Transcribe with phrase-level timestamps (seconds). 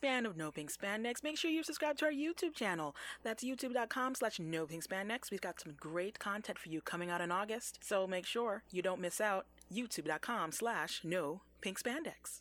[0.00, 2.94] fan of No Pink Spandex, make sure you subscribe to our YouTube channel.
[3.22, 5.30] That's youtube.com slash No Pink Spandex.
[5.30, 8.82] We've got some great content for you coming out in August, so make sure you
[8.82, 9.46] don't miss out.
[9.72, 12.40] youtube.com slash No Pink Spandex.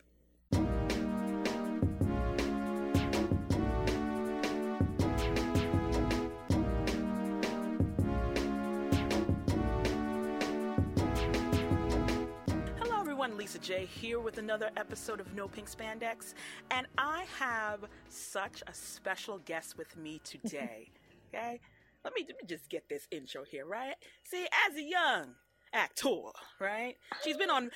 [13.40, 16.34] Lisa J here with another episode of No Pink Spandex,
[16.72, 20.90] and I have such a special guest with me today.
[21.34, 21.62] okay,
[22.04, 23.96] let me let me just get this intro here, right?
[24.26, 25.36] See, as a young
[25.74, 26.98] actor, right?
[27.24, 27.72] She's been on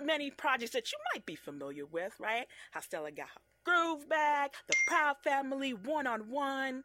[0.00, 2.46] many projects that you might be familiar with, right?
[2.70, 6.84] How Stella got her groove back, The Proud Family, One on One,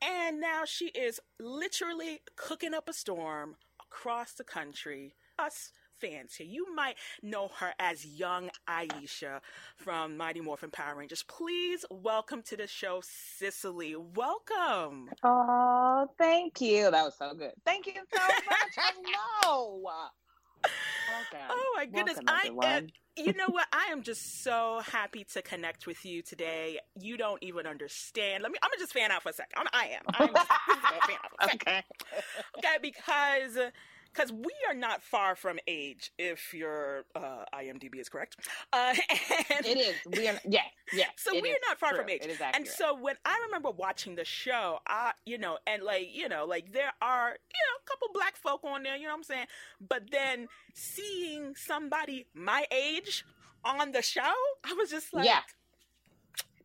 [0.00, 5.16] and now she is literally cooking up a storm across the country.
[5.38, 5.70] Us
[6.00, 9.40] fans here, you might know her as young Aisha
[9.76, 11.24] from Mighty Morphin Power Rangers.
[11.24, 13.02] Please welcome to the show,
[13.38, 13.96] Cicely.
[13.96, 15.10] Welcome.
[15.22, 16.90] Oh, thank you.
[16.90, 17.52] That was so good.
[17.64, 18.76] Thank you so much.
[18.76, 19.80] Hello.
[19.82, 21.48] Welcome.
[21.50, 22.18] Oh my goodness.
[22.26, 23.66] Welcome, I am, you know what?
[23.72, 26.78] I am just so happy to connect with you today.
[27.00, 28.42] You don't even understand.
[28.42, 29.58] Let me I'm gonna just fan out for a second.
[29.58, 30.02] I'm, I am.
[30.14, 31.64] I'm just, just fan out for a second.
[31.66, 31.82] okay.
[32.58, 33.58] Okay, because
[34.12, 38.36] because we are not far from age, if your uh, IMDb is correct.
[38.72, 38.94] Uh,
[39.56, 39.94] and It is.
[40.06, 40.38] We are.
[40.48, 40.62] Yeah.
[40.92, 41.04] Yeah.
[41.16, 42.00] So we're not far true.
[42.00, 42.22] from age.
[42.22, 46.08] It is And so when I remember watching the show, I, you know, and like,
[46.12, 49.10] you know, like there are, you know, a couple black folk on there, you know
[49.10, 49.46] what I'm saying?
[49.86, 53.24] But then seeing somebody my age
[53.64, 54.32] on the show,
[54.64, 55.40] I was just like, Yeah.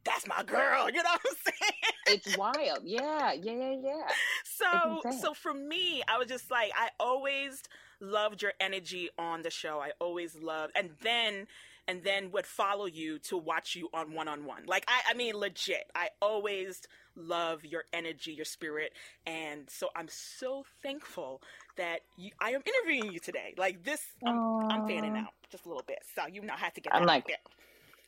[0.05, 1.71] That's my girl, you know what I'm saying?
[2.07, 2.79] it's wild.
[2.83, 3.31] Yeah.
[3.33, 3.51] Yeah.
[3.53, 3.75] Yeah.
[3.83, 4.07] Yeah.
[4.43, 7.61] So, so for me, I was just like, I always
[7.99, 9.79] loved your energy on the show.
[9.79, 11.47] I always loved, and then,
[11.87, 14.65] and then would follow you to watch you on one on one.
[14.65, 15.85] Like, I, I mean, legit.
[15.95, 16.81] I always
[17.15, 18.91] love your energy, your spirit,
[19.25, 21.41] and so I'm so thankful
[21.77, 23.53] that you, I am interviewing you today.
[23.57, 24.37] Like this, I'm,
[24.69, 26.93] I'm fanning out just a little bit, so you know how to get.
[26.93, 27.37] I'm like- there.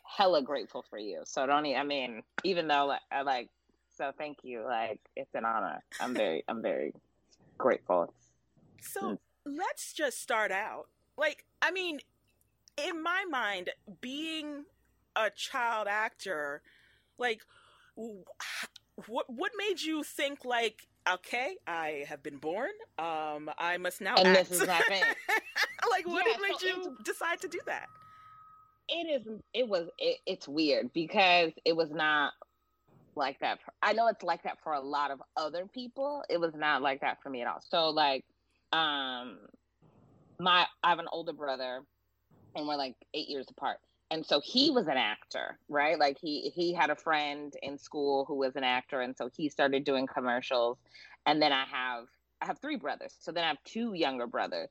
[0.06, 1.22] Hella grateful for you.
[1.26, 1.66] So don't.
[1.66, 3.50] I mean, even though like, I like.
[3.98, 4.64] So thank you.
[4.64, 5.84] Like it's an honor.
[6.00, 6.44] I'm very.
[6.48, 6.94] I'm very
[7.58, 8.14] grateful.
[8.82, 10.88] So let's just start out.
[11.18, 12.00] Like, I mean,
[12.86, 13.70] in my mind,
[14.02, 14.66] being
[15.16, 16.62] a child actor,
[17.18, 17.42] like,
[17.96, 24.16] what what made you think like, okay, I have been born, um, I must now
[24.16, 24.50] And act.
[24.50, 25.04] this is thing.
[25.90, 27.88] like, what Yeah, did made so you decide to do that?
[28.88, 32.34] It is it was it, it's weird because it was not
[33.16, 36.24] like that for, i know it's like that for a lot of other people.
[36.30, 37.62] It was not like that for me at all.
[37.70, 38.26] So like
[38.74, 39.38] um
[40.40, 41.82] my i have an older brother
[42.56, 43.78] and we're like eight years apart.
[44.12, 45.98] And so he was an actor right?
[46.00, 49.02] Like he he had a friend in school who was an actor.
[49.02, 50.78] And so he started doing commercials.
[51.26, 52.06] And then i have
[52.42, 53.16] i have three brothers.
[53.20, 54.70] So then i have two younger brothers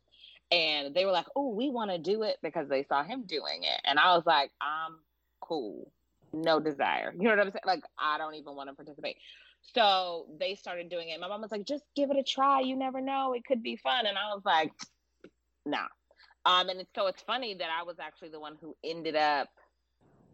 [0.50, 3.62] and they were like, "Oh, we want to do it because they saw him doing
[3.62, 4.98] it," and I was like, "I'm
[5.40, 5.90] cool,
[6.32, 7.62] no desire." You know what I'm saying?
[7.66, 9.16] Like, I don't even want to participate.
[9.62, 11.20] So they started doing it.
[11.20, 12.60] My mom was like, "Just give it a try.
[12.60, 14.72] You never know; it could be fun." And I was like,
[15.64, 15.88] "Nah."
[16.46, 19.48] Um, and so it's funny that I was actually the one who ended up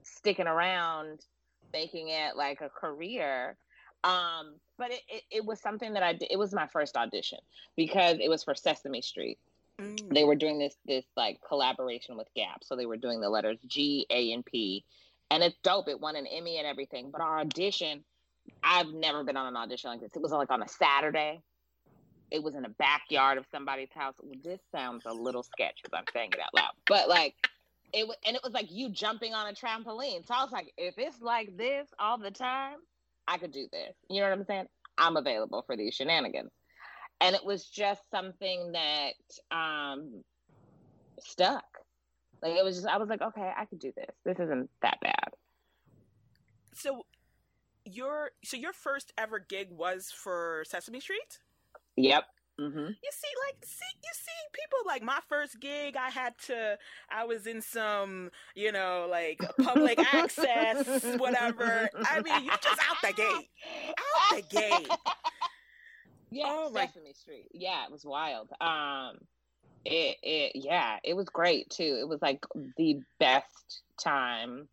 [0.02, 1.20] sticking around,
[1.72, 3.56] making it like a career.
[4.02, 6.28] Um, but it, it, it was something that I did.
[6.30, 7.38] It was my first audition
[7.76, 9.38] because it was for Sesame Street
[9.80, 10.12] Mm.
[10.12, 12.64] they were doing this this like collaboration with Gap.
[12.64, 14.84] So they were doing the letters G, A, and P.
[15.30, 15.88] And it's dope.
[15.88, 17.10] It won an Emmy and everything.
[17.10, 18.04] But our audition,
[18.62, 20.10] I've never been on an audition like this.
[20.14, 21.40] It was like on a Saturday.
[22.30, 24.14] It was in the backyard of somebody's house.
[24.20, 26.72] Well, this sounds a little sketch because I'm saying it out loud.
[26.86, 27.34] But like
[27.92, 30.26] it was and it was like you jumping on a trampoline.
[30.26, 32.76] So I was like, if it's like this all the time,
[33.26, 33.94] I could do this.
[34.08, 34.66] You know what I'm saying?
[34.98, 36.50] I'm available for these shenanigans
[37.20, 39.12] and it was just something that
[39.50, 40.22] um
[41.18, 41.64] stuck
[42.42, 44.98] like it was just i was like okay i could do this this isn't that
[45.02, 45.28] bad
[46.74, 47.04] So
[47.84, 51.40] your so your first ever gig was for Sesame Street.
[51.96, 52.24] yep
[52.58, 55.96] hmm You see, like, see, you see, people like my first gig.
[55.96, 56.78] I had to.
[57.10, 61.88] I was in some, you know, like public access, whatever.
[62.10, 63.48] I mean, you just out the gate,
[63.98, 64.88] out the gate.
[66.30, 67.48] Yeah Oh, sesame street.
[67.52, 68.50] Yeah it was wild.
[68.60, 69.18] Um
[69.84, 71.96] it it yeah it was great too.
[72.00, 72.44] It was like
[72.76, 74.68] the best time.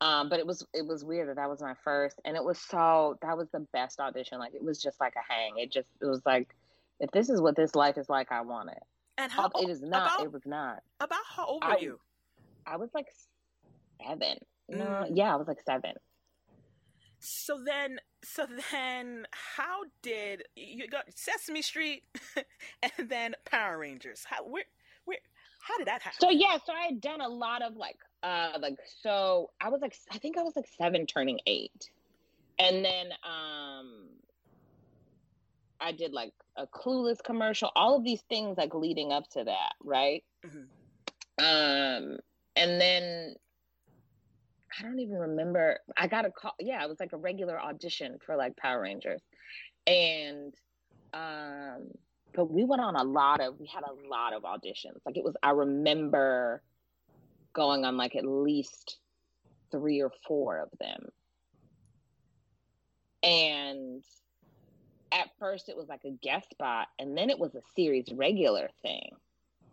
[0.00, 2.58] Um but it was it was weird that that was my first and it was
[2.58, 4.38] so that was the best audition.
[4.38, 5.58] Like it was just like a hang.
[5.58, 6.54] It just it was like
[7.00, 8.82] if this is what this life is like i want it.
[9.18, 10.82] And how it is not about it was not.
[11.00, 11.98] about how old I- you?
[12.66, 13.08] i was like
[14.06, 14.38] seven.
[14.68, 15.10] No, Mm.
[15.14, 15.94] yeah, I was like seven.
[17.24, 22.02] So then, so then, how did you got Sesame Street
[22.82, 24.24] and then Power Rangers?
[24.28, 24.64] How where
[25.04, 25.18] where
[25.60, 26.18] how did that happen?
[26.20, 29.80] So yeah, so I had done a lot of like uh like so I was
[29.80, 31.90] like I think I was like seven turning eight.
[32.58, 34.08] And then um
[35.80, 39.74] I did like a clueless commercial, all of these things like leading up to that,
[39.84, 40.24] right?
[40.44, 40.66] Mhm.
[41.38, 42.18] Um
[42.56, 43.36] and then
[44.78, 45.78] I don't even remember.
[45.96, 46.54] I got a call.
[46.58, 49.22] Yeah, it was like a regular audition for like Power Rangers.
[49.86, 50.54] And
[51.12, 51.88] um
[52.34, 54.98] but we went on a lot of we had a lot of auditions.
[55.04, 56.62] Like it was I remember
[57.52, 58.98] going on like at least
[59.70, 61.08] 3 or 4 of them.
[63.22, 64.02] And
[65.12, 68.70] at first it was like a guest spot and then it was a series regular
[68.80, 69.10] thing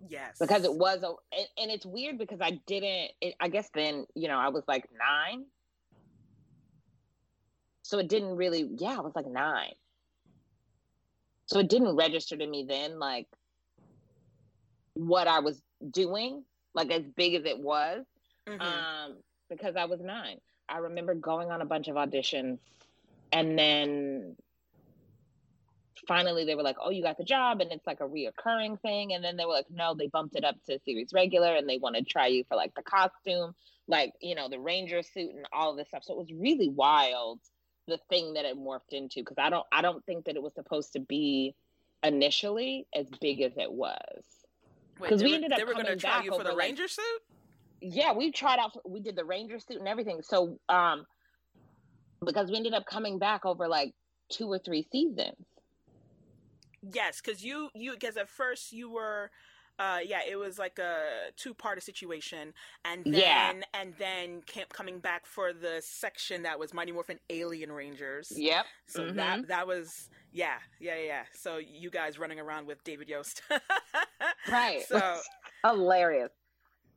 [0.08, 1.08] yes, because it was a
[1.38, 4.64] and, and it's weird because i didn't it, i guess then you know i was
[4.68, 5.46] like nine.
[7.84, 9.74] So it didn't really yeah i was like nine.
[11.48, 13.28] So it didn't register to me then like
[14.94, 15.62] what i was
[15.92, 16.44] doing
[16.74, 18.06] like as big as it was
[18.48, 18.62] Mhm.
[18.62, 19.18] um
[19.50, 20.40] because i was nine.
[20.68, 22.60] I remember going on a bunch of auditions
[23.32, 24.36] and then
[26.08, 29.14] finally they were like oh you got the job and it's like a reoccurring thing
[29.14, 31.78] and then they were like no they bumped it up to series regular and they
[31.78, 33.54] want to try you for like the costume
[33.90, 36.04] like you know the ranger suit and all of this stuff.
[36.04, 37.40] So it was really wild
[37.88, 40.54] the thing that it morphed into because i don't i don't think that it was
[40.54, 41.56] supposed to be
[42.04, 44.22] initially as big as it was.
[45.02, 46.88] Because we ended up they were gonna coming try back you for the like- Ranger
[46.88, 47.04] suit.
[47.82, 50.22] yeah we tried out we did the ranger suit and everything.
[50.22, 51.06] So um
[52.24, 53.94] because we ended up coming back over like
[54.30, 55.36] two or three seasons
[56.82, 59.32] Yes, because you you because at first you were.
[59.80, 62.54] Uh, yeah, it was like a two-part situation,
[62.84, 63.70] and then Yeah.
[63.74, 68.30] and then came, coming back for the section that was Mighty Morphin Alien Rangers.
[68.36, 69.16] yep So Mhm.
[69.16, 71.24] that that was yeah yeah yeah.
[71.34, 73.42] So you guys running around with David Yost,
[74.48, 75.22] right So
[75.66, 76.32] hilarious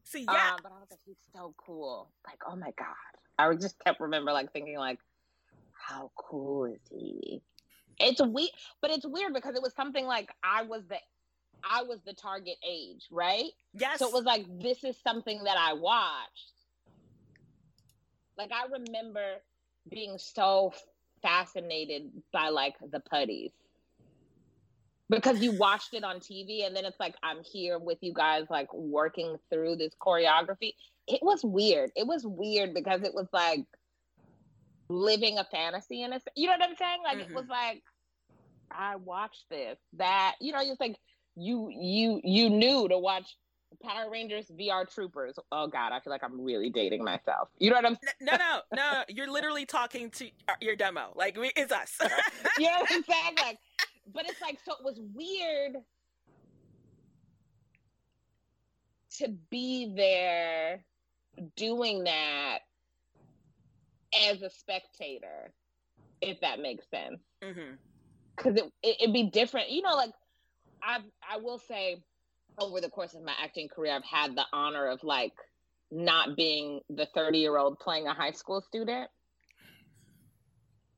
[0.05, 2.11] so yeah, Um, but I was like, he's so cool.
[2.27, 2.97] Like, oh my god.
[3.39, 4.99] I just kept remember like thinking like,
[5.73, 7.43] how cool is he?
[7.99, 8.51] It's weird,
[8.81, 10.97] but it's weird because it was something like I was the,
[11.65, 13.51] I was the target age, right?
[13.75, 13.99] yes.
[13.99, 16.53] So it was like this is something that I watched.
[18.37, 19.37] Like I remember
[19.89, 20.73] being so
[21.23, 23.53] fascinated by like the putties.
[25.11, 28.47] Because you watched it on TV and then it's like I'm here with you guys
[28.49, 30.73] like working through this choreography.
[31.07, 31.91] It was weird.
[31.95, 33.67] It was weird because it was like
[34.93, 37.03] living a fantasy in a you know what I'm saying?
[37.03, 37.31] Like Mhm.
[37.31, 37.83] it was like
[38.71, 39.79] I watched this.
[39.95, 40.99] That you know, it's like
[41.37, 43.37] you you you knew to watch
[43.83, 45.39] Power Rangers VR Troopers.
[45.51, 47.49] Oh God, I feel like I'm really dating myself.
[47.59, 49.03] You know what I'm N- no no no.
[49.09, 50.31] You're literally talking to
[50.61, 51.13] your demo.
[51.15, 51.97] Like we, it's us.
[52.59, 53.37] yeah, know what I'm saying?
[53.39, 53.59] Like,
[54.15, 55.77] but it's like so it was weird
[59.19, 60.85] to be there
[61.57, 62.61] doing that
[64.29, 65.53] as a spectator,
[66.21, 67.21] if that makes sense.
[67.43, 67.75] Mm-hmm.
[68.37, 69.71] because it, it it'd be different.
[69.71, 70.13] You know, like
[70.83, 70.99] I
[71.29, 72.03] I will say,
[72.59, 75.33] over the course of my acting career, I've had the honor of like
[75.91, 79.09] not being the thirty year old playing a high school student.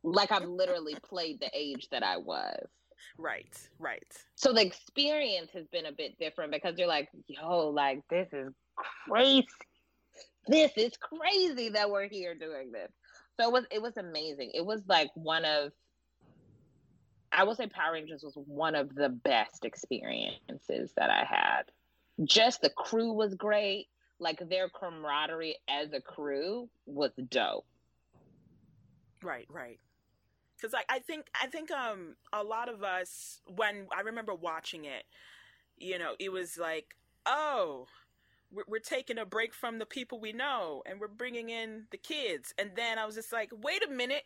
[0.03, 2.67] Like I've literally played the age that I was.
[3.19, 4.03] Right right.
[4.35, 8.53] So the experience has been a bit different because you're like, yo, like this is
[9.09, 9.47] crazy.
[10.47, 12.91] This is crazy that we're here doing this.
[13.39, 14.53] So it was it was amazing.
[14.55, 15.73] It was like one of
[17.33, 21.63] I will say Power Rangers was one of the best experiences that I had.
[22.25, 23.89] Just the crew was great.
[24.21, 27.67] Like their camaraderie as a crew was dope.
[29.23, 29.81] Right, right.
[30.57, 34.85] Because I, I think I think um a lot of us when I remember watching
[34.85, 35.03] it,
[35.77, 36.95] you know, it was like,
[37.27, 37.87] oh,
[38.55, 41.99] we're, we're taking a break from the people we know and we're bringing in the
[41.99, 44.25] kids, and then I was just like, wait a minute.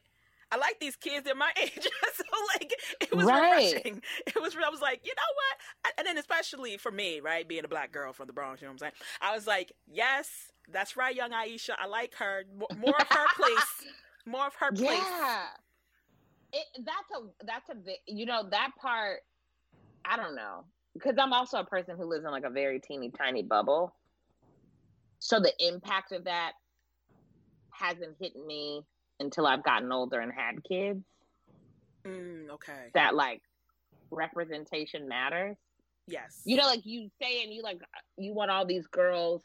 [0.51, 1.75] I like these kids; they're my age,
[2.15, 2.25] so
[2.59, 3.75] like it was Right.
[3.75, 4.03] refreshing.
[4.27, 4.57] It was.
[4.57, 5.95] I was like, you know what?
[5.99, 8.71] And then especially for me, right, being a black girl from the Bronx, you know
[8.73, 8.93] what I'm saying?
[9.21, 10.29] I was like, yes,
[10.73, 11.73] that's right, young Aisha.
[11.79, 12.45] I like her.
[12.57, 13.85] More, more of her place.
[14.25, 15.01] More of her place.
[15.03, 15.47] Yeah.
[16.55, 17.75] It, that's a that's a
[18.07, 19.21] you know that part
[20.05, 23.11] I don't know because I'm also a person who lives in like a very teeny
[23.11, 23.95] tiny bubble.
[25.19, 26.53] So the impact of that
[27.71, 28.83] hasn't hit me
[29.21, 31.05] until I've gotten older and had kids.
[32.07, 32.91] Mm, okay.
[32.95, 33.43] That like
[34.11, 35.57] representation matters.
[36.07, 36.43] Yes.
[36.45, 37.81] You know, like you say, and you like
[38.17, 39.43] you want all these girls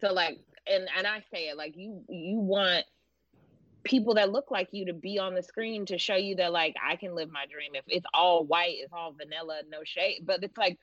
[0.00, 2.84] to like and and I say it like you you want
[3.84, 6.74] people that look like you to be on the screen to show you that like
[6.84, 7.72] I can live my dream.
[7.74, 10.78] If it's all white, it's all vanilla, no shade, but it's like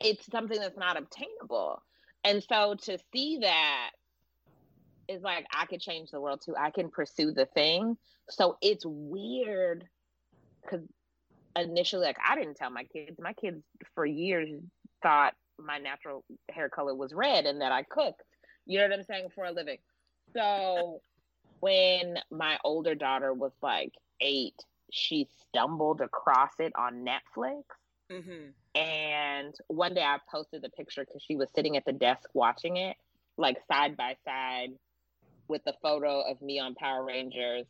[0.00, 1.82] it's something that's not obtainable.
[2.24, 3.90] And so to see that
[5.08, 6.54] is like I could change the world too.
[6.58, 7.96] I can pursue the thing.
[8.30, 9.84] So it's weird
[10.62, 10.86] because
[11.56, 13.18] initially, like I didn't tell my kids.
[13.20, 13.62] My kids
[13.94, 14.48] for years
[15.02, 18.22] thought my natural hair color was red and that I cooked.
[18.66, 19.78] You know what I'm saying for a living.
[20.32, 21.00] So
[21.60, 24.56] when my older daughter was like eight,
[24.90, 27.64] she stumbled across it on Netflix.
[28.10, 28.78] Mm-hmm.
[28.80, 32.76] And one day I posted the picture because she was sitting at the desk watching
[32.76, 32.96] it,
[33.36, 34.70] like side by side
[35.48, 37.66] with the photo of me on Power Rangers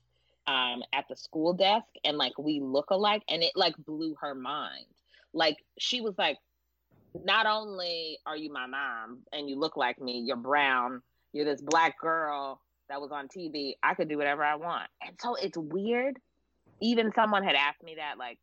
[0.47, 4.35] um, at the school desk, and like we look alike, and it like blew her
[4.35, 4.87] mind.
[5.33, 6.39] Like she was like,
[7.25, 11.63] "Not only are you my mom and you look like me, you're brown, you're this
[11.63, 13.75] black girl that was on TV.
[13.83, 16.19] I could do whatever I want." And so it's weird.
[16.81, 18.39] Even someone had asked me that like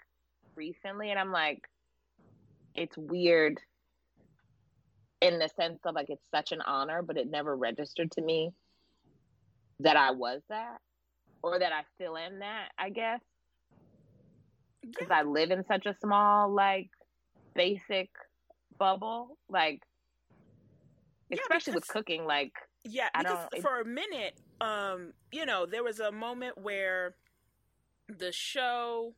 [0.56, 1.62] recently, and I'm like,
[2.76, 3.60] it's weird
[5.22, 8.52] in the sense of like it's such an honor, but it never registered to me
[9.80, 10.78] that I was that
[11.44, 13.22] or that I still am that, I guess.
[14.82, 15.20] Because yeah.
[15.20, 16.90] I live in such a small, like,
[17.54, 18.10] basic
[18.78, 19.38] bubble.
[19.50, 19.82] Like,
[21.30, 25.46] yeah, especially because, with cooking, like, yeah, I because don't, for a minute, um, you
[25.46, 27.16] know, there was a moment where
[28.08, 29.14] the show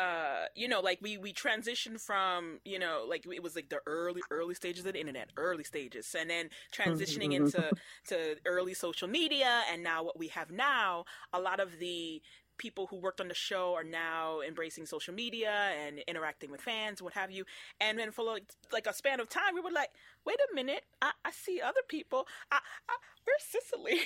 [0.00, 3.80] uh, you know, like we we transitioned from, you know, like it was like the
[3.86, 7.44] early early stages of the internet, early stages, and then transitioning mm-hmm.
[7.46, 7.70] into
[8.08, 11.04] to early social media, and now what we have now,
[11.34, 12.22] a lot of the
[12.60, 17.00] people who worked on the show are now embracing social media and interacting with fans,
[17.00, 17.44] what have you.
[17.80, 19.88] And then for like, like a span of time, we were like,
[20.26, 22.28] wait a minute, I, I see other people.
[22.52, 24.00] I, I, where's Cicely?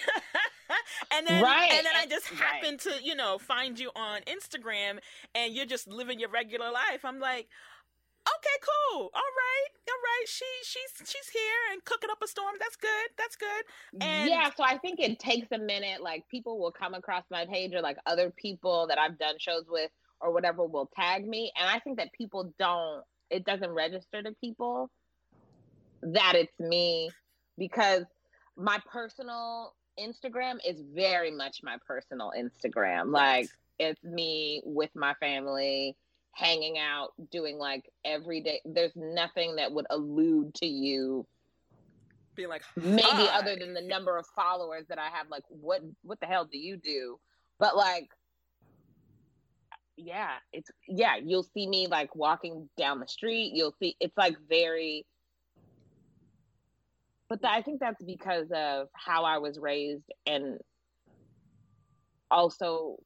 [1.11, 1.73] and then right.
[1.73, 2.97] and then I just happened right.
[2.97, 5.01] to, you know, find you on Instagram
[5.35, 7.05] and you're just living your regular life.
[7.05, 7.49] I'm like,
[8.29, 9.11] okay, cool.
[9.15, 10.27] All right, all right.
[10.27, 12.55] She she's she's here and cooking up a storm.
[12.59, 13.09] That's good.
[13.19, 13.65] That's good.
[14.01, 16.03] And yeah, so I think it takes a minute.
[16.03, 19.65] Like people will come across my page or like other people that I've done shows
[19.69, 19.91] with
[20.21, 23.05] or whatever will tag me, and I think that people don't.
[23.31, 24.91] It doesn't register to people
[26.03, 27.11] that it's me
[27.59, 28.05] because
[28.57, 33.11] my personal Instagram is very much my personal Instagram.
[33.11, 35.97] Like it's me with my family
[36.35, 38.61] hanging out, doing like every day.
[38.65, 41.27] There's nothing that would allude to you
[42.35, 45.29] being like maybe other than the number of followers that I have.
[45.31, 47.19] Like, what what the hell do you do?
[47.59, 48.09] But like,
[49.97, 51.17] yeah, it's yeah.
[51.23, 53.53] You'll see me like walking down the street.
[53.55, 55.07] You'll see it's like very.
[57.29, 60.59] But I think that's because of how I was raised and
[62.31, 62.99] also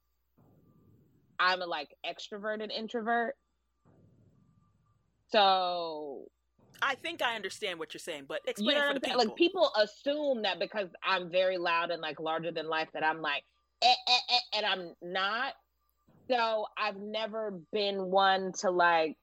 [1.39, 3.35] I'm a like extroverted introvert.
[5.31, 6.25] So
[6.81, 9.17] I think I understand what you're saying, but explain you know for the people.
[9.19, 13.21] Like people assume that because I'm very loud and like larger than life that I'm
[13.21, 13.43] like
[13.81, 15.53] eh, eh, eh, and I'm not.
[16.29, 19.17] So I've never been one to like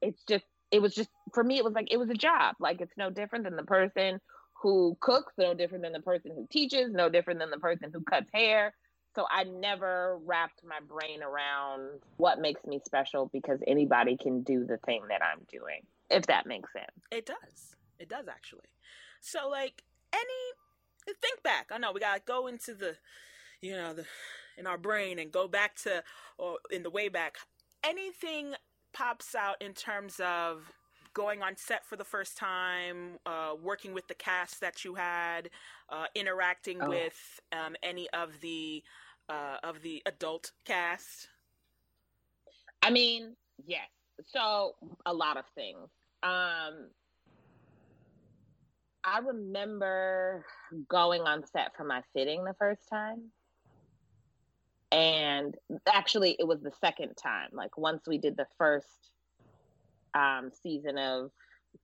[0.00, 2.56] it's just it was just for me it was like it was a job.
[2.60, 4.20] Like it's no different than the person
[4.62, 8.00] who cooks, no different than the person who teaches, no different than the person who
[8.02, 8.74] cuts hair,
[9.16, 14.64] so I never wrapped my brain around what makes me special because anybody can do
[14.66, 15.80] the thing that I'm doing,
[16.10, 16.92] if that makes sense.
[17.10, 17.76] It does.
[17.98, 18.68] It does actually.
[19.20, 19.82] So like
[20.12, 21.70] any think back.
[21.72, 22.96] I know we gotta go into the
[23.62, 24.04] you know, the
[24.58, 26.04] in our brain and go back to
[26.36, 27.38] or in the way back.
[27.82, 28.52] Anything
[28.92, 30.72] pops out in terms of
[31.14, 35.48] going on set for the first time, uh, working with the cast that you had,
[35.88, 36.90] uh, interacting oh.
[36.90, 38.82] with um, any of the
[39.28, 41.28] uh, of the adult cast?
[42.82, 43.34] I mean,
[43.66, 43.88] yes.
[44.26, 45.88] So a lot of things.
[46.22, 46.88] Um,
[49.04, 50.44] I remember
[50.88, 53.30] going on set for my fitting the first time.
[54.90, 55.54] And
[55.92, 57.50] actually, it was the second time.
[57.52, 59.10] Like, once we did the first
[60.14, 61.30] um, season of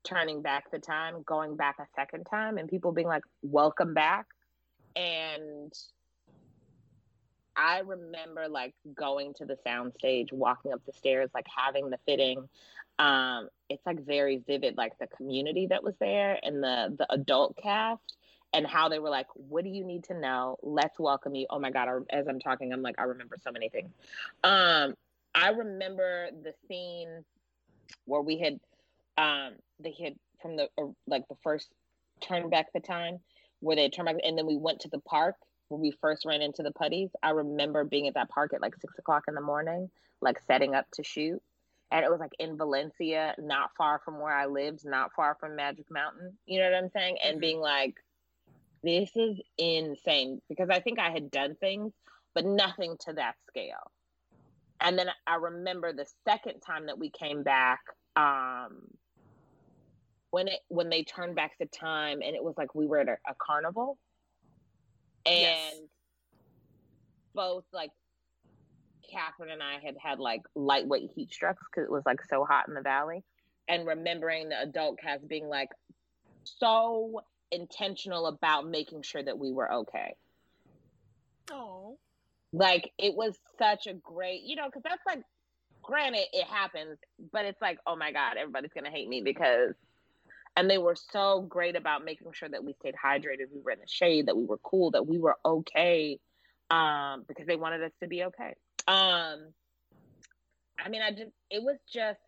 [0.04, 4.26] Turning Back the Time, going back a second time, and people being like, Welcome back.
[4.96, 5.72] And
[7.56, 12.48] I remember like going to the soundstage, walking up the stairs, like having the fitting.
[12.98, 17.56] Um, it's like very vivid, like the community that was there and the the adult
[17.56, 18.16] cast
[18.52, 20.58] and how they were like, "What do you need to know?
[20.62, 21.88] Let's welcome you." Oh my god!
[21.88, 23.90] I, as I'm talking, I'm like, I remember so many things.
[24.44, 24.94] Um,
[25.34, 27.24] I remember the scene
[28.04, 28.60] where we had,
[29.16, 31.68] um, they had from the uh, like the first
[32.20, 33.18] turn back the time
[33.60, 35.36] where they turned back, and then we went to the park
[35.72, 37.10] where we first ran into the putties.
[37.22, 40.74] I remember being at that park at like six o'clock in the morning, like setting
[40.74, 41.40] up to shoot.
[41.90, 45.56] And it was like in Valencia, not far from where I lived, not far from
[45.56, 46.38] Magic Mountain.
[46.46, 47.16] You know what I'm saying?
[47.24, 47.40] And mm-hmm.
[47.40, 47.96] being like,
[48.82, 51.92] this is insane because I think I had done things,
[52.34, 53.90] but nothing to that scale.
[54.80, 57.80] And then I remember the second time that we came back,
[58.16, 58.82] um,
[60.32, 63.08] when it when they turned back the time and it was like we were at
[63.08, 63.98] a, a carnival
[65.26, 65.74] and yes.
[67.34, 67.90] both like
[69.10, 72.68] Catherine and I had had like lightweight heat strokes because it was like so hot
[72.68, 73.22] in the valley,
[73.68, 75.68] and remembering the adult cast being like
[76.44, 80.16] so intentional about making sure that we were okay.
[81.50, 81.98] Oh,
[82.52, 85.22] like it was such a great, you know, because that's like,
[85.82, 86.98] granted, it happens,
[87.32, 89.74] but it's like, oh my god, everybody's gonna hate me because
[90.56, 93.80] and they were so great about making sure that we stayed hydrated we were in
[93.80, 96.18] the shade that we were cool that we were okay
[96.70, 98.54] um, because they wanted us to be okay.
[98.88, 99.52] Um
[100.84, 102.18] i mean i just it was just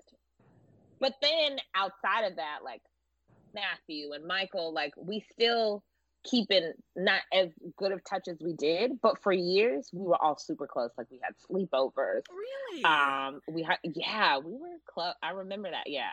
[1.00, 2.82] but then outside of that like
[3.54, 5.82] matthew and michael like we still
[6.24, 10.20] keep keeping not as good of touch as we did but for years we were
[10.22, 12.22] all super close like we had sleepovers.
[12.30, 12.84] Really?
[12.84, 16.10] Um we had yeah we were close i remember that yeah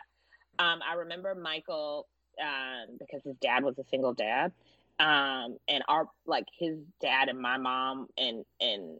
[0.58, 2.08] um, I remember Michael
[2.40, 4.52] um, because his dad was a single dad,
[4.98, 8.98] um, and our like his dad and my mom and and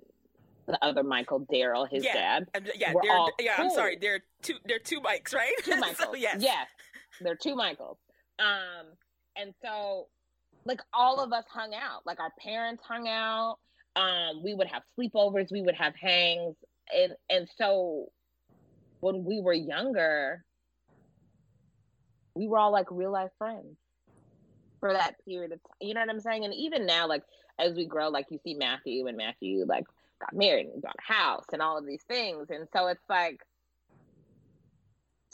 [0.67, 2.15] the other Michael Daryl, his yeah.
[2.15, 2.49] dad.
[2.55, 3.57] Um, yeah, were all yeah.
[3.57, 3.67] Cool.
[3.67, 3.99] I'm sorry.
[4.01, 4.55] They're two.
[4.65, 5.53] They're two Mikes, right?
[5.63, 5.99] Two Michaels.
[5.99, 6.37] so, yes.
[6.41, 6.67] Yes,
[7.21, 7.99] they're two Michaels.
[8.39, 8.87] Um,
[9.37, 10.09] and so
[10.65, 12.07] like all of us hung out.
[12.07, 13.59] Like our parents hung out.
[13.97, 15.51] Um, we would have sleepovers.
[15.51, 16.57] We would have hangs,
[16.95, 18.07] and and so
[19.01, 20.45] when we were younger,
[22.35, 23.77] we were all like real life friends
[24.81, 25.77] for that period of time.
[25.81, 26.45] You know what I'm saying?
[26.45, 27.23] And even now, like
[27.59, 29.85] as we grow, like you see Matthew and Matthew like
[30.21, 32.49] got married and got a house and all of these things.
[32.51, 33.41] And so it's like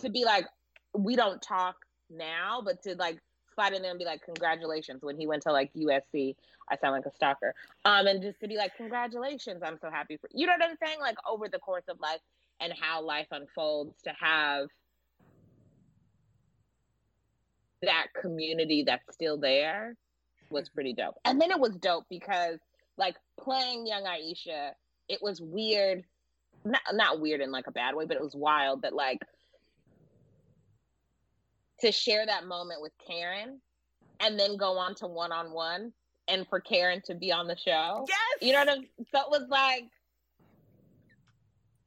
[0.01, 0.47] to be like,
[0.95, 1.77] we don't talk
[2.11, 3.19] now, but to like
[3.55, 5.03] slide in there and be like, congratulations.
[5.03, 6.37] When he went to like USC,
[6.71, 7.55] I sound like a stalker.
[7.85, 10.77] Um, and just to be like, congratulations, I'm so happy for you know what I'm
[10.85, 11.01] saying?
[11.01, 12.21] Like over the course of life
[12.61, 14.69] and how life unfolds to have
[17.83, 19.97] that community that's still there
[20.51, 20.75] was mm-hmm.
[20.75, 21.17] pretty dope.
[21.25, 22.59] And then it was dope because
[22.97, 24.71] like playing young Aisha,
[25.09, 26.05] it was weird.
[26.65, 29.21] Not not weird in like a bad way, but it was wild that like
[31.81, 33.61] to share that moment with Karan
[34.21, 35.93] and then go on to one on one
[36.27, 38.05] and for Karan to be on the show.
[38.09, 38.19] Yes.
[38.41, 39.85] You know what I'm so it was like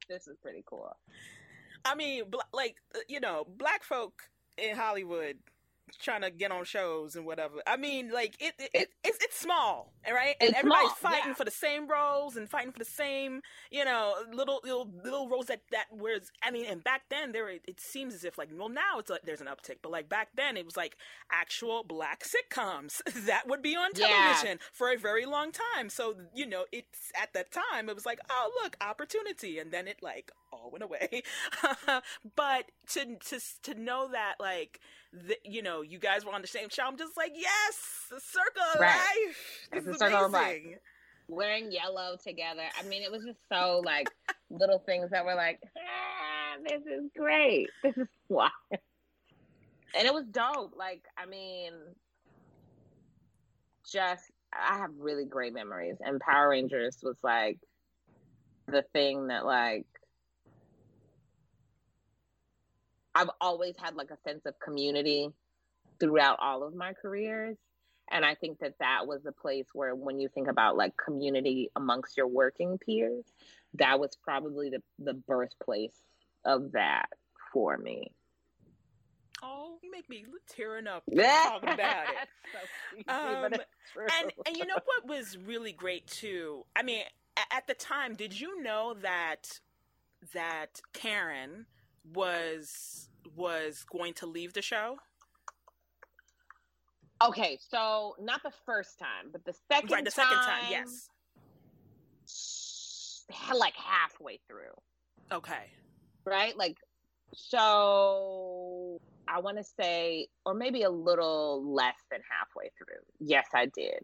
[0.07, 0.95] this is pretty cool.
[1.83, 2.23] I mean,
[2.53, 2.75] like
[3.07, 4.13] you know, black folk
[4.57, 5.37] in Hollywood
[5.97, 7.55] trying to get on shows and whatever.
[7.65, 10.35] I mean, like it, it, it it's it's small, right?
[10.39, 11.33] And everybody's small, fighting yeah.
[11.33, 15.47] for the same roles and fighting for the same, you know, little little little roles
[15.47, 16.31] that that was.
[16.43, 19.21] I mean, and back then there it seems as if like well now it's like
[19.23, 20.97] there's an uptick, but like back then it was like
[21.31, 24.67] actual black sitcoms that would be on television yeah.
[24.73, 25.89] for a very long time.
[25.89, 29.87] So you know, it's at that time it was like oh look opportunity, and then
[29.87, 31.23] it like all went away.
[32.35, 34.79] but to to to know that like
[35.13, 36.83] the, you know, you guys were on the same show.
[36.85, 38.95] I'm just like, yes, the circle of right.
[38.95, 39.69] life.
[39.71, 40.61] This it's is circle of life.
[41.27, 42.63] Wearing yellow together.
[42.79, 44.09] I mean, it was just so like
[44.49, 47.69] little things that were like, ah, this is great.
[47.83, 48.51] This is wild.
[49.93, 50.73] And it was dope.
[50.77, 51.73] Like, I mean,
[53.89, 55.97] just I have really great memories.
[56.01, 57.59] And Power Rangers was like
[58.67, 59.85] the thing that like
[63.13, 65.29] I've always had like a sense of community
[65.99, 67.57] throughout all of my careers.
[68.11, 71.71] And I think that that was a place where, when you think about like community
[71.75, 73.23] amongst your working peers,
[73.75, 75.95] that was probably the, the birthplace
[76.43, 77.07] of that
[77.53, 78.11] for me.
[79.43, 83.05] Oh, you make me tearing up talking about it.
[83.07, 83.53] so um,
[84.21, 86.63] and and you know what was really great too?
[86.75, 87.03] I mean,
[87.51, 89.59] at the time, did you know that
[90.33, 91.65] that Karan
[92.13, 94.97] was was going to leave the show?
[97.23, 101.07] Okay, so not the first time, but the second right, the time, second time, yes.
[103.55, 104.73] Like halfway through.
[105.31, 105.69] Okay.
[106.25, 106.57] Right?
[106.57, 106.77] Like
[107.33, 113.01] so I want to say or maybe a little less than halfway through.
[113.19, 114.03] Yes, I did.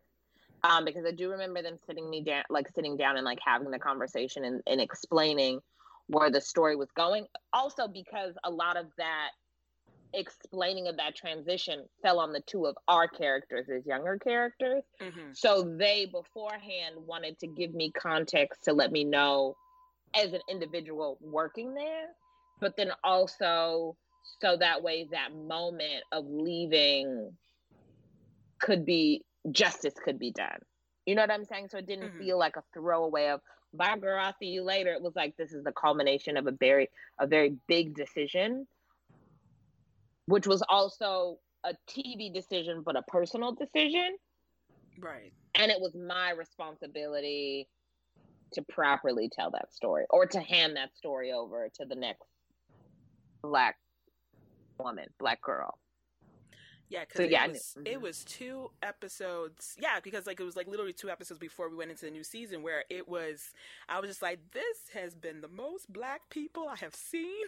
[0.63, 3.69] Um, because I do remember them sitting me down like sitting down and like having
[3.69, 5.60] the conversation and, and explaining
[6.08, 7.26] where the story was going.
[7.54, 9.30] Also, because a lot of that
[10.13, 14.84] explaining of that transition fell on the two of our characters as younger characters.
[15.02, 15.32] Mm-hmm.
[15.34, 19.56] So they beforehand wanted to give me context to let me know
[20.15, 22.08] as an individual working there,
[22.62, 23.96] but then also
[24.39, 27.32] so that way that moment of leaving
[28.60, 30.60] could be justice could be done.
[31.06, 31.70] You know what I'm saying?
[31.70, 32.17] So it didn't Mhm.
[32.17, 33.41] feel like a throwaway of
[33.73, 34.93] bye girl, I'll see you later.
[34.93, 38.67] It was like this is the culmination of a very a very big decision,
[40.25, 44.17] which was also a TV decision, but a personal decision.
[44.99, 45.34] Right.
[45.56, 47.67] And it was my responsibility
[48.53, 52.23] to properly tell that story or to hand that story over to the next
[53.43, 53.75] black
[54.80, 55.77] woman, black girl.
[56.89, 58.02] Yeah, because So, it yeah, was it mhm.
[58.02, 59.76] was two episodes.
[59.80, 62.23] Yeah, because like it was like literally two episodes before we went into the new
[62.23, 63.52] season where it was.
[63.89, 67.45] I was just like, this has been the most black people I have seen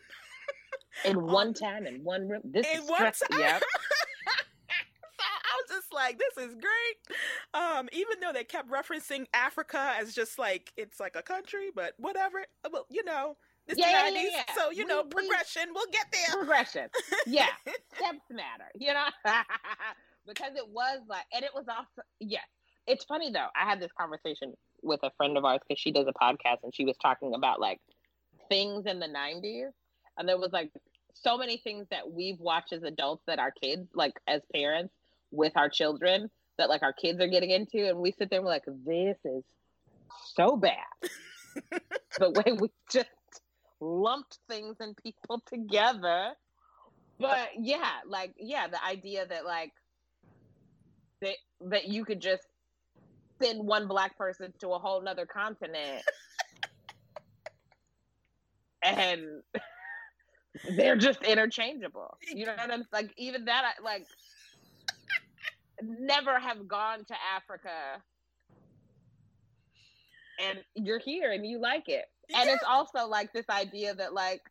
[1.05, 2.41] In one On- time, in one room.
[2.43, 3.39] This in is one stress- time.
[3.39, 3.63] Yep.
[5.19, 7.17] I was just like, this is great.
[7.53, 11.93] Um, even though they kept referencing Africa as just like it's like a country, but
[11.97, 12.45] whatever.
[12.71, 13.37] Well, you know,
[13.69, 14.53] it's Yeah, the yeah, yeah, yeah.
[14.55, 15.63] so you We- know, progression.
[15.73, 16.35] We'll get there.
[16.37, 16.89] Progression.
[17.27, 17.47] Yeah.
[17.95, 19.05] Steps matter, you know?
[20.27, 22.43] because it was like, and it was also, yes.
[22.87, 23.47] It's funny though.
[23.55, 26.73] I had this conversation with a friend of ours because she does a podcast and
[26.73, 27.79] she was talking about like
[28.49, 29.69] things in the 90s.
[30.17, 30.71] And there was like
[31.13, 34.93] so many things that we've watched as adults that our kids, like as parents
[35.31, 37.87] with our children, that like our kids are getting into.
[37.87, 39.43] And we sit there and we're like, this is
[40.33, 40.75] so bad.
[42.19, 43.07] the way we just
[43.81, 46.33] lumped things and people together.
[47.19, 49.71] But yeah, like yeah, the idea that like
[51.21, 51.35] that
[51.69, 52.43] that you could just
[53.41, 56.03] send one black person to a whole nother continent
[58.83, 59.25] and
[60.77, 62.17] they're just interchangeable.
[62.33, 64.05] You know what I'm like even that I like
[65.81, 68.01] never have gone to Africa
[70.39, 72.05] and you're here and you like it.
[72.35, 74.41] And it's also like this idea that like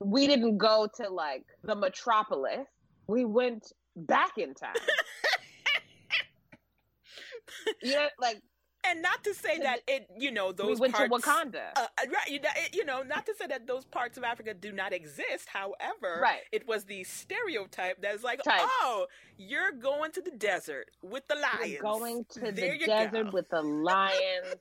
[0.00, 2.66] we didn't go to like the metropolis.
[3.06, 4.74] We went back in time.
[7.82, 8.40] you know, like
[8.86, 11.12] and not to say that it, you know, we those went parts.
[11.12, 11.72] to Wakanda.
[11.76, 14.24] Uh, uh, right, you know, it- you know, not to say that those parts of
[14.24, 15.48] Africa do not exist.
[15.52, 16.40] However, Right.
[16.52, 18.60] it was the stereotype that's like, Type.
[18.62, 19.06] oh,
[19.36, 21.74] you're going to the desert with the lions.
[21.74, 23.30] We're going to There the desert go.
[23.32, 24.54] with the lions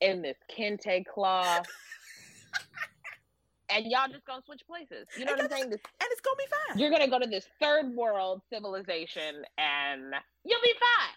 [0.00, 1.66] in this kente cloth.
[3.70, 5.06] and y'all just gonna switch places.
[5.18, 5.70] You know And what I'm saying?
[5.70, 6.78] This, and it's gonna be fine.
[6.78, 11.14] you're gonna go to this third world civilization and you'll be fine.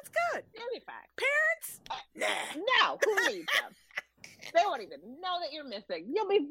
[0.00, 0.44] it's good.
[0.54, 1.08] You'll be fine.
[1.16, 2.62] Parents, uh, nah.
[2.82, 3.72] No, who needs them?
[4.54, 6.06] they won't even know that you're missing.
[6.14, 6.48] You'll be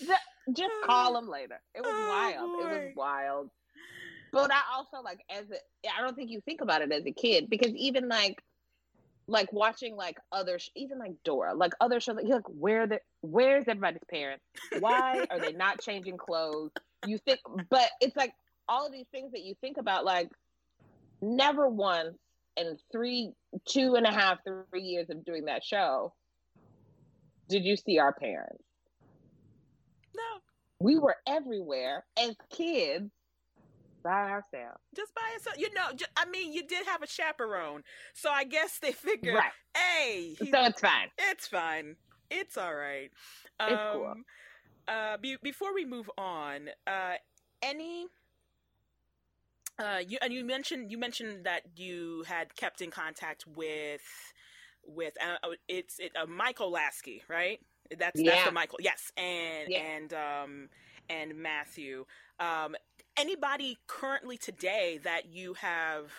[0.00, 0.16] yeah,
[0.52, 0.86] just oh.
[0.86, 1.60] call them later.
[1.74, 2.50] It was Oh, wild.
[2.60, 3.50] It was wild.
[4.32, 5.56] But I also like as a,
[5.98, 8.42] I don't think you think about it as a kid because even like
[9.26, 13.00] like watching like other sh- even like Dora like other shows you're like where the
[13.20, 14.44] where's everybody's parents?
[14.80, 16.72] Why are they not changing clothes?
[17.06, 18.32] You think but it's like
[18.68, 20.30] all of these things that you think about like
[21.20, 22.18] never once
[22.56, 23.32] in three
[23.66, 26.12] two and a half three years of doing that show
[27.48, 28.64] did you see our parents.
[30.16, 30.40] No,
[30.80, 33.10] we were everywhere as kids
[34.02, 35.56] by ourselves just by yourself.
[35.58, 37.82] You know, ju- I mean, you did have a chaperone,
[38.14, 41.96] so I guess they figured, right hey, he- so it's fine It's fine.
[42.30, 43.10] It's all right.
[43.60, 44.06] It's cool.
[44.06, 44.24] Um,
[44.88, 47.14] uh, be- before we move on, uh,
[47.62, 48.06] any.
[49.78, 54.02] Uh, you and you mentioned you mentioned that you had kept in contact with
[54.86, 57.58] with uh, uh, it's it uh, Michael Lasky, right?
[57.98, 58.78] That's that's the Michael.
[58.80, 59.78] Yes, and Yeah.
[59.80, 60.68] and um
[61.08, 62.04] and Matthew.
[62.38, 62.76] Um,
[63.16, 66.12] anybody currently today that you have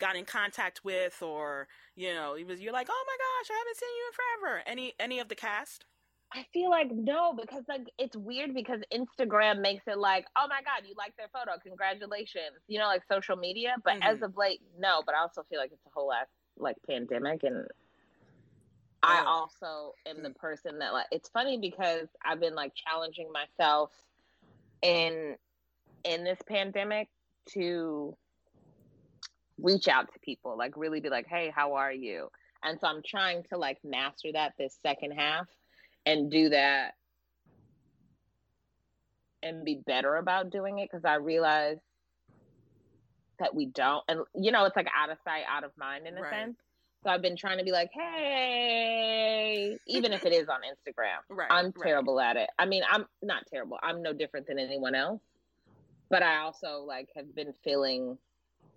[0.00, 3.58] got in contact with, or you know, it was you're like, oh my gosh, I
[3.58, 4.62] haven't seen you in forever.
[4.66, 5.84] Any any of the cast?
[6.32, 10.62] I feel like no, because like it's weird because Instagram makes it like, oh my
[10.62, 13.76] god, you like their photo, congratulations, you know, like social media.
[13.84, 14.22] But as Mhm.
[14.22, 15.02] of late, no.
[15.06, 16.26] But I also feel like it's a whole ass
[16.56, 17.68] like pandemic, and
[19.02, 21.06] I also am the person that like.
[21.12, 23.92] It's funny because I've been like challenging myself
[24.82, 25.36] in
[26.04, 27.08] in this pandemic
[27.50, 28.16] to
[29.58, 32.28] reach out to people, like really be like, hey, how are you?
[32.62, 35.46] And so I'm trying to like master that this second half
[36.06, 36.92] and do that
[39.42, 41.76] and be better about doing it because I realize
[43.38, 44.02] that we don't.
[44.08, 46.32] And, you know, it's like out of sight, out of mind in a Right.
[46.32, 46.56] sense.
[47.02, 51.18] So I've been trying to be like, hey, even if it is on Instagram.
[51.28, 51.48] Right.
[51.50, 51.74] I'm right.
[51.82, 52.48] terrible at it.
[52.58, 53.78] I mean, I'm not terrible.
[53.82, 55.20] I'm no different than anyone else.
[56.14, 58.16] But I also like have been feeling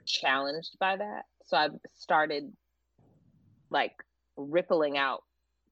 [0.08, 1.26] challenged by that.
[1.45, 2.52] So I've started
[3.69, 3.93] like
[4.38, 5.21] rippling out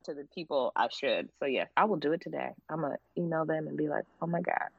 [0.04, 1.30] to the people I should.
[1.40, 2.50] So yeah, I will do it today.
[2.70, 4.70] I'm gonna email them and be like, "Oh my god."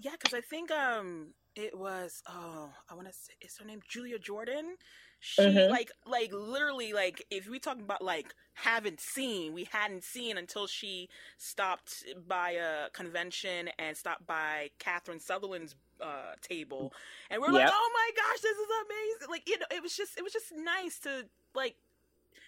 [0.00, 3.80] Yeah, because I think um it was oh I want to say is her name
[3.88, 4.76] Julia Jordan.
[5.20, 5.70] She mm-hmm.
[5.70, 10.66] like like literally like if we talk about like haven't seen we hadn't seen until
[10.66, 16.92] she stopped by a convention and stopped by Catherine Sutherland's uh, table
[17.30, 17.66] and we're yep.
[17.66, 20.32] like oh my gosh this is amazing like you know it was just it was
[20.32, 21.76] just nice to like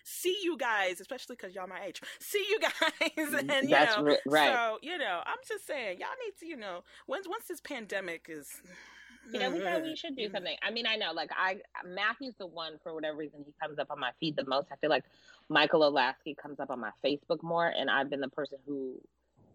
[0.05, 2.01] see you guys, especially because y'all my age.
[2.19, 2.73] See you guys,
[3.17, 4.55] mm, and you That's know, right.
[4.55, 8.27] So you know, I'm just saying, y'all need to, you know, once once this pandemic
[8.29, 8.63] is.
[9.33, 10.57] You know, we we should do something.
[10.61, 13.89] I mean, I know, like I Matthew's the one for whatever reason he comes up
[13.91, 14.69] on my feed the most.
[14.73, 15.05] I feel like
[15.49, 18.95] Michael O'Laskey comes up on my Facebook more, and I've been the person who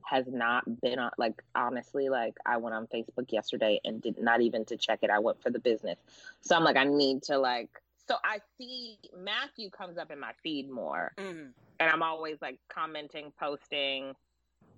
[0.08, 4.42] has not been on like honestly like i went on facebook yesterday and did not
[4.42, 5.98] even to check it i went for the business
[6.42, 10.32] so i'm like i need to like so I see Matthew comes up in my
[10.44, 11.48] feed more, mm-hmm.
[11.80, 14.14] and I'm always like commenting, posting,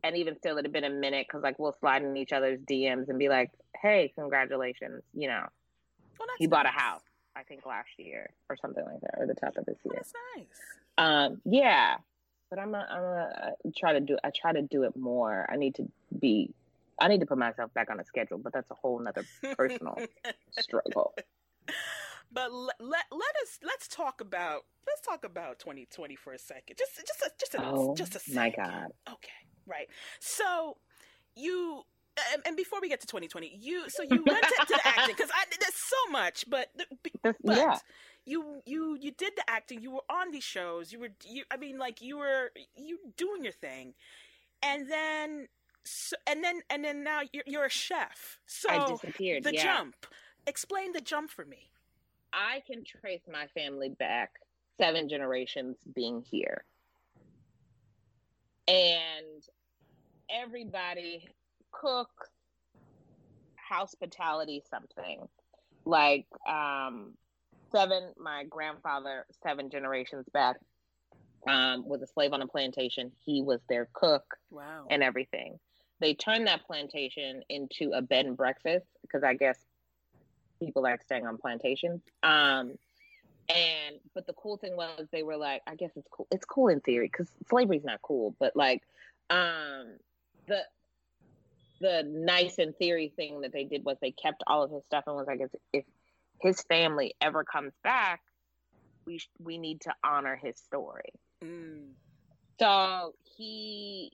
[0.03, 3.09] and even still, it'd been a minute because like we'll slide in each other's DMs
[3.09, 5.45] and be like, "Hey, congratulations!" You know,
[6.19, 7.01] well, he bought a house.
[7.35, 9.93] I think last year or something like that, or the top of this year.
[9.95, 10.47] That's nice.
[10.97, 11.97] Um, yeah,
[12.49, 15.45] but I'm a, I'm a I try to do I try to do it more.
[15.49, 16.53] I need to be
[16.99, 19.97] I need to put myself back on a schedule, but that's a whole nother personal
[20.59, 21.13] struggle.
[22.31, 26.77] But let, let, let us let's talk about let's talk about 2020 for a second.
[26.77, 28.35] Just just a, just a, oh, just a second.
[28.35, 28.91] My God.
[29.09, 29.29] Okay,
[29.65, 29.87] right.
[30.19, 30.77] So
[31.35, 31.83] you
[32.33, 35.15] and, and, before we get to 2020, you so you went to, to the acting
[35.15, 36.69] because there's so much, but,
[37.23, 37.77] but yeah.
[38.25, 39.81] you you you did the acting.
[39.81, 40.91] You were on these shows.
[40.91, 41.43] You were you.
[41.51, 43.93] I mean, like you were you doing your thing,
[44.63, 45.47] and then
[45.83, 48.39] so, and then and then now you're, you're a chef.
[48.45, 49.43] So I disappeared.
[49.43, 49.63] The yeah.
[49.63, 49.95] jump.
[50.45, 51.69] Explain the jump for me.
[52.33, 54.31] I can trace my family back
[54.79, 56.63] seven generations being here.
[58.67, 59.43] And
[60.29, 61.27] everybody
[61.71, 62.29] cooks
[63.69, 65.27] hospitality something.
[65.85, 67.13] Like um
[67.71, 70.57] seven my grandfather seven generations back
[71.47, 73.11] um was a slave on a plantation.
[73.25, 74.85] He was their cook wow.
[74.89, 75.59] and everything.
[75.99, 79.57] They turned that plantation into a bed and breakfast because I guess
[80.59, 82.01] people like staying on plantations.
[82.23, 82.77] Um,
[83.49, 86.27] and but the cool thing was they were like, I guess it's cool.
[86.31, 88.83] It's cool in theory because slavery's not cool, but like,
[89.29, 89.97] um,
[90.47, 90.61] the
[91.79, 95.03] the nice in theory thing that they did was they kept all of his stuff
[95.07, 95.85] and was like, if, if
[96.41, 98.21] his family ever comes back,
[99.05, 101.13] we sh- we need to honor his story.
[101.43, 101.91] Mm.
[102.59, 104.11] So he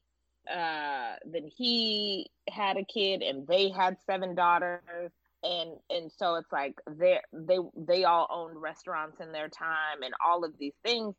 [0.54, 6.52] uh then he had a kid and they had seven daughters and and so it's
[6.52, 11.16] like they they they all owned restaurants in their time and all of these things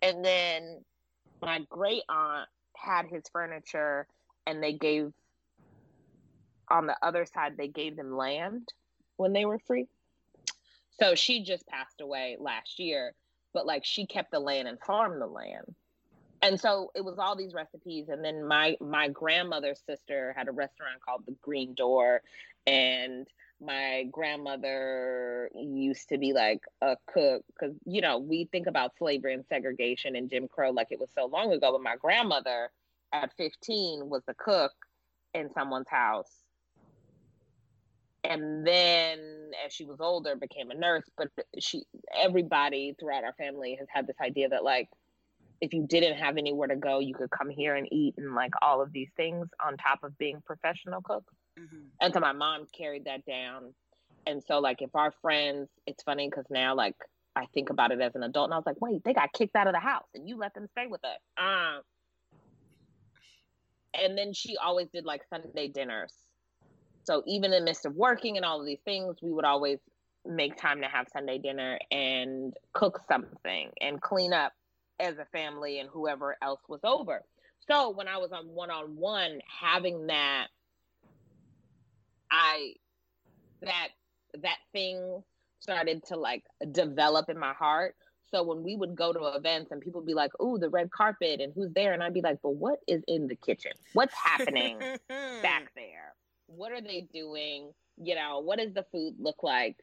[0.00, 0.84] and then
[1.42, 4.06] my great aunt had his furniture
[4.46, 5.12] and they gave
[6.70, 8.68] on the other side they gave them land
[9.16, 9.86] when they were free.
[11.00, 13.14] So she just passed away last year
[13.52, 15.74] but like she kept the land and farmed the land.
[16.40, 20.52] And so it was all these recipes and then my my grandmother's sister had a
[20.52, 22.22] restaurant called the green door
[22.66, 23.26] and
[23.60, 29.34] my grandmother used to be like a cook because you know we think about slavery
[29.34, 32.70] and segregation and jim crow like it was so long ago but my grandmother
[33.12, 34.70] at 15 was a cook
[35.34, 36.30] in someone's house
[38.28, 39.18] and then
[39.66, 41.82] as she was older became a nurse but she
[42.16, 44.88] everybody throughout our family has had this idea that like
[45.60, 48.52] if you didn't have anywhere to go you could come here and eat and like
[48.62, 51.24] all of these things on top of being professional cook
[51.58, 51.76] Mm-hmm.
[52.00, 53.74] And so my mom carried that down.
[54.26, 56.96] And so, like, if our friends, it's funny because now, like,
[57.34, 59.56] I think about it as an adult, and I was like, wait, they got kicked
[59.56, 61.20] out of the house, and you let them stay with us.
[61.38, 61.82] Um,
[63.94, 66.12] and then she always did like Sunday dinners.
[67.08, 69.78] So even in the midst of working and all of these things, we would always
[70.26, 74.52] make time to have Sunday dinner and cook something and clean up
[75.00, 77.22] as a family and whoever else was over.
[77.66, 80.48] So when I was on one on one, having that
[82.30, 82.74] I
[83.62, 83.88] that
[84.42, 85.22] that thing
[85.60, 87.96] started to like develop in my heart.
[88.30, 90.90] So when we would go to events and people would be like, "Oh, the red
[90.90, 93.72] carpet and who's there?" and I'd be like, "But what is in the kitchen?
[93.94, 96.14] What's happening back there?
[96.48, 97.72] What are they doing?
[97.96, 99.76] You know, what does the food look like?"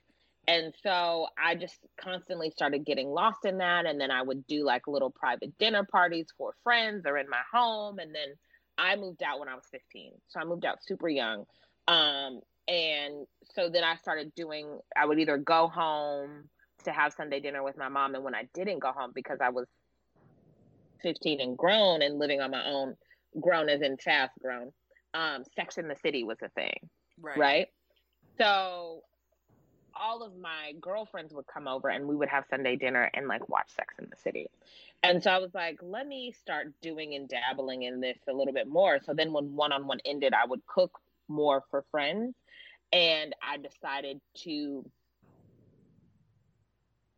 [0.47, 4.63] And so I just constantly started getting lost in that and then I would do
[4.63, 8.35] like little private dinner parties for friends or in my home and then
[8.77, 10.11] I moved out when I was 15.
[10.27, 11.45] So I moved out super young.
[11.87, 14.79] Um, and so then I started doing.
[14.95, 16.49] I would either go home
[16.83, 19.49] to have Sunday dinner with my mom, and when I didn't go home because I
[19.49, 19.67] was
[21.03, 22.95] 15 and grown and living on my own,
[23.39, 24.71] grown as in fast grown,
[25.15, 27.37] um, Sex in the City was a thing, right?
[27.37, 27.67] right?
[28.37, 29.01] So
[29.95, 33.47] all of my girlfriends would come over and we would have Sunday dinner and like
[33.47, 34.47] watch Sex in the City.
[35.01, 38.53] And so I was like, let me start doing and dabbling in this a little
[38.53, 38.99] bit more.
[39.05, 40.99] So then when one on one ended, I would cook
[41.29, 42.35] more for friends.
[42.91, 44.85] And I decided to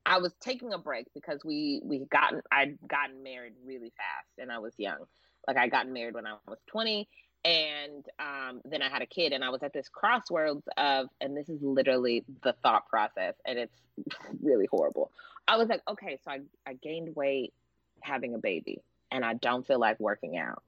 [0.06, 4.52] I was taking a break because we we gotten I'd gotten married really fast and
[4.52, 5.00] I was young.
[5.48, 7.08] Like I got married when I was 20
[7.46, 11.36] and um, then I had a kid and I was at this crossroads of and
[11.36, 13.76] this is literally the thought process and it's
[14.42, 15.12] really horrible.
[15.48, 17.54] I was like, okay, so I, I gained weight
[18.02, 20.62] having a baby and I don't feel like working out.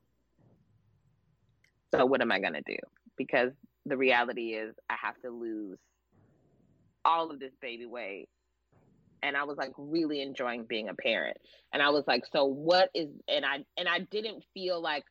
[1.91, 2.77] So what am I gonna do?
[3.17, 3.51] Because
[3.85, 5.79] the reality is I have to lose
[7.03, 8.29] all of this baby weight
[9.21, 11.37] and I was like really enjoying being a parent.
[11.73, 15.03] And I was like, so what is and I and I didn't feel like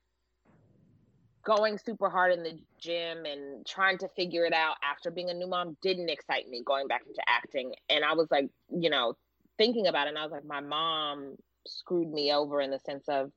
[1.44, 5.34] going super hard in the gym and trying to figure it out after being a
[5.34, 7.74] new mom didn't excite me going back into acting.
[7.88, 9.16] And I was like, you know,
[9.56, 13.04] thinking about it and I was like, my mom screwed me over in the sense
[13.08, 13.30] of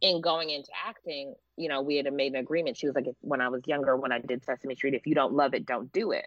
[0.00, 2.76] in going into acting, you know, we had made an agreement.
[2.76, 5.32] She was like, when I was younger, when I did Sesame Street, if you don't
[5.32, 6.26] love it, don't do it.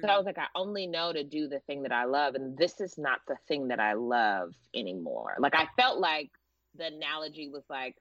[0.00, 0.16] So I mm.
[0.16, 2.34] was like, I only know to do the thing that I love.
[2.34, 5.36] And this is not the thing that I love anymore.
[5.38, 6.30] Like, I felt like
[6.76, 7.96] the analogy was like,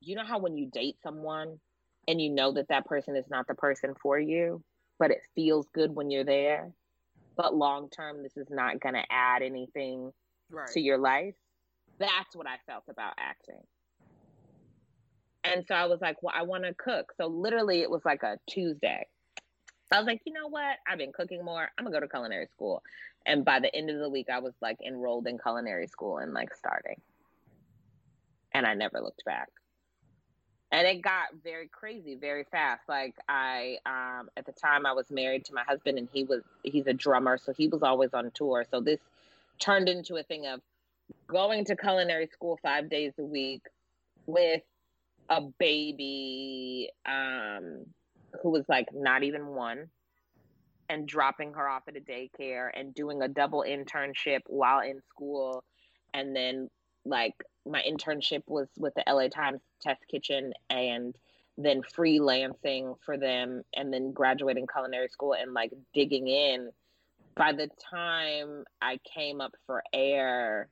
[0.00, 1.58] you know how when you date someone
[2.06, 4.62] and you know that that person is not the person for you,
[4.98, 6.70] but it feels good when you're there,
[7.36, 10.12] but long term, this is not going to add anything
[10.50, 10.68] right.
[10.68, 11.34] to your life?
[11.98, 13.60] That's what I felt about acting.
[15.44, 17.12] And so I was like, well, I want to cook.
[17.16, 19.06] So literally, it was like a Tuesday
[19.90, 20.76] I was like, you know what?
[20.86, 21.68] I've been cooking more.
[21.78, 22.82] I'm gonna go to culinary school.
[23.24, 26.32] And by the end of the week, I was like enrolled in culinary school and
[26.34, 27.00] like starting.
[28.52, 29.48] And I never looked back.
[30.70, 32.82] And it got very crazy very fast.
[32.88, 36.42] Like I um at the time I was married to my husband and he was
[36.62, 38.66] he's a drummer, so he was always on tour.
[38.70, 39.00] So this
[39.58, 40.60] turned into a thing of
[41.26, 43.62] going to culinary school 5 days a week
[44.26, 44.62] with
[45.30, 47.86] a baby um
[48.42, 49.88] who was like not even one
[50.88, 55.64] and dropping her off at a daycare and doing a double internship while in school
[56.14, 56.68] and then
[57.04, 57.34] like
[57.68, 61.14] my internship was with the LA Times test kitchen and
[61.56, 66.70] then freelancing for them and then graduating culinary school and like digging in
[67.34, 70.68] by the time I came up for air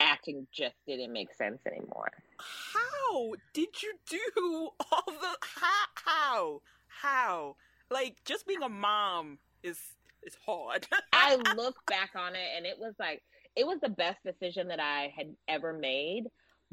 [0.00, 2.10] acting just didn't make sense anymore.
[2.38, 4.20] How did you do
[4.92, 7.56] all the how how how
[7.90, 9.78] like just being a mom is
[10.22, 10.86] is hard.
[11.12, 13.22] I look back on it and it was like
[13.56, 16.24] it was the best decision that I had ever made.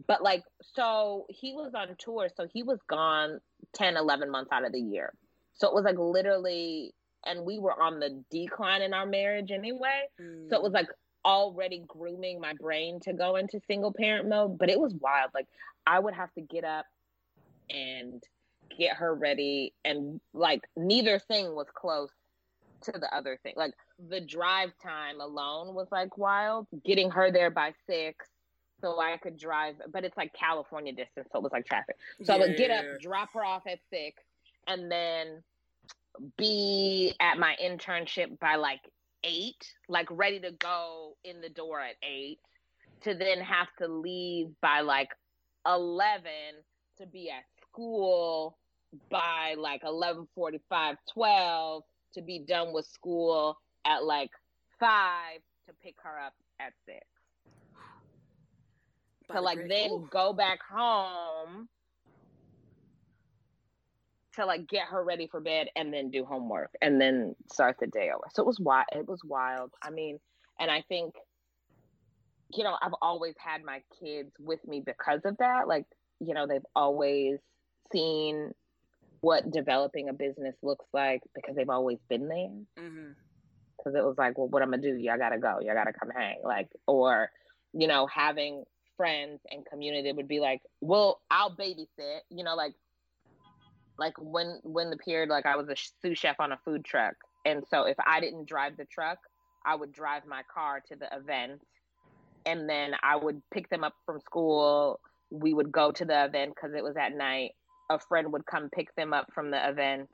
[0.08, 0.44] But like
[0.76, 3.40] so he was on tour so he was gone
[3.74, 5.14] 10 11 months out of the year.
[5.54, 6.94] So it was like literally
[7.26, 10.04] and we were on the decline in our marriage anyway.
[10.20, 10.50] Mm.
[10.50, 10.88] So it was like
[11.24, 15.30] already grooming my brain to go into single parent mode, but it was wild.
[15.34, 15.48] Like
[15.86, 16.86] I would have to get up
[17.70, 18.24] and
[18.78, 22.10] get her ready and like neither thing was close
[22.84, 23.54] to the other thing.
[23.56, 23.74] Like
[24.10, 26.68] the drive time alone was like wild.
[26.86, 28.28] Getting her there by 6
[28.82, 31.98] so I could drive, but it's like California distance, so it was like traffic.
[32.24, 32.44] So yeah.
[32.44, 34.24] I would get up, drop her off at 6
[34.68, 35.44] and then
[36.38, 38.82] be at my internship by like
[39.24, 42.40] eight, like ready to go in the door at eight,
[43.04, 45.10] to then have to leave by like
[45.66, 46.32] 11
[46.98, 48.58] to be at school
[49.10, 54.32] by like 11 45 12 to be done with school at like
[54.80, 54.90] 5
[55.68, 56.98] to pick her up at 6
[59.32, 61.68] to like then go back home
[64.36, 67.88] to like get her ready for bed and then do homework and then start the
[67.88, 68.24] day over.
[68.34, 68.88] So it was wild.
[68.94, 69.72] It was wild.
[69.82, 70.20] I mean,
[70.60, 71.16] and I think,
[72.54, 75.68] you know, I've always had my kids with me because of that.
[75.68, 75.86] Like,
[76.20, 77.40] you know, they've always
[77.92, 78.52] seen
[79.22, 82.84] what developing a business looks like because they've always been there.
[82.84, 83.12] Mm-hmm.
[83.78, 84.96] Because it was like, well, what I'm gonna do?
[84.96, 85.60] Y'all gotta go.
[85.62, 86.38] Y'all gotta come hang.
[86.44, 87.32] Like, or,
[87.74, 88.64] you know, having
[88.98, 92.20] friends and community would be like, well, I'll babysit.
[92.30, 92.74] You know, like
[93.98, 97.16] like when when the period like I was a sous chef on a food truck,
[97.46, 99.20] and so if I didn't drive the truck,
[99.66, 101.62] I would drive my car to the event,
[102.46, 105.00] and then I would pick them up from school.
[105.30, 107.52] We would go to the event because it was at night,
[107.96, 110.10] a friend would come pick them up from the event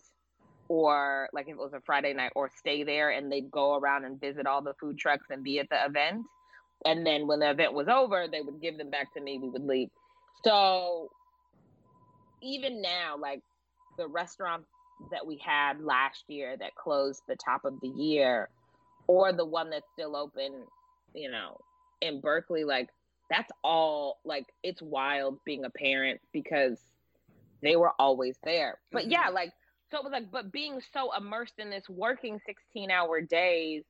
[0.70, 4.06] or like if it was a Friday night or stay there and they'd go around
[4.06, 6.26] and visit all the food trucks and be at the event.
[6.86, 9.40] And then when the event was over, they would give them back to me.
[9.42, 9.90] We would leave.
[10.44, 11.10] So
[12.42, 13.42] even now, like
[13.98, 14.66] the restaurant
[15.12, 18.50] that we had last year that closed the top of the year,
[19.08, 20.64] or the one that's still open,
[21.14, 21.58] you know,
[22.02, 22.90] in Berkeley, like
[23.30, 26.80] that's all like it's wild being a parent because
[27.62, 28.80] they were always there.
[28.92, 29.12] But mm-hmm.
[29.12, 29.52] yeah, like
[29.92, 33.84] so it was like, but being so immersed in this working 16 hour days,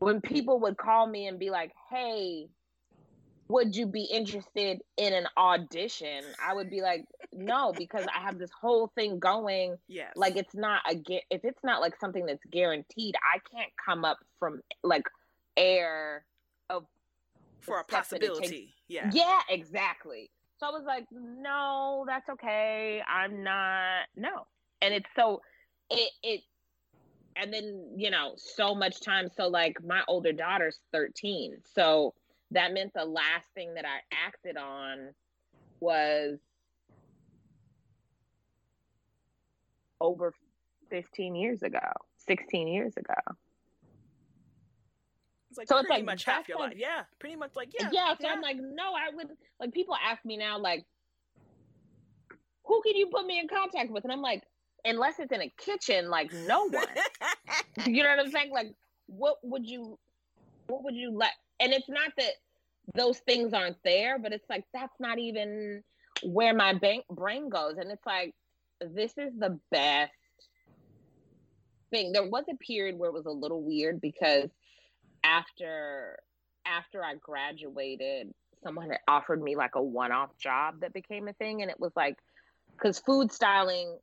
[0.00, 2.48] when people would call me and be like, hey,
[3.48, 6.22] would you be interested in an audition?
[6.44, 9.76] I would be like, no, because I have this whole thing going.
[9.88, 10.12] Yes.
[10.16, 10.96] Like it's not a
[11.30, 15.04] if it's not like something that's guaranteed, I can't come up from like
[15.56, 16.24] air
[16.70, 16.84] of
[17.60, 18.74] for a possibility.
[18.88, 19.10] Yeah.
[19.12, 20.30] Yeah, exactly.
[20.60, 23.02] So I was like, no, that's okay.
[23.08, 24.46] I'm not no.
[24.82, 25.40] And it's so
[25.88, 26.40] it it
[27.34, 29.28] and then, you know, so much time.
[29.34, 31.56] So like my older daughter's 13.
[31.74, 32.12] So
[32.50, 35.14] that meant the last thing that I acted on
[35.80, 36.38] was
[39.98, 40.34] over
[40.90, 41.78] 15 years ago,
[42.26, 43.14] 16 years ago.
[45.50, 46.74] It's like so pretty it's like, much half your life.
[46.76, 47.90] Yeah, pretty much like yeah.
[47.92, 48.32] Yeah, so yeah.
[48.32, 49.28] I'm like, no, I would
[49.58, 50.84] like people ask me now, like,
[52.64, 54.04] who can you put me in contact with?
[54.04, 54.44] And I'm like,
[54.84, 56.86] unless it's in a kitchen, like no one.
[57.86, 58.52] you know what I'm saying?
[58.52, 58.74] Like,
[59.06, 59.98] what would you
[60.68, 62.32] what would you let and it's not that
[62.94, 65.82] those things aren't there, but it's like that's not even
[66.22, 67.76] where my bank brain goes.
[67.78, 68.34] And it's like,
[68.80, 70.12] this is the best
[71.90, 72.12] thing.
[72.12, 74.50] There was a period where it was a little weird because
[75.24, 76.18] after
[76.66, 81.62] after I graduated, someone had offered me like a one-off job that became a thing,
[81.62, 82.16] and it was like
[82.76, 83.98] because food styling.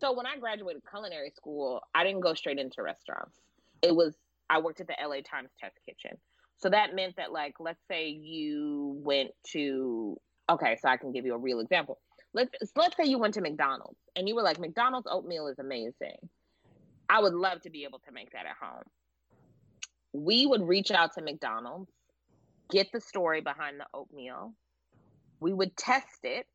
[0.00, 3.38] So when I graduated culinary school, I didn't go straight into restaurants.
[3.82, 4.14] It was
[4.48, 6.18] I worked at the LA Times Test Kitchen.
[6.58, 10.16] So that meant that, like, let's say you went to,
[10.48, 11.98] okay, so I can give you a real example.
[12.32, 16.16] Let's let's say you went to McDonald's and you were like, McDonald's oatmeal is amazing.
[17.08, 18.82] I would love to be able to make that at home.
[20.16, 21.90] We would reach out to McDonald's,
[22.70, 24.54] get the story behind the oatmeal.
[25.40, 26.46] We would test it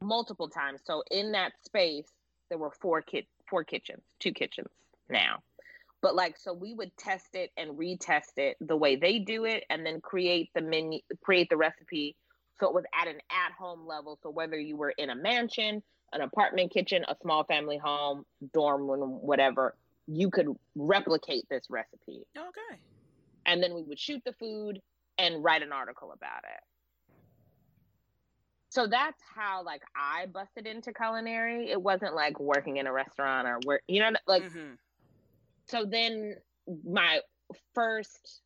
[0.00, 0.80] multiple times.
[0.84, 2.08] So in that space,
[2.48, 4.68] there were four kit four kitchens, two kitchens
[5.10, 5.42] now.
[6.00, 9.64] But like, so we would test it and retest it the way they do it,
[9.68, 12.16] and then create the menu, create the recipe.
[12.58, 14.18] So it was at an at home level.
[14.22, 18.88] So whether you were in a mansion, an apartment kitchen, a small family home, dorm
[18.88, 19.76] room, whatever,
[20.06, 22.26] you could replicate this recipe.
[22.36, 22.80] Okay.
[23.46, 24.80] And then we would shoot the food
[25.18, 26.60] and write an article about it.
[28.70, 31.70] So that's how like I busted into culinary.
[31.70, 34.74] It wasn't like working in a restaurant or work, you know, like mm-hmm
[35.66, 36.36] so then
[36.84, 37.20] my
[37.74, 38.40] first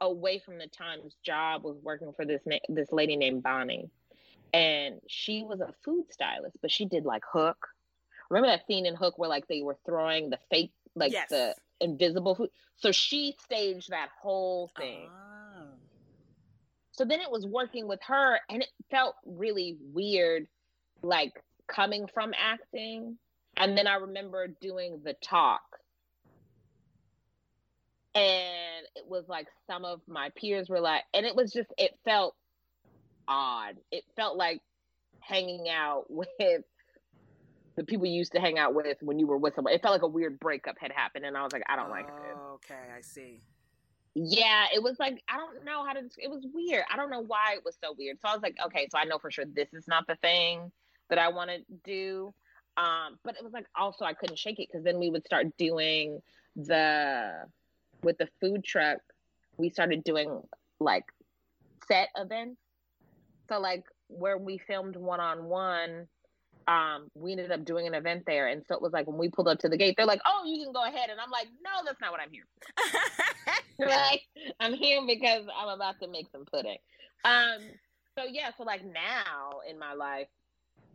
[0.00, 3.90] away from the Times job was working for this na- this lady named Bonnie,
[4.52, 7.68] and she was a food stylist, but she did like Hook.
[8.30, 11.28] Remember that scene in Hook where like they were throwing the fake like yes.
[11.28, 12.50] the invisible food.
[12.76, 15.08] So she staged that whole thing.
[15.08, 15.66] Oh.
[16.92, 20.46] So then it was working with her, and it felt really weird,
[21.02, 21.32] like
[21.66, 23.16] coming from acting.
[23.56, 25.62] And then I remember doing the talk
[28.14, 31.98] and it was like some of my peers were like and it was just it
[32.04, 32.34] felt
[33.26, 34.60] odd it felt like
[35.20, 36.28] hanging out with
[37.76, 39.92] the people you used to hang out with when you were with someone it felt
[39.92, 42.90] like a weird breakup had happened and i was like i don't like this okay
[42.96, 43.40] i see
[44.14, 47.22] yeah it was like i don't know how to it was weird i don't know
[47.22, 49.44] why it was so weird so i was like okay so i know for sure
[49.54, 50.70] this is not the thing
[51.08, 52.34] that i want to do
[52.76, 55.46] um but it was like also i couldn't shake it because then we would start
[55.56, 56.20] doing
[56.56, 57.44] the
[58.02, 58.98] with the food truck,
[59.56, 60.42] we started doing
[60.80, 61.04] like
[61.86, 62.60] set events.
[63.48, 66.08] So like where we filmed one on one,
[66.68, 68.48] um, we ended up doing an event there.
[68.48, 70.42] And so it was like when we pulled up to the gate, they're like, Oh,
[70.46, 71.10] you can go ahead.
[71.10, 72.46] And I'm like, No, that's not what I'm here.
[73.78, 74.22] like
[74.60, 76.78] I'm here because I'm about to make some pudding.
[77.24, 77.58] Um,
[78.18, 80.28] so yeah, so like now in my life,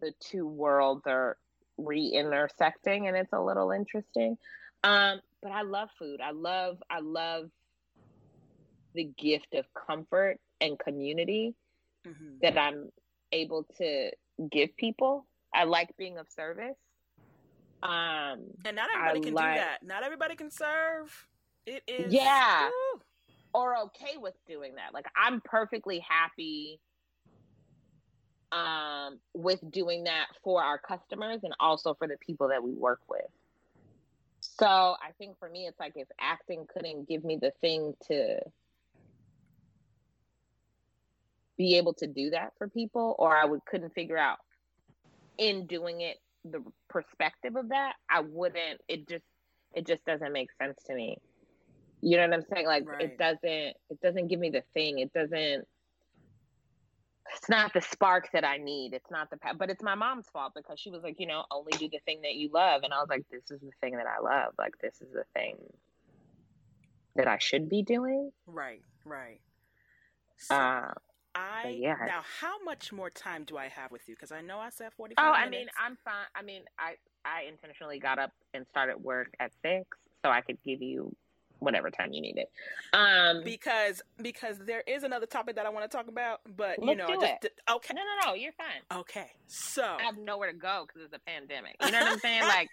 [0.01, 1.38] the two worlds are
[1.78, 4.38] re intersecting and it's a little interesting.
[4.84, 6.22] Um, but I love food.
[6.22, 7.49] I love I love
[8.93, 11.55] the gift of comfort and community
[12.05, 12.38] mm-hmm.
[12.41, 12.89] that I'm
[13.32, 14.11] able to
[14.51, 15.26] give people.
[15.54, 16.78] I like being of service.
[17.84, 19.78] Um and not everybody I can like, do that.
[19.84, 21.28] Not everybody can serve.
[21.66, 22.70] It is Yeah.
[22.70, 23.02] Woo.
[23.54, 24.93] Or okay with doing that.
[24.93, 26.80] Like I'm perfectly happy
[28.52, 33.02] um, with doing that for our customers and also for the people that we work
[33.10, 33.26] with.
[34.39, 38.39] So I think for me, it's like if acting couldn't give me the thing to
[41.58, 44.38] be able to do that for people, or I would couldn't figure out
[45.38, 48.82] in doing it the perspective of that, I wouldn't.
[48.88, 49.26] It just
[49.74, 51.18] it just doesn't make sense to me.
[52.02, 52.66] You know what I'm saying?
[52.66, 53.02] Like right.
[53.02, 55.00] it doesn't it doesn't give me the thing.
[55.00, 55.68] It doesn't
[57.36, 58.94] it's not the spark that I need.
[58.94, 61.72] It's not the but it's my mom's fault because she was like, you know, only
[61.78, 64.08] do the thing that you love and I was like this is the thing that
[64.08, 64.54] I love.
[64.58, 65.58] Like this is the thing
[67.16, 68.32] that I should be doing.
[68.46, 69.42] Right, right.
[70.38, 70.94] So, uh,
[71.38, 71.96] I yeah.
[72.08, 74.16] now how much more time do I have with you?
[74.16, 75.14] Because I know I said forty.
[75.18, 76.26] Oh, I mean, I'm fine.
[76.36, 79.86] I mean, I I intentionally got up and started work at six,
[80.26, 81.16] so I could give you
[81.60, 82.49] whatever time you need it.
[82.93, 86.95] Um, because because there is another topic that I want to talk about, but you
[86.95, 87.60] know, just it.
[87.70, 87.93] okay.
[87.93, 88.99] No, no, no, you're fine.
[88.99, 91.76] Okay, so I have nowhere to go because it's a pandemic.
[91.84, 92.43] You know what I'm saying?
[92.47, 92.70] Like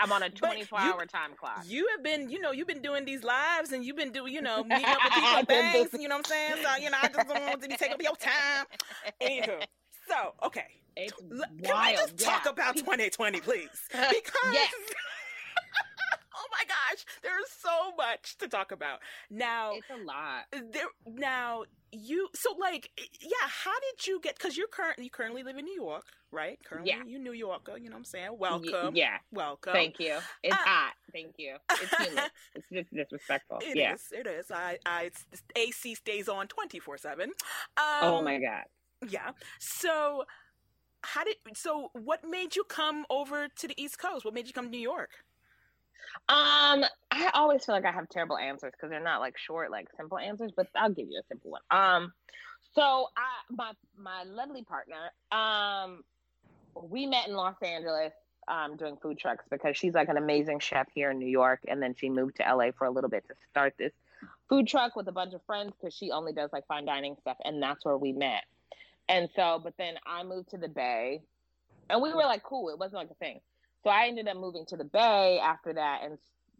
[0.00, 1.64] I'm on a 24 hour time clock.
[1.66, 4.40] You have been, you know, you've been doing these lives, and you've been doing, you
[4.40, 5.92] know, meeting up with people banks.
[5.94, 6.64] You know what I'm saying?
[6.64, 8.66] So you know, I just don't want to be taking up your time.
[9.20, 9.64] Anywho,
[10.08, 10.66] so okay.
[10.96, 11.86] It's Can wild.
[11.86, 12.26] we just yeah.
[12.26, 13.68] talk about 2020, please?
[13.92, 14.72] Because yes
[16.50, 19.00] my gosh, there's so much to talk about.
[19.30, 20.44] Now, it's a lot.
[20.72, 22.90] There now you so like
[23.20, 26.58] yeah, how did you get cuz you're currently you currently live in New York, right?
[26.64, 27.02] Currently yeah.
[27.04, 28.38] you New Yorker, you know what I'm saying?
[28.38, 28.94] Welcome.
[28.94, 29.18] yeah.
[29.32, 29.72] Welcome.
[29.72, 30.18] Thank you.
[30.42, 30.94] It's uh, hot.
[31.12, 31.56] Thank you.
[31.70, 31.92] It's
[32.54, 33.58] it's just disrespectful.
[33.62, 33.94] It yeah.
[33.94, 34.50] Is, it is.
[34.50, 35.10] I I
[35.56, 37.22] AC stays on 24/7.
[37.22, 37.30] Um,
[37.76, 38.64] oh my god.
[39.08, 39.30] Yeah.
[39.58, 40.24] So
[41.02, 44.24] how did so what made you come over to the East Coast?
[44.24, 45.10] What made you come to New York?
[46.28, 49.88] Um, I always feel like I have terrible answers because they're not like short, like
[49.96, 50.52] simple answers.
[50.54, 51.62] But I'll give you a simple one.
[51.70, 52.12] Um,
[52.74, 56.02] so I my my lovely partner, um,
[56.88, 58.12] we met in Los Angeles
[58.48, 61.82] um, doing food trucks because she's like an amazing chef here in New York, and
[61.82, 63.92] then she moved to LA for a little bit to start this
[64.48, 67.36] food truck with a bunch of friends because she only does like fine dining stuff,
[67.44, 68.44] and that's where we met.
[69.08, 71.22] And so, but then I moved to the Bay,
[71.88, 72.68] and we were like cool.
[72.68, 73.40] It wasn't like a thing.
[73.82, 76.18] So I ended up moving to the Bay after that, and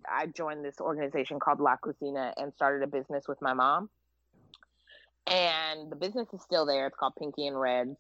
[0.09, 3.91] I joined this organization called La Cocina and started a business with my mom.
[5.27, 6.87] And the business is still there.
[6.87, 7.99] It's called Pinky and Reds.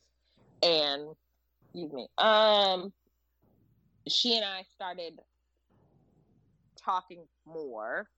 [0.62, 1.14] And
[1.62, 2.08] excuse me.
[2.16, 2.92] Um,
[4.08, 5.20] she and I started
[6.82, 8.08] talking more,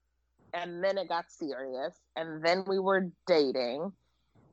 [0.53, 3.91] and then it got serious, and then we were dating.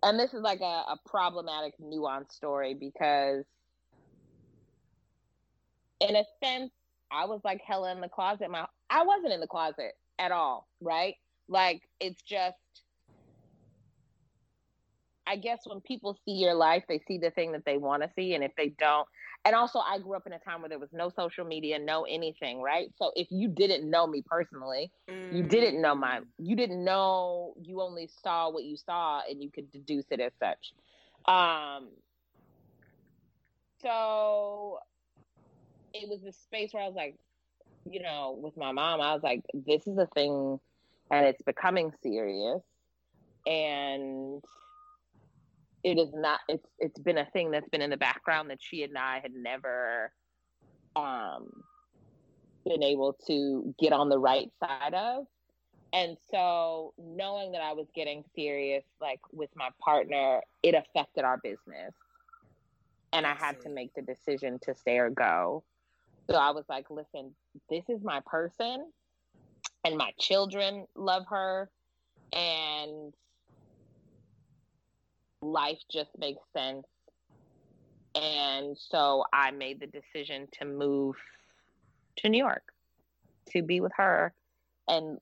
[0.03, 3.45] And this is like a, a problematic, nuanced story because
[6.01, 6.71] in a sense,
[7.11, 8.51] I was like hella in the closet.
[8.51, 11.15] My I wasn't in the closet at all, right?
[11.49, 12.57] Like it's just
[15.27, 18.11] I guess when people see your life, they see the thing that they want to
[18.17, 18.35] see.
[18.35, 19.07] And if they don't,
[19.45, 22.03] and also I grew up in a time where there was no social media, no
[22.03, 22.89] anything, right?
[22.97, 25.33] So if you didn't know me personally, mm.
[25.33, 29.51] you didn't know my, you didn't know, you only saw what you saw and you
[29.51, 30.73] could deduce it as such.
[31.33, 31.91] Um,
[33.83, 34.81] so
[35.93, 37.17] it was the space where I was like,
[37.91, 40.61] you know, with my mom, I was like, this is a thing
[41.11, 42.63] and it's becoming serious.
[43.47, 44.43] And
[45.83, 48.83] it is not it's it's been a thing that's been in the background that she
[48.83, 50.13] and I had never
[50.95, 51.49] um
[52.67, 55.27] been able to get on the right side of.
[55.93, 61.39] And so knowing that I was getting serious like with my partner, it affected our
[61.39, 61.95] business.
[63.13, 65.65] And I had to make the decision to stay or go.
[66.31, 67.35] So I was like, listen,
[67.69, 68.93] this is my person,
[69.85, 71.69] and my children love her,
[72.33, 73.13] and
[75.43, 76.87] life just makes sense.
[78.15, 81.17] And so I made the decision to move
[82.19, 82.63] to New York
[83.51, 84.33] to be with her
[84.87, 85.19] and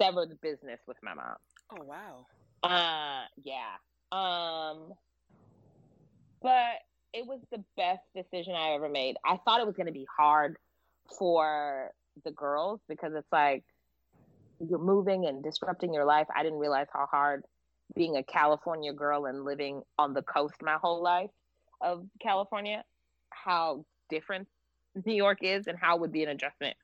[0.00, 1.36] sever the business with my mom.
[1.70, 2.26] Oh wow.
[2.62, 3.76] Uh yeah.
[4.12, 4.92] Um
[6.42, 6.85] but
[7.16, 9.16] it was the best decision I ever made.
[9.24, 10.56] I thought it was going to be hard
[11.18, 11.90] for
[12.24, 13.64] the girls because it's like
[14.60, 16.26] you're moving and disrupting your life.
[16.34, 17.44] I didn't realize how hard
[17.94, 21.30] being a California girl and living on the coast my whole life
[21.80, 22.84] of California,
[23.30, 24.46] how different
[25.06, 26.76] New York is and how would be an adjustment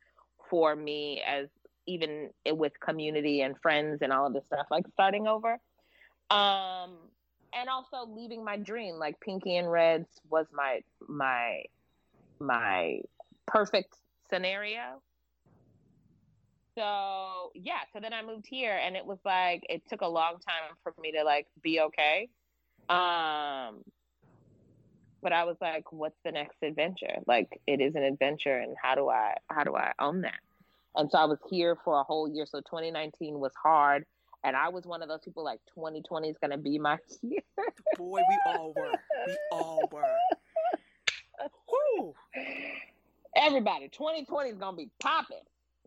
[0.48, 1.48] for me as
[1.86, 5.58] even with community and friends and all of this stuff, like starting over.
[6.30, 6.96] Um,
[7.54, 11.62] and also leaving my dream like pinky and reds was my my
[12.40, 13.00] my
[13.46, 13.94] perfect
[14.30, 15.00] scenario
[16.76, 20.34] so yeah so then i moved here and it was like it took a long
[20.34, 22.28] time for me to like be okay
[22.88, 23.82] um
[25.22, 27.16] but I was like, what's the next adventure?
[27.26, 30.40] Like it is an adventure and how do I how do I own that?
[30.96, 32.44] And so I was here for a whole year.
[32.44, 34.04] So 2019 was hard.
[34.44, 37.42] And I was one of those people like 2020 is gonna be my year.
[37.96, 38.92] Boy, we all were.
[39.26, 40.16] We all were.
[41.98, 42.14] Woo.
[43.36, 45.38] Everybody, 2020 is gonna be popping.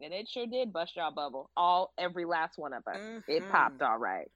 [0.01, 1.49] And it sure did bust y'all bubble.
[1.55, 2.97] All every last one of us.
[2.97, 3.31] Mm-hmm.
[3.31, 4.29] It popped all right.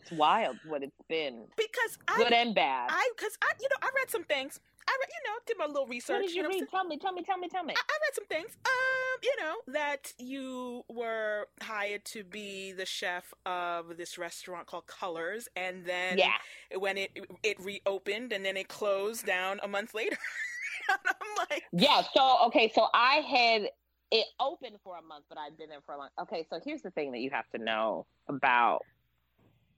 [0.00, 1.44] It's wild what it's been.
[1.56, 2.90] Because good I, and bad.
[2.90, 4.60] I because I you know I read some things.
[4.86, 6.14] I read you know did my little research.
[6.14, 6.68] What did you, you know, read?
[6.70, 7.74] Tell me, tell me, tell me, tell me.
[7.76, 8.56] I, I read some things.
[8.66, 14.86] Um, you know that you were hired to be the chef of this restaurant called
[14.86, 16.34] Colors, and then yeah.
[16.78, 17.10] when it
[17.42, 20.16] it reopened and then it closed down a month later.
[20.90, 22.02] I'm like, yeah.
[22.14, 23.70] So okay, so I had
[24.10, 26.08] it opened for a month, but I'd been there for a long.
[26.22, 28.82] Okay, so here's the thing that you have to know about.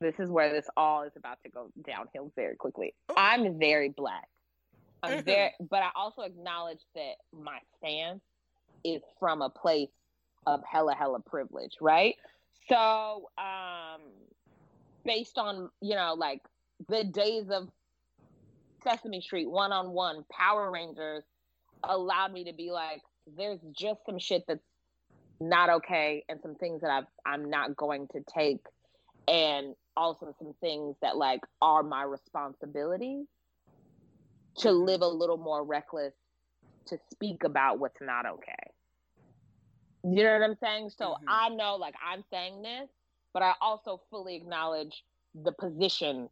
[0.00, 2.94] This is where this all is about to go downhill very quickly.
[3.08, 3.14] Oh.
[3.16, 4.28] I'm very black.
[5.02, 5.24] I'm mm-hmm.
[5.24, 8.20] very, but I also acknowledge that my stance
[8.94, 9.90] is from a place
[10.46, 12.14] of hella hella privilege, right?
[12.68, 14.00] So, um,
[15.04, 16.42] based on you know like
[16.88, 17.68] the days of
[18.82, 21.24] Sesame Street, one on one, Power Rangers,
[21.82, 23.02] allowed me to be like,
[23.36, 24.60] there's just some shit that's
[25.40, 28.60] not okay and some things that I've, I'm not going to take
[29.28, 33.24] and also some things that like are my responsibility
[34.58, 36.14] to live a little more reckless
[36.86, 38.70] to speak about what's not okay.
[40.08, 40.90] You know what I'm saying?
[40.96, 41.24] So mm-hmm.
[41.28, 42.88] I know like I'm saying this,
[43.32, 45.04] but I also fully acknowledge
[45.34, 46.28] the position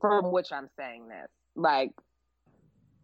[0.00, 1.28] from which I'm saying this.
[1.54, 1.92] Like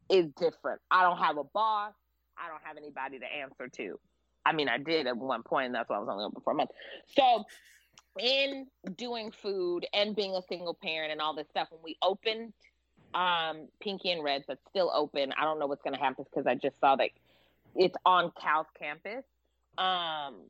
[0.08, 0.80] is different.
[0.90, 1.92] I don't have a boss.
[2.38, 3.98] I don't have anybody to answer to.
[4.44, 6.52] I mean, I did at one point, and that's why I was only open for
[6.52, 6.70] a month.
[7.16, 7.44] So,
[8.18, 8.66] in
[8.96, 12.52] doing food and being a single parent and all this stuff, when we opened
[13.14, 15.32] um, Pinky and Reds, that's still open.
[15.38, 17.10] I don't know what's going to happen because I just saw that
[17.74, 19.24] it's on Cal's campus.
[19.78, 20.42] Um,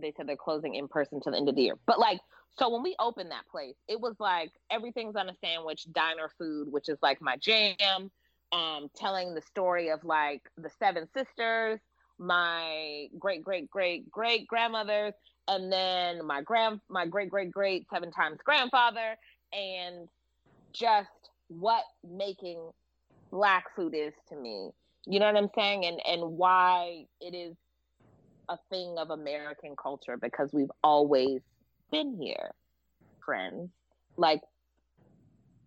[0.00, 1.76] they said they're closing in person to the end of the year.
[1.86, 2.20] But like,
[2.58, 6.70] so when we opened that place, it was like everything's on a sandwich, diner food,
[6.70, 8.10] which is like my jam
[8.52, 11.80] um, telling the story of like the seven sisters,
[12.18, 15.14] my great great great great grandmothers,
[15.48, 19.16] and then my grand my great great great seven times grandfather,
[19.52, 20.08] and
[20.72, 21.08] just
[21.48, 22.70] what making
[23.30, 24.70] black food is to me.
[25.06, 25.84] You know what I'm saying?
[25.84, 27.54] And and why it is
[28.48, 31.40] a thing of American culture because we've always
[31.90, 32.50] been here,
[33.24, 33.70] friends.
[34.16, 34.42] Like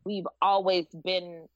[0.05, 1.47] we've always been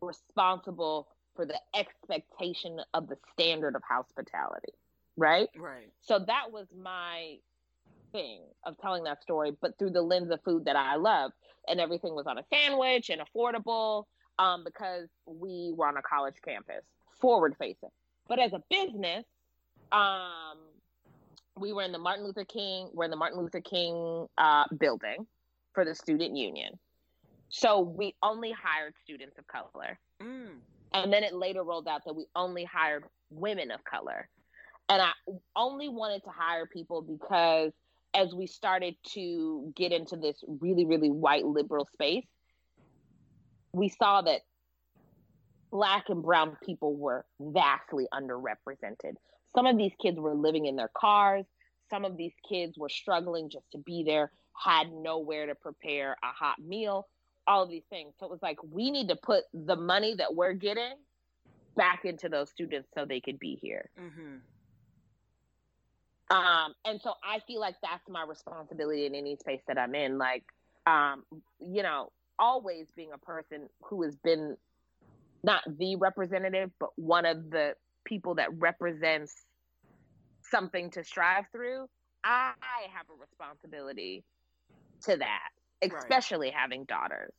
[0.00, 4.72] responsible for the expectation of the standard of hospitality,
[5.16, 5.48] right?
[5.56, 5.90] Right.
[6.02, 7.36] So that was my
[8.12, 11.32] thing of telling that story, but through the lens of food that I love,
[11.68, 14.04] and everything was on a sandwich and affordable
[14.38, 16.84] um, because we were on a college campus,
[17.20, 17.90] forward facing.
[18.28, 19.24] But as a business,
[19.92, 20.58] um,
[21.58, 25.26] we were in the Martin Luther King, we're in the Martin Luther King uh, building
[25.74, 26.78] for the student union.
[27.48, 29.98] So we only hired students of color.
[30.22, 30.58] Mm.
[30.94, 34.28] And then it later rolled out that we only hired women of color.
[34.88, 35.12] And I
[35.56, 37.72] only wanted to hire people because
[38.14, 42.26] as we started to get into this really, really white liberal space,
[43.72, 44.42] we saw that
[45.70, 49.14] black and brown people were vastly underrepresented.
[49.54, 51.44] Some of these kids were living in their cars.
[51.90, 56.32] Some of these kids were struggling just to be there, had nowhere to prepare a
[56.32, 57.06] hot meal
[57.46, 58.14] all of these things.
[58.18, 60.94] So it was like we need to put the money that we're getting
[61.76, 63.90] back into those students so they could be here.
[64.00, 64.36] Mm-hmm.
[66.36, 70.18] Um, and so I feel like that's my responsibility in any space that I'm in.
[70.18, 70.44] Like,
[70.86, 71.24] um,
[71.60, 74.56] you know, always being a person who has been
[75.44, 77.74] not the representative, but one of the
[78.04, 79.34] people that represents
[80.50, 81.86] something to strive through.
[82.24, 82.52] I
[82.94, 84.24] have a responsibility
[85.02, 85.50] to that
[85.82, 86.56] especially right.
[86.56, 87.32] having daughters.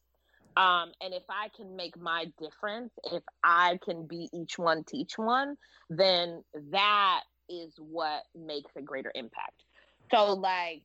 [0.56, 5.18] Um, and if I can make my difference, if I can be each one teach
[5.18, 5.56] one,
[5.90, 9.64] then that is what makes a greater impact.
[10.12, 10.84] So, like,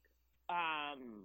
[0.49, 1.23] um,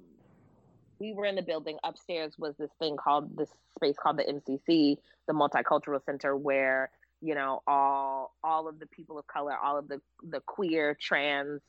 [0.99, 4.97] we were in the building upstairs was this thing called this space called the MCC,
[5.27, 6.91] the Multicultural Center, where
[7.23, 11.61] you know all all of the people of color, all of the the queer, trans,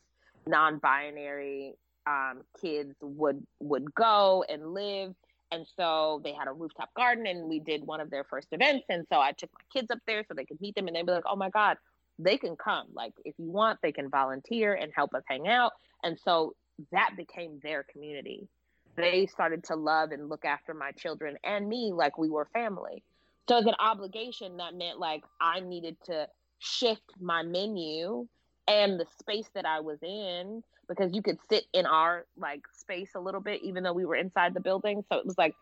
[0.47, 1.75] non-binary
[2.07, 5.15] um, kids would would go and live.
[5.53, 8.87] And so they had a rooftop garden and we did one of their first events.
[8.89, 11.07] And so i took my kids up there so they could meet them and they'd
[11.07, 11.77] be like oh my god
[12.19, 12.89] they can come.
[12.93, 15.73] Like if you want they can volunteer and help us hang out.
[16.03, 16.55] And so
[16.91, 18.49] that became their community.
[18.97, 23.05] They started to love and look after my children and me like we were family
[23.49, 26.29] So as an obligation, that meant like I needed to
[26.59, 28.27] shift my menu
[28.67, 33.11] and the space that I was in because you could sit in our like space
[33.15, 35.05] a little bit even though we were inside the building.
[35.11, 35.55] So it was like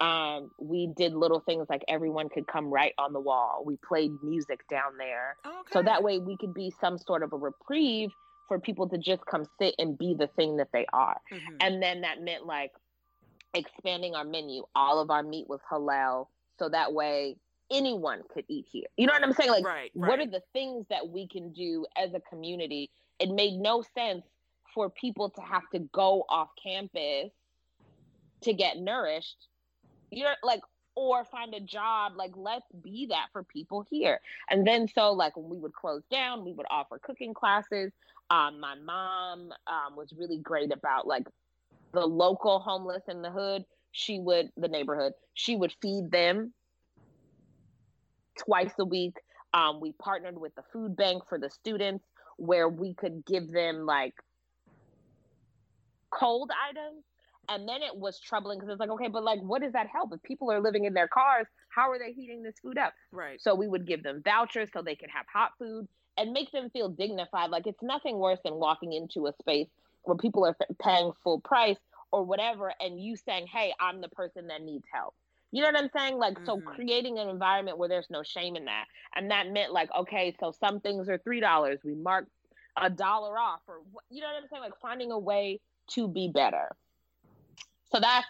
[0.00, 3.62] um, we did little things like everyone could come right on the wall.
[3.64, 5.36] We played music down there.
[5.46, 5.54] Okay.
[5.72, 8.10] So that way we could be some sort of a reprieve
[8.48, 11.20] for people to just come sit and be the thing that they are.
[11.32, 11.56] Mhm.
[11.60, 12.72] And then that meant like
[13.54, 14.64] expanding our menu.
[14.74, 16.26] All of our meat was halal.
[16.58, 17.36] So that way
[17.70, 18.86] anyone could eat here.
[18.96, 19.50] You know what I'm saying?
[19.50, 22.90] Like, right, what are the things that we can do as a community?
[23.18, 24.24] It made no sense
[24.74, 27.30] for people to have to go off campus
[28.42, 29.48] to get nourished.
[30.10, 30.60] You know, like,
[30.96, 32.12] or find a job.
[32.16, 34.20] Like, let's be that for people here.
[34.48, 37.92] And then, so like, when we would close down, we would offer cooking classes.
[38.30, 41.26] Um, my mom um, was really great about like
[41.92, 43.64] the local homeless in the hood.
[43.96, 46.52] She would, the neighborhood, she would feed them
[48.36, 49.14] twice a week.
[49.54, 52.04] Um, we partnered with the food bank for the students
[52.36, 54.14] where we could give them like
[56.10, 57.04] cold items.
[57.48, 60.12] And then it was troubling because it's like, okay, but like, what does that help?
[60.12, 62.94] If people are living in their cars, how are they heating this food up?
[63.12, 63.40] right.
[63.40, 65.86] So we would give them vouchers so they could have hot food
[66.18, 67.50] and make them feel dignified.
[67.50, 69.68] Like it's nothing worse than walking into a space
[70.02, 71.78] where people are paying full price
[72.14, 75.14] or whatever, and you saying, "Hey, I'm the person that needs help."
[75.50, 76.18] You know what I'm saying?
[76.18, 76.64] Like so, Mhm.
[76.64, 80.52] creating an environment where there's no shame in that, and that meant like, okay, so
[80.52, 81.80] some things are three dollars.
[81.84, 82.28] We mark
[82.76, 84.62] a dollar off, or you know what I'm saying?
[84.62, 85.60] Like finding a way
[85.90, 86.76] to be better.
[87.92, 88.26] So that's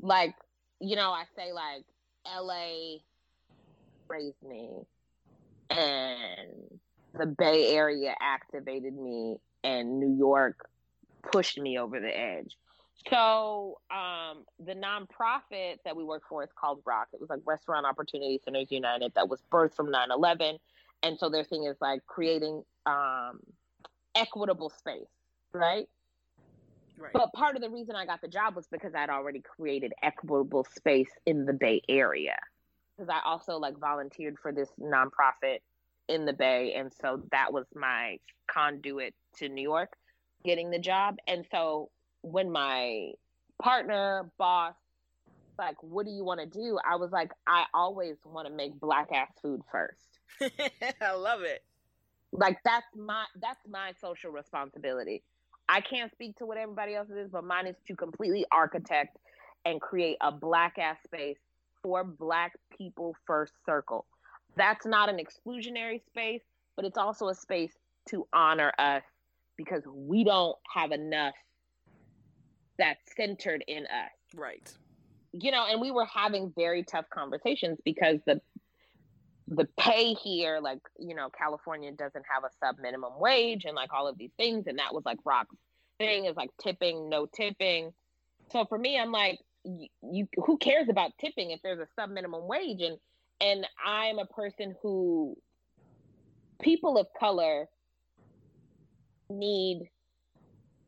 [0.00, 0.34] like,
[0.80, 1.84] you know, I say like,
[2.26, 2.98] LA
[4.08, 4.86] raised me
[5.70, 6.80] and
[7.14, 10.68] the Bay Area activated me and New York
[11.30, 12.56] pushed me over the edge.
[13.10, 17.08] So um, the nonprofit that we work for is called ROC.
[17.12, 20.58] It was like Restaurant Opportunity Centers United that was birthed from 9/11,
[21.02, 23.40] and so their thing is like creating um,
[24.14, 25.08] equitable space,
[25.52, 25.88] right?
[26.98, 27.12] Right.
[27.12, 30.64] But part of the reason I got the job was because I'd already created equitable
[30.72, 32.36] space in the Bay Area.
[32.96, 35.58] Because I also like volunteered for this nonprofit
[36.08, 39.94] in the Bay, and so that was my conduit to New York,
[40.44, 41.16] getting the job.
[41.26, 41.90] And so
[42.22, 43.12] when my
[43.62, 44.74] partner, boss,
[45.58, 46.78] like, what do you want to do?
[46.88, 50.18] I was like, I always want to make black ass food first
[51.02, 51.62] I love it.
[52.32, 55.22] like that's my that's my social responsibility
[55.68, 59.18] i can't speak to what everybody else is but mine is to completely architect
[59.64, 61.38] and create a black ass space
[61.82, 64.06] for black people first circle
[64.56, 66.42] that's not an exclusionary space
[66.76, 67.72] but it's also a space
[68.08, 69.02] to honor us
[69.56, 71.34] because we don't have enough
[72.82, 74.72] that's centered in us Right.
[75.32, 78.40] you know, and we were having very tough conversations because the
[79.48, 83.92] the pay here, like, you know, California doesn't have a sub minimum wage and like
[83.92, 84.66] all of these things.
[84.66, 85.56] And that was like ROC's
[85.98, 87.92] thing is like tipping, no tipping.
[88.50, 92.10] So for me, I'm like, you, you who cares about tipping if there's a sub
[92.10, 92.80] minimum wage?
[92.80, 92.98] And
[93.40, 95.36] and I'm a person who
[96.60, 97.66] people of color
[99.28, 99.90] need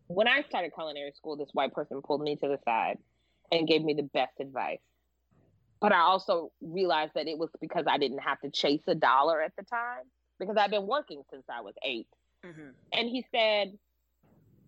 [0.08, 2.98] when I started culinary school, this white person pulled me to the side
[3.50, 4.80] and gave me the best advice.
[5.80, 9.42] But I also realized that it was because I didn't have to chase a dollar
[9.42, 10.04] at the time
[10.38, 12.08] because I've been working since I was eight.
[12.44, 13.78] hmm And he said,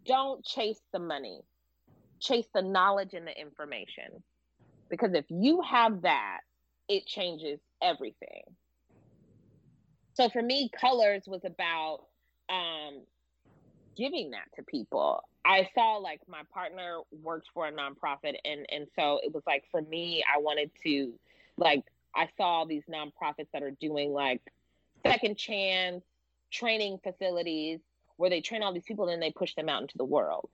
[0.07, 1.41] Don't chase the money,
[2.21, 4.23] chase the knowledge and the information.
[4.91, 6.41] Because if you have that,
[6.89, 8.43] it changes everything.
[10.15, 12.01] So for me, colors was about
[12.49, 13.03] um,
[13.97, 15.23] giving that to people.
[15.45, 19.65] I saw like my partner worked for a nonprofit and and so it was like
[19.71, 21.13] for me I wanted to
[21.57, 21.85] like
[22.15, 24.41] I saw these nonprofits that are doing like
[25.07, 26.03] second chance
[26.51, 27.81] training facilities
[28.17, 30.49] where they train all these people and then they push them out into the world.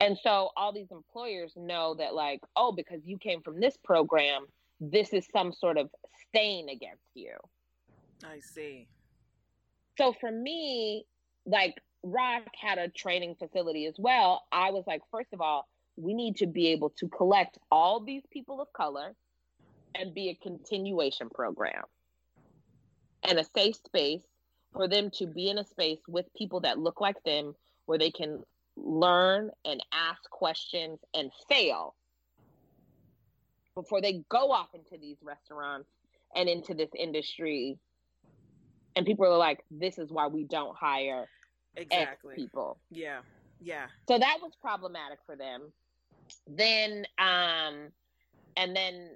[0.00, 4.46] And so all these employers know that like oh because you came from this program
[4.80, 5.90] this is some sort of
[6.28, 7.32] stain against you.
[8.24, 8.86] I see.
[9.96, 11.04] So for me,
[11.46, 14.42] like ROC had a training facility as well.
[14.52, 18.22] I was like, first of all, we need to be able to collect all these
[18.32, 19.14] people of color
[19.94, 21.82] and be a continuation program
[23.24, 24.22] and a safe space
[24.72, 27.54] for them to be in a space with people that look like them
[27.86, 28.42] where they can
[28.76, 31.94] learn and ask questions and fail
[33.74, 35.88] before they go off into these restaurants
[36.36, 37.78] and into this industry
[38.94, 41.26] and people are like this is why we don't hire
[41.78, 42.34] Exactly.
[42.34, 43.20] people Yeah.
[43.60, 43.86] Yeah.
[44.06, 45.72] so that was problematic for them
[46.46, 47.90] then um
[48.56, 49.10] and then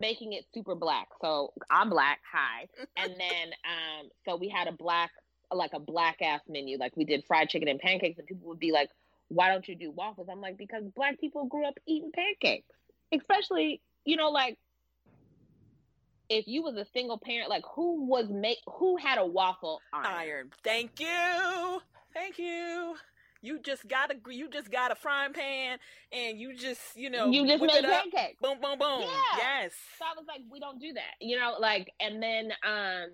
[0.00, 1.08] making it super black.
[1.20, 2.66] So I'm black, hi.
[2.96, 5.10] And then um so we had a black
[5.52, 6.78] like a black ass menu.
[6.78, 8.90] Like we did fried chicken and pancakes and people would be like,
[9.28, 10.28] Why don't you do waffles?
[10.30, 12.74] I'm like, because black people grew up eating pancakes.
[13.14, 14.58] Especially, you know, like
[16.28, 20.06] if you was a single parent, like who was make who had a waffle iron?
[20.06, 20.50] Iron.
[20.64, 21.80] Thank you.
[22.14, 22.96] Thank you.
[23.44, 25.78] You just got a you just got a frying pan
[26.12, 28.38] and you just you know you just made pancakes.
[28.40, 29.00] Boom, boom, boom.
[29.00, 29.36] Yeah.
[29.38, 29.72] Yes.
[29.98, 33.10] So I was like, we don't do that, you know, like, and then um,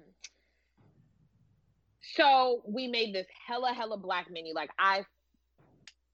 [2.15, 4.53] so we made this hella hella black menu.
[4.55, 5.07] Like I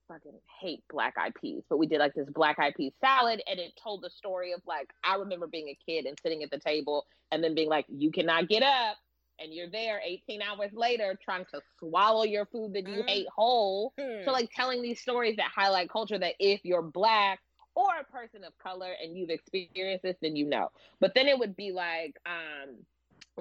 [0.07, 3.59] fucking hate black eyed peas, but we did like this black eyed peas salad, and
[3.59, 6.59] it told the story of like I remember being a kid and sitting at the
[6.59, 8.95] table and then being like, you cannot get up
[9.39, 13.09] and you're there 18 hours later trying to swallow your food that you mm.
[13.09, 13.93] ate whole.
[13.99, 14.25] Mm.
[14.25, 17.39] So, like, telling these stories that highlight culture that if you're black
[17.75, 20.71] or a person of color and you've experienced this, then you know.
[20.99, 22.75] But then it would be like, um,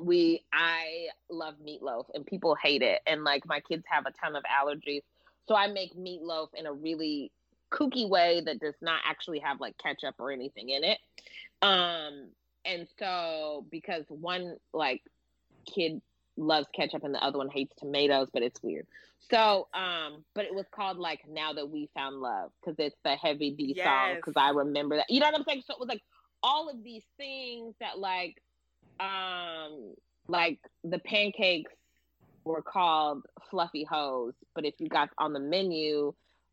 [0.02, 3.00] we, I love meatloaf and people hate it.
[3.06, 5.02] And like, my kids have a ton of allergies.
[5.48, 7.30] So, I make meatloaf in a really
[7.70, 10.98] kooky way that does not actually have like ketchup or anything in it.
[11.62, 12.28] Um,
[12.64, 15.02] and so because one like
[15.64, 16.00] kid
[16.36, 18.86] loves ketchup and the other one hates tomatoes, but it's weird.
[19.30, 23.16] So, um, but it was called like Now That We Found Love because it's the
[23.16, 23.86] Heavy D yes.
[23.86, 24.16] song.
[24.16, 25.06] Because I remember that.
[25.08, 25.62] You know what I'm saying?
[25.66, 26.02] So it was like
[26.42, 28.42] all of these things that like,
[29.00, 29.94] um,
[30.28, 31.72] like the pancakes
[32.44, 36.12] were called Fluffy Hoes, but if you got on the menu,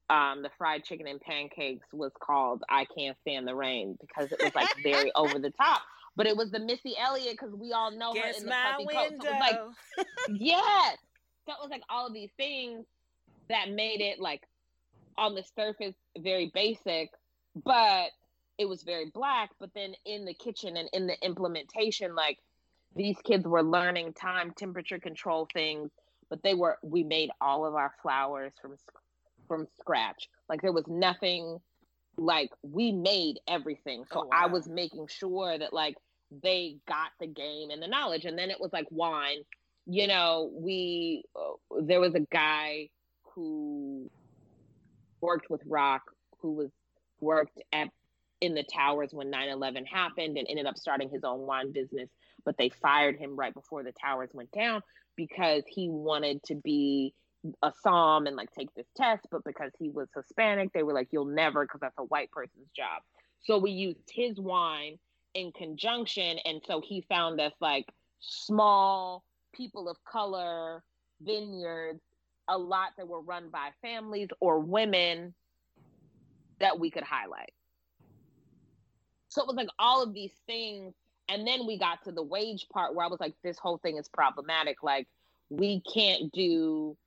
[0.09, 4.41] um, the fried chicken and pancakes was called I Can't Stand the Rain because it
[4.41, 5.81] was like very over the top
[6.15, 8.85] but it was the Missy Elliott because we all know Guess her in the puffy
[8.85, 9.21] coat.
[9.21, 10.97] So it was like, yes.
[11.45, 12.85] So it was like all of these things
[13.49, 14.41] that made it like
[15.17, 17.09] on the surface very basic,
[17.65, 18.09] but
[18.57, 19.49] it was very black.
[19.59, 22.37] But then in the kitchen and in the implementation, like
[22.95, 25.91] these kids were learning time, temperature control things,
[26.29, 28.75] but they were we made all of our flowers from
[29.47, 30.29] from scratch.
[30.49, 31.59] Like there was nothing
[32.21, 34.05] like we made everything.
[34.11, 34.29] So oh, wow.
[34.31, 35.95] I was making sure that like
[36.43, 38.25] they got the game and the knowledge.
[38.25, 39.39] And then it was like wine.
[39.87, 42.89] You know, we uh, there was a guy
[43.33, 44.09] who
[45.19, 46.01] worked with ROC
[46.39, 46.69] who was
[47.19, 47.89] worked at
[48.39, 52.09] in the towers when 9-11 happened and ended up starting his own wine business
[52.43, 54.81] but they fired him right before the towers went down
[55.15, 57.13] because he wanted to be
[57.63, 61.07] a somm and like take this test, but because he was Hispanic, they were like,
[61.11, 63.01] you'll never, because that's a white person's job.
[63.43, 64.99] So we used his wine
[65.33, 66.37] in conjunction.
[66.45, 67.85] And so he found us like
[68.19, 69.23] small
[69.53, 70.83] people of color
[71.21, 72.01] vineyards,
[72.47, 75.33] a lot that were run by families or women
[76.59, 77.51] that we could highlight.
[79.29, 80.93] So it was like all of these things.
[81.29, 83.97] And then we got to the wage part where I was like, this whole thing
[83.97, 84.83] is problematic.
[84.83, 85.07] Like,
[85.49, 86.97] we can't do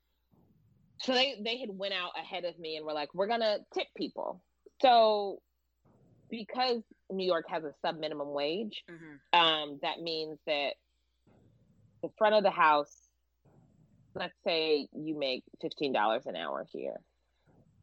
[1.04, 3.86] so they they had went out ahead of me and were like we're gonna tip
[3.96, 4.42] people
[4.80, 5.40] so
[6.30, 9.38] because new york has a sub minimum wage mm-hmm.
[9.38, 10.74] um, that means that
[12.02, 12.96] the front of the house
[14.14, 17.00] let's say you make $15 an hour here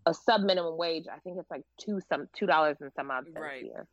[0.06, 3.26] a sub minimum wage i think it's like two some two dollars and some odd
[3.26, 3.64] cents right.
[3.64, 3.86] here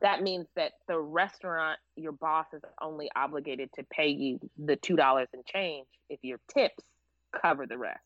[0.00, 4.96] that means that the restaurant your boss is only obligated to pay you the two
[4.96, 6.82] dollars and change if your tips
[7.32, 8.00] cover the rest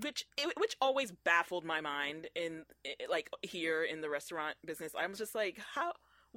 [0.00, 0.24] which
[0.56, 2.64] which always baffled my mind in
[3.10, 4.92] like here in the restaurant business.
[4.98, 5.92] I was just like, how?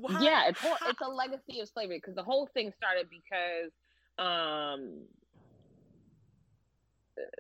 [0.10, 3.72] how yeah, it's whole, it's a legacy of slavery because the whole thing started because
[4.20, 5.04] um,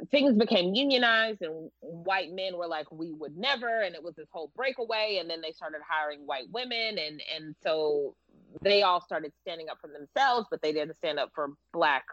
[0.09, 4.30] things became unionized and white men were like, we would never, and it was this
[4.32, 8.16] whole breakaway, and then they started hiring white women, and and so
[8.61, 12.05] they all started standing up for themselves, but they didn't stand up for black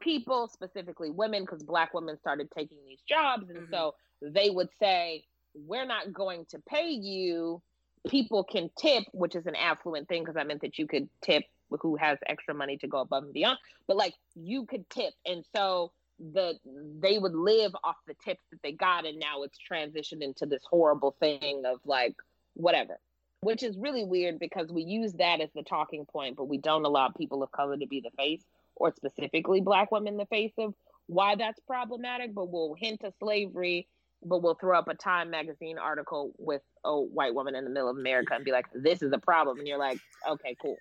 [0.00, 3.48] people, specifically women, because black women started taking these jobs.
[3.50, 3.72] And mm-hmm.
[3.72, 5.24] so they would say,
[5.54, 7.62] We're not going to pay you.
[8.08, 11.44] People can tip, which is an affluent thing, because I meant that you could tip
[11.80, 13.58] who has extra money to go above and beyond.
[13.86, 15.12] But like you could tip.
[15.26, 16.54] And so the
[16.98, 20.62] they would live off the tips that they got and now it's transitioned into this
[20.68, 22.16] horrible thing of like
[22.54, 22.98] whatever
[23.40, 26.84] which is really weird because we use that as the talking point but we don't
[26.84, 28.42] allow people of color to be the face
[28.80, 30.74] or specifically black women in the face of
[31.06, 33.88] why that's problematic, but we'll hint to slavery
[34.22, 37.88] but we'll throw up a Time magazine article with a white woman in the middle
[37.88, 40.76] of America and be like, "This is a problem," and you're like, "Okay, cool."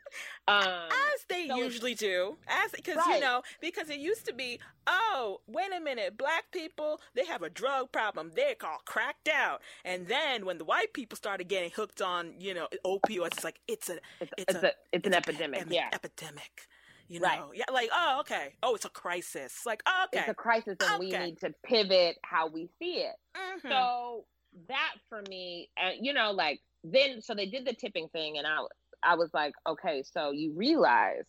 [0.47, 3.15] Um, as they so usually do, as because right.
[3.15, 7.43] you know, because it used to be, oh, wait a minute, black people they have
[7.43, 11.71] a drug problem, they're all cracked out, and then when the white people started getting
[11.71, 15.07] hooked on, you know, opioids, it's like it's a it's, it's, a, a, it's, it's
[15.07, 16.67] an epidemic, yeah, epidemic.
[17.09, 17.41] You know, right.
[17.53, 19.65] yeah, like oh, okay, oh, it's a crisis.
[19.65, 20.99] Like oh, okay, it's a crisis, and okay.
[20.99, 23.15] we need to pivot how we see it.
[23.35, 23.69] Mm-hmm.
[23.69, 24.25] So
[24.67, 28.45] that for me, uh, you know, like then, so they did the tipping thing, and
[28.45, 28.57] I,
[29.03, 31.23] I was like, okay, so you realize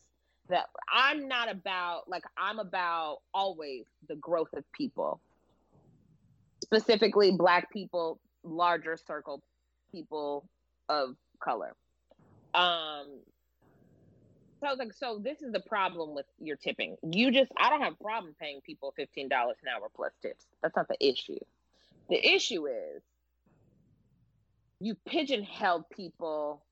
[0.48, 5.20] that I'm not about like I'm about always the growth of people,
[6.62, 9.42] specifically Black people, larger circle
[9.92, 10.48] people
[10.88, 11.74] of color.
[12.54, 13.20] Um,
[14.60, 16.96] so I was like, so this is the problem with your tipping.
[17.02, 20.44] You just, I don't have a problem paying people $15 an hour plus tips.
[20.62, 21.38] That's not the issue.
[22.08, 23.02] The issue is
[24.80, 26.62] you pigeonholed people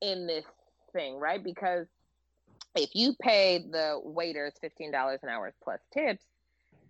[0.00, 0.44] in this
[0.92, 1.42] thing, right?
[1.42, 1.86] Because
[2.74, 6.24] if you pay the waiters $15 an hour plus tips,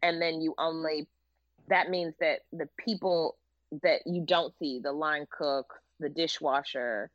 [0.03, 1.07] and then you only,
[1.68, 3.36] that means that the people
[3.82, 7.11] that you don't see, the line cook, the dishwasher,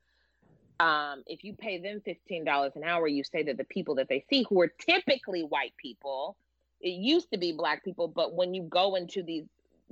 [0.80, 4.24] um, if you pay them $15 an hour, you say that the people that they
[4.30, 6.36] see who are typically white people,
[6.82, 9.46] it used to be black people, but when you go into these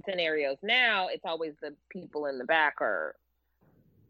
[0.08, 3.16] scenarios now, it's always the people in the back or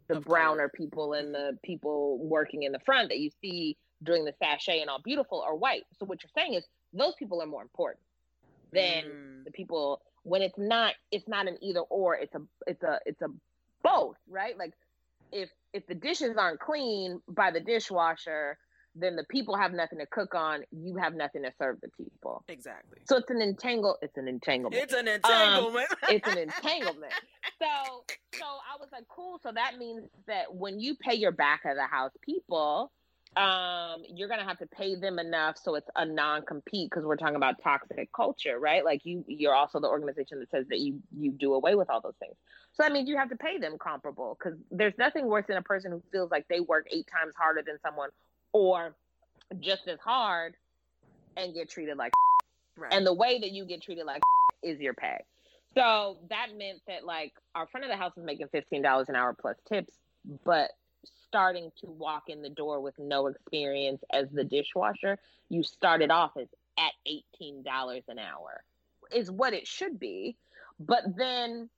[0.08, 4.34] the browner people and the people working in the front that you see doing the
[4.40, 5.84] sachet and all beautiful are white.
[6.00, 6.64] So what you're saying is
[6.94, 8.02] those people are more important
[8.72, 9.44] than mm.
[9.46, 13.22] the people when it's not it's not an either or it's a it's a it's
[13.22, 13.28] a
[13.84, 14.58] both, right?
[14.58, 14.74] Like
[15.32, 18.58] if if the dishes aren't clean by the dishwasher,
[18.96, 20.62] then the people have nothing to cook on.
[20.72, 22.44] You have nothing to serve the people.
[22.48, 23.00] Exactly.
[23.10, 23.98] So it's an entangle.
[24.02, 24.82] It's an entanglement.
[24.82, 25.92] It's an entanglement.
[25.92, 27.14] Um, it's an entanglement.
[27.62, 28.04] so
[28.34, 29.40] so I was like, cool.
[29.44, 32.92] So that means that when you pay your back of the house people,
[33.38, 37.36] um, you're gonna have to pay them enough so it's a non-compete because we're talking
[37.36, 38.86] about toxic culture, right?
[38.86, 42.00] Like you, you're also the organization that says that you you do away with all
[42.00, 42.36] those things.
[42.74, 45.62] So that means you have to pay them comparable because there's nothing worse than a
[45.62, 48.10] person who feels like they work eight times harder than someone
[48.54, 48.96] or
[49.60, 50.56] just as hard
[51.36, 52.14] and get treated like
[52.78, 52.94] right.
[52.94, 54.22] and the way that you get treated like
[54.64, 55.18] is your pay.
[55.74, 59.16] So that meant that like our front of the house was making fifteen dollars an
[59.18, 59.94] hour plus tips,
[60.46, 60.72] but
[61.28, 65.18] starting to walk in the door with no experience as the dishwasher,
[65.50, 66.48] you started off as
[66.78, 68.64] at eighteen dollars an hour,
[69.14, 70.36] is what it should be.
[70.80, 71.70] But then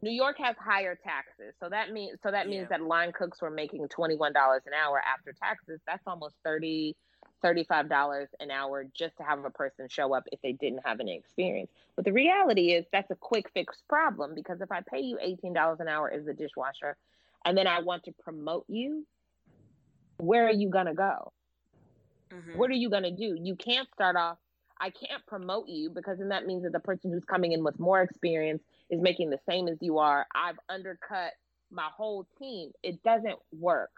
[0.00, 2.50] New York has higher taxes, so that means so that yeah.
[2.50, 5.80] means that line cooks were making twenty one dollars an hour after taxes.
[5.86, 6.96] That's almost thirty.
[7.44, 11.16] $35 an hour just to have a person show up if they didn't have any
[11.16, 11.70] experience.
[11.94, 15.80] But the reality is that's a quick fix problem because if I pay you $18
[15.80, 16.96] an hour as a dishwasher
[17.44, 19.06] and then I want to promote you,
[20.18, 21.32] where are you going to go?
[22.32, 22.58] Mm-hmm.
[22.58, 23.36] What are you going to do?
[23.40, 24.38] You can't start off,
[24.80, 27.78] I can't promote you because then that means that the person who's coming in with
[27.78, 30.26] more experience is making the same as you are.
[30.34, 31.32] I've undercut
[31.70, 32.70] my whole team.
[32.82, 33.90] It doesn't work.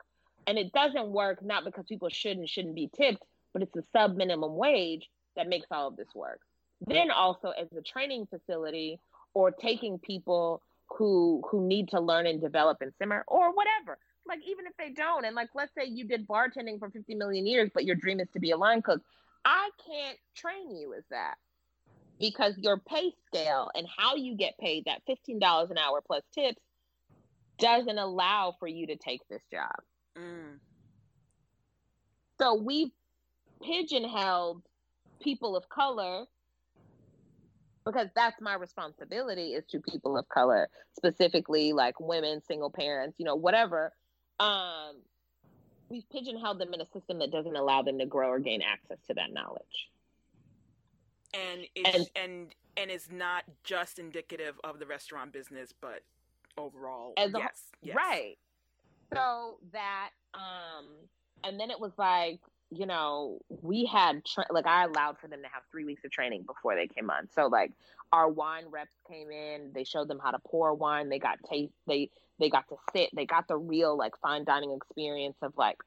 [0.47, 3.23] And it doesn't work not because people should and shouldn't be tipped,
[3.53, 6.41] but it's the sub minimum wage that makes all of this work.
[6.87, 9.01] Then also as a training facility
[9.35, 10.63] or taking people
[10.97, 13.99] who who need to learn and develop and simmer or whatever.
[14.27, 17.47] Like even if they don't, and like let's say you did bartending for 50 million
[17.47, 19.01] years, but your dream is to be a line cook,
[19.45, 21.37] I can't train you as that
[22.19, 26.61] because your pay scale and how you get paid that $15 an hour plus tips
[27.59, 29.75] doesn't allow for you to take this job.
[30.19, 30.59] Mm.
[32.39, 32.91] So we've
[33.63, 34.63] pigeonholed
[35.21, 36.25] people of color
[37.85, 43.25] because that's my responsibility is to people of color specifically like women single parents you
[43.25, 43.93] know whatever.
[44.39, 44.97] Um
[45.89, 48.99] we've pigeonholed them in a system that doesn't allow them to grow or gain access
[49.09, 49.89] to that knowledge.
[51.35, 56.03] And it's, and and and is not just indicative of the restaurant business but
[56.59, 57.97] overall as yes, a, yes.
[57.97, 58.39] right.
[59.13, 60.87] So that um
[61.45, 62.41] and then it was like
[62.71, 66.11] you know, we had tra- like I allowed for them to have three weeks of
[66.11, 67.29] training before they came on.
[67.35, 67.73] So like
[68.13, 71.09] our wine reps came in, they showed them how to pour wine.
[71.09, 71.73] They got taste.
[71.87, 73.11] They they got to sit.
[73.15, 75.79] They got the real like fine dining experience of like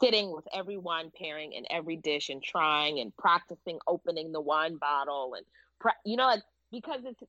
[0.00, 4.76] sitting with every wine pairing and every dish and trying and practicing opening the wine
[4.76, 5.44] bottle and
[6.04, 7.22] you know like because it's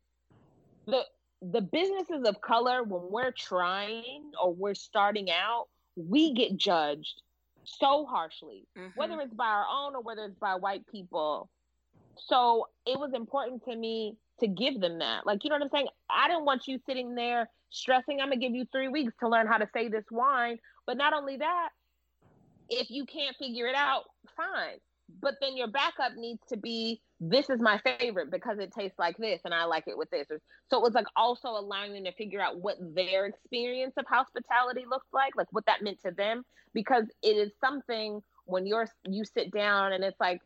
[0.86, 1.04] the
[1.42, 5.66] the businesses of color when we're trying or we're starting out
[5.96, 7.22] we get judged
[7.64, 8.90] so harshly, mm-hmm.
[8.96, 11.50] whether it's by our own or whether it's by white people.
[12.16, 15.26] So it was important to me to give them that.
[15.26, 15.88] Like, you know what I'm saying?
[16.10, 19.48] I didn't want you sitting there stressing, I'm gonna give you three weeks to learn
[19.48, 20.60] how to say this wine.
[20.86, 21.70] But not only that,
[22.70, 24.04] if you can't figure it out,
[24.38, 24.78] fine.
[25.22, 29.18] But then your backup needs to be this is my favorite because it tastes like
[29.18, 30.28] this and I like it with this.
[30.70, 34.86] So it was like also allowing them to figure out what their experience of hospitality
[34.90, 36.44] looks like, like what that meant to them,
[36.74, 40.42] because it is something when you're you sit down and it's like,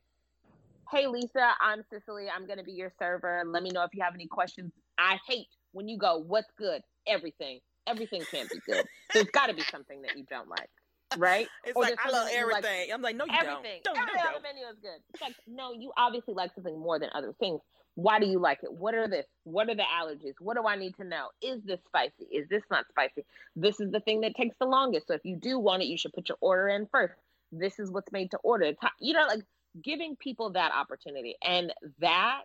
[0.91, 3.43] hey Lisa, I'm Cicely, I'm gonna be your server.
[3.45, 4.71] Let me know if you have any questions.
[4.97, 6.81] I hate when you go, what's good?
[7.07, 7.59] Everything.
[7.87, 8.85] Everything can't be good.
[9.13, 10.69] There's got to be something that you don't like
[11.17, 11.47] right?
[11.65, 12.63] It's or like I love everything.
[12.63, 13.81] Like, I'm like, no, you everything.
[13.83, 13.97] don't.
[13.97, 14.99] Everything on the menu is good.
[15.13, 17.61] It's like, no, you obviously like something more than other things.
[17.95, 18.71] Why do you like it?
[18.71, 19.25] What are this?
[19.43, 20.35] What are the allergies?
[20.39, 21.29] What do I need to know?
[21.41, 22.25] Is this spicy?
[22.31, 23.25] Is this not spicy?
[23.55, 25.07] This is the thing that takes the longest.
[25.07, 27.15] So if you do want it, you should put your order in first.
[27.51, 28.65] This is what's made to order.
[28.65, 29.41] It's, you know, like
[29.83, 32.41] giving people that opportunity, and that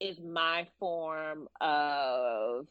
[0.00, 2.66] is my form of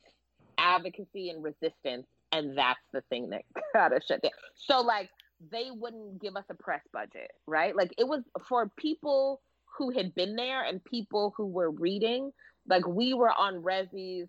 [0.57, 4.31] advocacy and resistance and that's the thing that got us shut down.
[4.55, 5.09] So like
[5.51, 7.75] they wouldn't give us a press budget, right?
[7.75, 9.41] Like it was for people
[9.77, 12.31] who had been there and people who were reading,
[12.67, 14.27] like we were on Resy's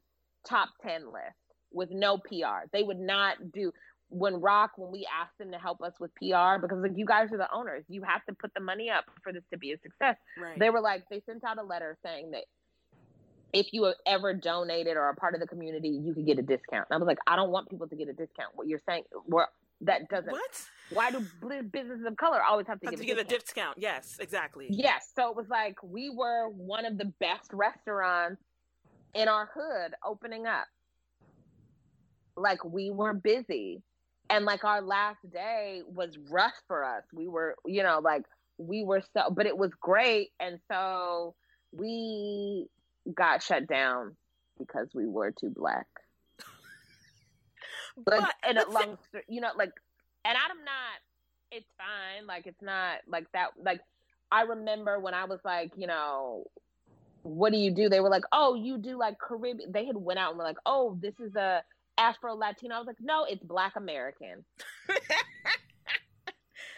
[0.49, 1.37] top 10 list
[1.73, 2.67] with no PR.
[2.73, 3.73] They would not do
[4.09, 7.33] when ROC, when we asked them to help us with PR, because like you guys
[7.33, 9.79] are the owners, you have to put the money up for this to be a
[9.79, 10.17] success.
[10.41, 10.59] Right.
[10.59, 12.45] They were like, they sent out a letter saying that
[13.53, 16.43] if you have ever donated or are part of the community, you could get a
[16.43, 16.87] discount.
[16.91, 18.51] And I was like, I don't want people to get a discount.
[18.55, 19.49] What you're saying, well,
[19.83, 20.31] that doesn't.
[20.31, 20.67] What?
[20.91, 21.27] Why do
[21.73, 23.79] businesses of color always have to, have to get a discount?
[23.79, 24.67] Yes, exactly.
[24.71, 25.11] Yes.
[25.17, 28.43] So it was like we were one of the best restaurants
[29.15, 30.67] in our hood opening up.
[32.37, 33.83] Like we were busy.
[34.31, 37.05] And like our last day was rough for us.
[37.13, 38.23] We were, you know, like
[38.59, 40.31] we were so, but it was great.
[40.41, 41.35] And so
[41.73, 42.67] we
[43.13, 44.17] got shut down
[44.59, 45.87] because we were too black.
[47.97, 49.71] But, but and a long, you know, like,
[50.25, 51.01] and I'm not.
[51.51, 52.27] It's fine.
[52.27, 53.51] Like, it's not like that.
[53.63, 53.81] Like,
[54.31, 56.45] I remember when I was like, you know,
[57.23, 57.89] what do you do?
[57.89, 59.73] They were like, oh, you do like Caribbean.
[59.73, 61.63] They had went out and were like, oh, this is a
[61.99, 62.75] Afro Latino.
[62.75, 64.45] I was like, no, it's Black American.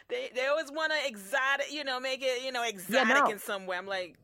[0.09, 3.30] they they always want to exotic, you know, make it you know exotic yeah, no.
[3.30, 3.76] in some way.
[3.76, 4.16] I'm like,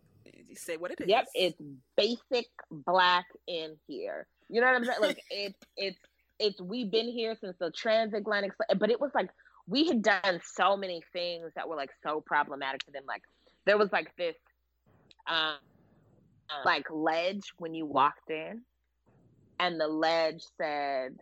[0.55, 1.09] say what it is.
[1.09, 1.61] Yep, it's
[1.97, 4.27] basic black in here.
[4.49, 4.99] You know what I'm saying?
[5.01, 5.99] Like it's it's
[6.43, 9.31] it's we've been here since the transatlantic, but it was like
[9.69, 13.05] we had done so many things that were like so problematic to them.
[13.07, 13.23] Like
[13.65, 14.35] there was like this
[15.27, 15.57] um
[16.65, 18.63] like ledge when you walked in,
[19.61, 21.19] and the ledge said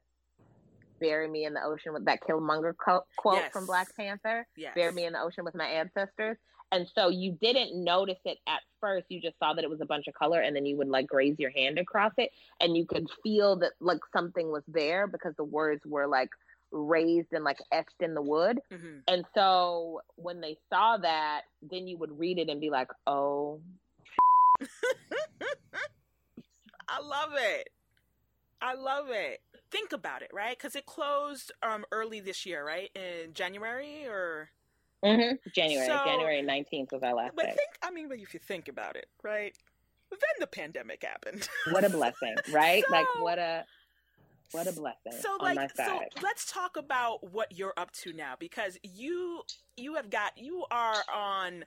[1.01, 3.53] bury me in the ocean with that Killmonger quote yes.
[3.53, 4.47] from Black Panther.
[4.57, 4.73] Yes.
[4.75, 6.37] Bury me in the ocean with my ancestors.
[6.73, 9.07] And so you didn't notice it at first.
[9.09, 11.09] You just saw that it was a bunch of color, and then you would like
[11.09, 15.35] graze your hand across it, and you could feel that like something was there because
[15.37, 16.31] the words were like
[16.73, 18.61] raised and like etched in the wood.
[18.73, 18.99] Mm-hmm.
[19.09, 23.61] And so when they saw that, then you would read it and be like, oh.
[26.89, 27.71] I love it.
[28.62, 29.41] I love it.
[29.71, 30.57] Think about it, right?
[30.57, 32.91] Because it closed um early this year, right?
[32.95, 34.51] In January or
[35.05, 35.51] Mm-hmm.
[35.55, 37.55] January, so, January nineteenth was our last but day.
[37.57, 39.57] Think, I mean, if you think about it, right?
[40.11, 41.48] Then the pandemic happened.
[41.70, 42.82] What a blessing, right?
[42.86, 43.64] so, like what a
[44.53, 45.12] what a blessing.
[45.20, 49.42] So like so let's talk about what you're up to now because you
[49.76, 51.64] you have got you are on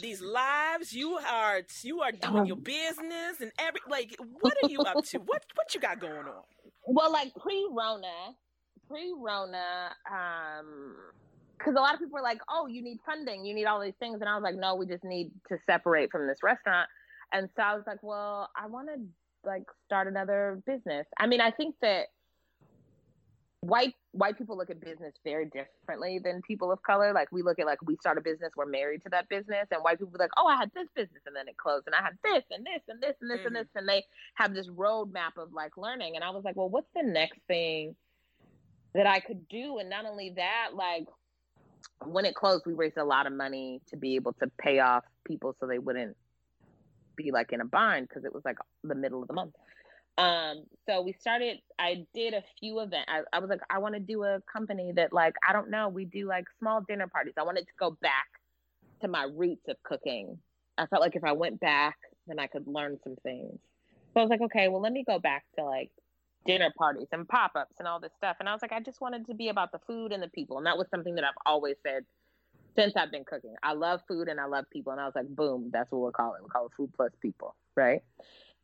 [0.00, 4.80] these lives you are you are doing your business and every like what are you
[4.80, 6.42] up to what what you got going on
[6.86, 8.34] well like pre-rona
[8.86, 10.94] pre-rona um
[11.58, 13.96] because a lot of people are like, oh, you need funding, you need all these
[13.98, 14.20] things.
[14.20, 16.88] And I was like, no, we just need to separate from this restaurant.
[17.32, 19.00] And so I was like, well, I want to
[19.44, 21.06] like start another business.
[21.18, 22.06] I mean, I think that
[23.60, 27.12] white white people look at business very differently than people of color.
[27.12, 29.82] Like we look at like we start a business, we're married to that business, and
[29.82, 32.02] white people are like, oh, I had this business and then it closed, and I
[32.02, 33.46] had this and this and this and this mm-hmm.
[33.48, 34.04] and this, and they
[34.34, 36.14] have this roadmap of like learning.
[36.14, 37.94] And I was like, well, what's the next thing
[38.94, 39.78] that I could do?
[39.78, 41.06] And not only that, like
[42.04, 45.04] when it closed, we raised a lot of money to be able to pay off
[45.24, 46.16] people so they wouldn't
[47.16, 49.54] be like in a bind because it was like the middle of the month.
[50.16, 53.08] Um, so we started, I did a few events.
[53.08, 55.88] I, I was like, I want to do a company that like, I don't know,
[55.88, 57.34] we do like small dinner parties.
[57.38, 58.26] I wanted to go back
[59.00, 60.38] to my roots of cooking.
[60.76, 61.96] I felt like if I went back,
[62.26, 63.58] then I could learn some things.
[64.14, 65.90] So I was like, okay, well, let me go back to like
[66.48, 68.38] dinner parties and pop-ups and all this stuff.
[68.40, 70.56] And i was like i just wanted to be about the food and the people.
[70.58, 72.04] And that was something that i've always said
[72.74, 73.54] since i've been cooking.
[73.62, 74.92] I love food and i love people.
[74.92, 76.40] And i was like boom that's what we'll call it.
[76.40, 78.02] We'll call it food plus people right?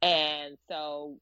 [0.02, 1.16] And so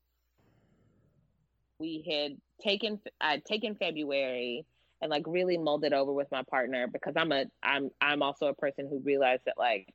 [1.79, 4.65] we had taken I'd taken February
[5.01, 8.55] and like really molded over with my partner because I'm a I'm I'm also a
[8.55, 9.93] person who realized that like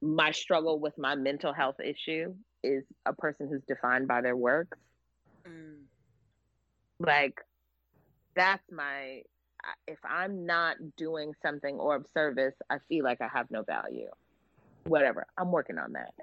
[0.00, 4.78] my struggle with my mental health issue is a person who's defined by their works.
[5.46, 5.82] Mm.
[6.98, 7.40] Like
[8.34, 9.22] that's my
[9.86, 14.10] if I'm not doing something or of service, I feel like I have no value.
[14.84, 15.26] Whatever.
[15.38, 16.14] I'm working on that.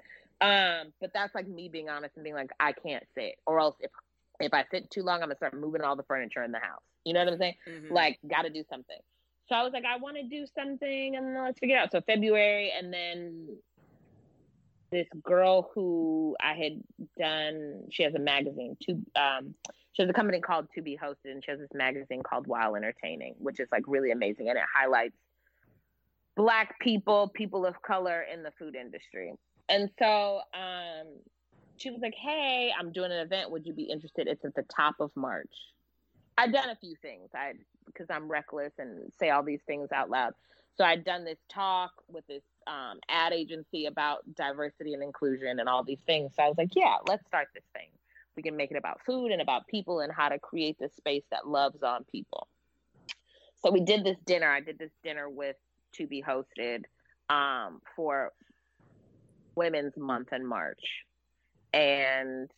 [0.42, 3.76] Um, but that's like me being honest and being like, I can't sit, or else
[3.80, 3.90] if
[4.40, 6.80] if I sit too long, I'm gonna start moving all the furniture in the house.
[7.04, 7.54] You know what I'm saying?
[7.68, 7.94] Mm-hmm.
[7.94, 8.98] Like, got to do something.
[9.48, 11.92] So I was like, I want to do something, and then let's figure it out.
[11.92, 13.48] So February, and then
[14.90, 16.82] this girl who I had
[17.18, 18.76] done, she has a magazine.
[18.82, 19.54] To um,
[19.92, 22.76] she has a company called To Be Hosted, and she has this magazine called While
[22.76, 25.16] Entertaining, which is like really amazing, and it highlights
[26.36, 29.32] black people, people of color in the food industry.
[29.68, 31.06] And so um,
[31.76, 33.50] she was like, "Hey, I'm doing an event.
[33.50, 34.26] Would you be interested?
[34.26, 35.54] It's at the top of March."
[36.38, 37.28] I'd done a few things.
[37.34, 37.52] I
[37.86, 40.32] because I'm reckless and say all these things out loud.
[40.76, 45.68] So I'd done this talk with this um, ad agency about diversity and inclusion and
[45.68, 46.32] all these things.
[46.36, 47.88] So I was like, "Yeah, let's start this thing.
[48.36, 51.24] We can make it about food and about people and how to create this space
[51.30, 52.48] that loves on people."
[53.62, 54.50] So we did this dinner.
[54.50, 55.56] I did this dinner with
[55.92, 56.84] to be hosted
[57.28, 58.32] um, for
[59.54, 61.04] Women's Month in March,
[61.72, 62.50] and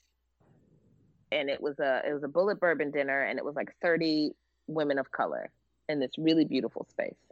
[1.31, 4.33] and it was a it was a Bulleit bourbon dinner, and it was like thirty
[4.67, 5.51] women of color
[5.89, 7.32] in this really beautiful space.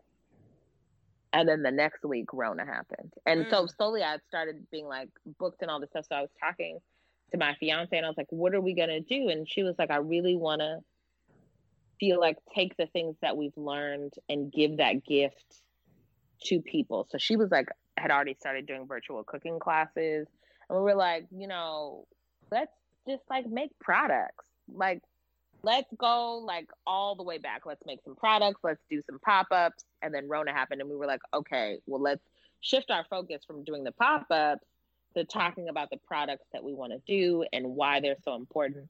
[1.33, 3.51] And then the next week, Rona happened, and mm.
[3.51, 5.09] so slowly I started being like
[5.39, 6.07] booked and all this stuff.
[6.09, 6.81] So I was talking
[7.31, 9.77] to my fiance, and I was like, "What are we gonna do?" And she was
[9.79, 10.81] like, "I really want to."
[12.01, 15.61] feel like take the things that we've learned and give that gift
[16.45, 17.07] to people.
[17.11, 20.27] So she was like, had already started doing virtual cooking classes.
[20.69, 22.07] And we were like, you know,
[22.51, 22.73] let's
[23.07, 24.45] just like make products.
[24.73, 25.03] Like,
[25.63, 27.67] let's go like all the way back.
[27.67, 28.61] Let's make some products.
[28.63, 29.85] Let's do some pop ups.
[30.03, 30.81] And then Rona happened.
[30.81, 32.23] And we were like, okay, well, let's
[32.61, 34.65] shift our focus from doing the pop ups
[35.15, 38.89] to talking about the products that we want to do and why they're so important.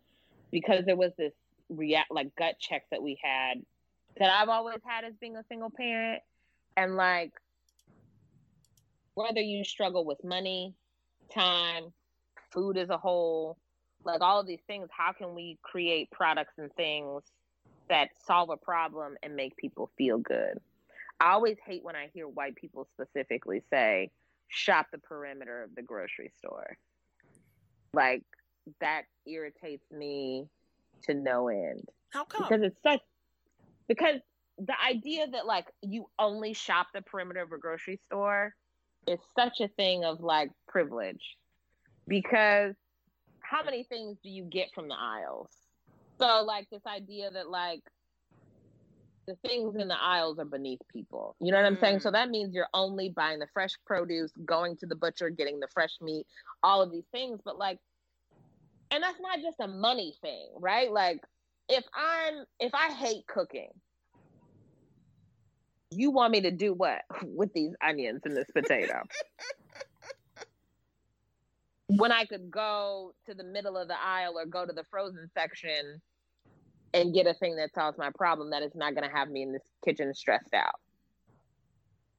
[0.50, 1.32] Because there was this
[1.68, 3.62] react like gut check that we had
[4.18, 6.22] that I've always had as being a single parent.
[6.76, 7.32] And like
[9.14, 10.74] whether you struggle with money,
[11.32, 11.92] time,
[12.52, 13.56] food as a whole,
[14.04, 17.22] like all of these things, how can we create products and things
[17.88, 20.58] that solve a problem and make people feel good?
[21.20, 24.10] I always hate when I hear white people specifically say,
[24.48, 26.76] shop the perimeter of the grocery store.
[27.92, 28.22] Like
[28.80, 30.46] that irritates me
[31.04, 31.84] to no end.
[32.10, 32.46] How come?
[32.48, 33.00] Because it's such
[33.88, 34.20] because
[34.58, 38.54] the idea that like you only shop the perimeter of a grocery store
[39.06, 41.36] is such a thing of like privilege
[42.06, 42.74] because
[43.50, 45.50] how many things do you get from the aisles?
[46.20, 47.82] So like this idea that like
[49.26, 51.34] the things in the aisles are beneath people.
[51.40, 51.80] You know what I'm mm.
[51.80, 52.00] saying?
[52.00, 52.12] So mm.
[52.12, 55.90] that means you're only buying the fresh produce, going to the butcher, getting the fresh
[56.00, 56.26] meat,
[56.62, 57.40] all of these things.
[57.44, 57.78] But like,
[58.92, 60.90] and that's not just a money thing, right?
[60.90, 61.20] Like,
[61.68, 63.70] if I'm, if I hate cooking,
[65.90, 69.02] you want me to do what with these onions and this potato?
[71.96, 75.28] when I could go to the middle of the aisle or go to the frozen
[75.34, 76.00] section
[76.94, 79.42] and get a thing that solves my problem that is not going to have me
[79.42, 80.80] in this kitchen stressed out.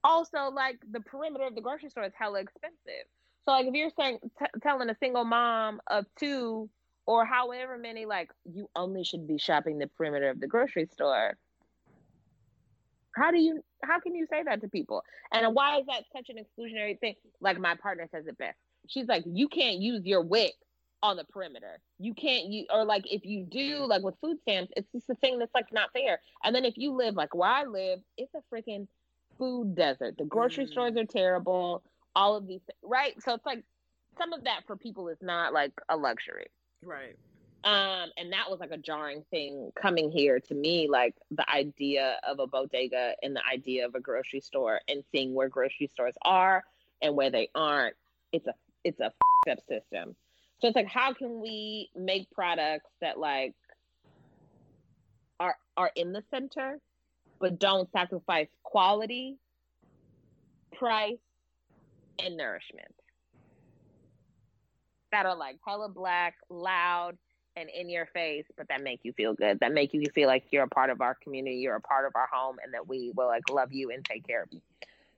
[0.04, 3.06] Also, like the perimeter of the grocery store is hella expensive.
[3.46, 6.70] So, like, if you're saying t- telling a single mom of two
[7.06, 11.38] or however many, like, you only should be shopping the perimeter of the grocery store
[13.16, 15.04] how do you how can you say that to people?
[15.32, 17.16] And why is that such an exclusionary thing?
[17.40, 18.58] Like my partner says it best.
[18.92, 20.54] She's like, you can't use your WIC
[21.02, 21.80] on the perimeter.
[21.98, 25.16] You can't use or like if you do like with food stamps, it's just a
[25.16, 26.20] thing that's like not fair.
[26.44, 28.88] And then if you live like where I live, it's a freaking
[29.38, 30.16] food desert.
[30.18, 30.72] The grocery mm.
[30.72, 31.84] stores are terrible.
[32.16, 33.14] All of these right?
[33.24, 33.64] So it's like
[34.18, 36.48] some of that for people is not like a luxury.
[36.84, 37.16] Right.
[37.64, 42.20] Um, and that was like a jarring thing coming here to me, like the idea
[42.28, 46.16] of a bodega and the idea of a grocery store and seeing where grocery stores
[46.24, 46.64] are
[47.02, 47.96] and where they aren't.
[48.32, 48.54] It's a
[48.84, 49.12] it's a
[49.50, 50.16] up system.
[50.60, 53.56] So it's like, how can we make products that like
[55.40, 56.80] are are in the center,
[57.40, 59.38] but don't sacrifice quality,
[60.78, 61.18] price,
[62.24, 62.94] and nourishment?
[65.12, 67.18] That are like hella black, loud,
[67.56, 69.60] and in your face, but that make you feel good.
[69.60, 72.14] That make you feel like you're a part of our community, you're a part of
[72.16, 74.62] our home, and that we will like love you and take care of you.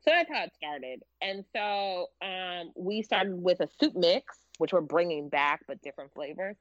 [0.03, 1.03] So that's how it started.
[1.21, 6.13] And so um, we started with a soup mix, which we're bringing back, but different
[6.13, 6.57] flavors.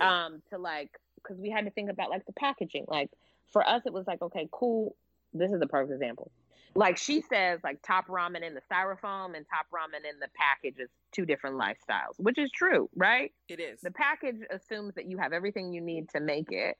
[0.00, 2.86] Um, to like, because we had to think about like the packaging.
[2.88, 3.10] Like
[3.52, 4.96] for us, it was like, okay, cool.
[5.34, 6.30] This is the perfect example.
[6.74, 10.78] Like she says, like top ramen in the styrofoam and top ramen in the package
[10.78, 13.32] is two different lifestyles, which is true, right?
[13.48, 13.80] It is.
[13.80, 16.76] The package assumes that you have everything you need to make it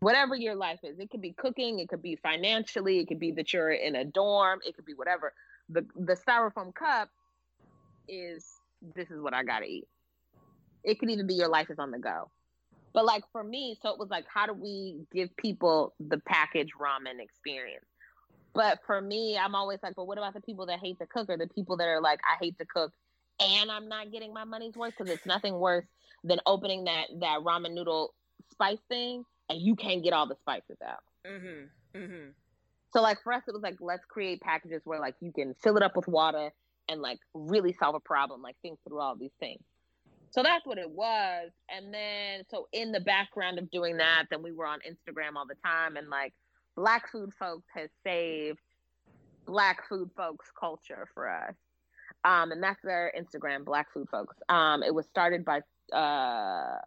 [0.00, 0.98] whatever your life is.
[0.98, 4.04] It could be cooking, it could be financially, it could be that you're in a
[4.04, 5.32] dorm, it could be whatever.
[5.68, 7.10] The the styrofoam cup
[8.08, 8.46] is
[8.94, 9.88] this is what I gotta eat.
[10.84, 12.30] It could even be your life is on the go.
[12.92, 16.70] But like for me, so it was like, how do we give people the package
[16.80, 17.84] ramen experience?
[18.54, 21.28] But for me, I'm always like, but what about the people that hate to cook
[21.28, 22.92] or the people that are like, I hate to cook
[23.38, 25.84] and I'm not getting my money's worth because it's nothing worse
[26.24, 28.14] than opening that that ramen noodle
[28.50, 31.02] spice thing and you can't get all the spices out.
[31.26, 31.98] Mm-hmm.
[31.98, 32.30] Mm-hmm.
[32.92, 35.76] So like for us, it was like let's create packages where like you can fill
[35.76, 36.50] it up with water
[36.88, 39.62] and like really solve a problem, like think through all these things.
[40.30, 41.50] So that's what it was.
[41.68, 45.46] And then so in the background of doing that, then we were on Instagram all
[45.46, 46.32] the time and like
[46.76, 48.60] Black Food Folks has saved
[49.46, 51.54] Black Food Folks culture for us.
[52.24, 54.36] Um, and that's their Instagram, Black Food Folks.
[54.48, 55.60] Um, it was started by
[55.92, 56.78] uh,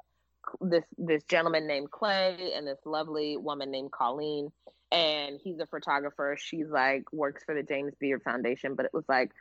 [0.61, 4.52] this this gentleman named Clay and this lovely woman named Colleen.
[4.91, 6.36] And he's a photographer.
[6.40, 8.76] She's like works for the James Beard Foundation.
[8.76, 9.32] But it was like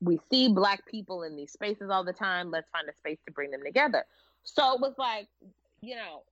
[0.00, 2.50] we see black people in these spaces all the time.
[2.50, 4.04] Let's find a space to bring them together.
[4.44, 5.28] So it was like,
[5.80, 6.22] you know,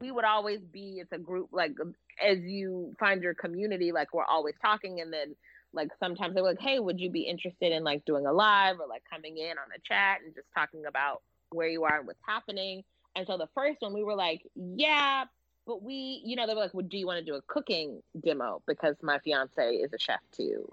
[0.00, 1.76] we would always be it's a group like
[2.22, 5.34] as you find your community, like we're always talking and then
[5.72, 8.86] like sometimes they're like, Hey, would you be interested in like doing a live or
[8.86, 12.22] like coming in on a chat and just talking about where you are and what's
[12.26, 12.84] happening?
[13.16, 15.24] And so the first one, we were like, yeah,
[15.66, 18.02] but we, you know, they were like, well, do you want to do a cooking
[18.24, 18.62] demo?
[18.66, 20.70] Because my fiance is a chef too.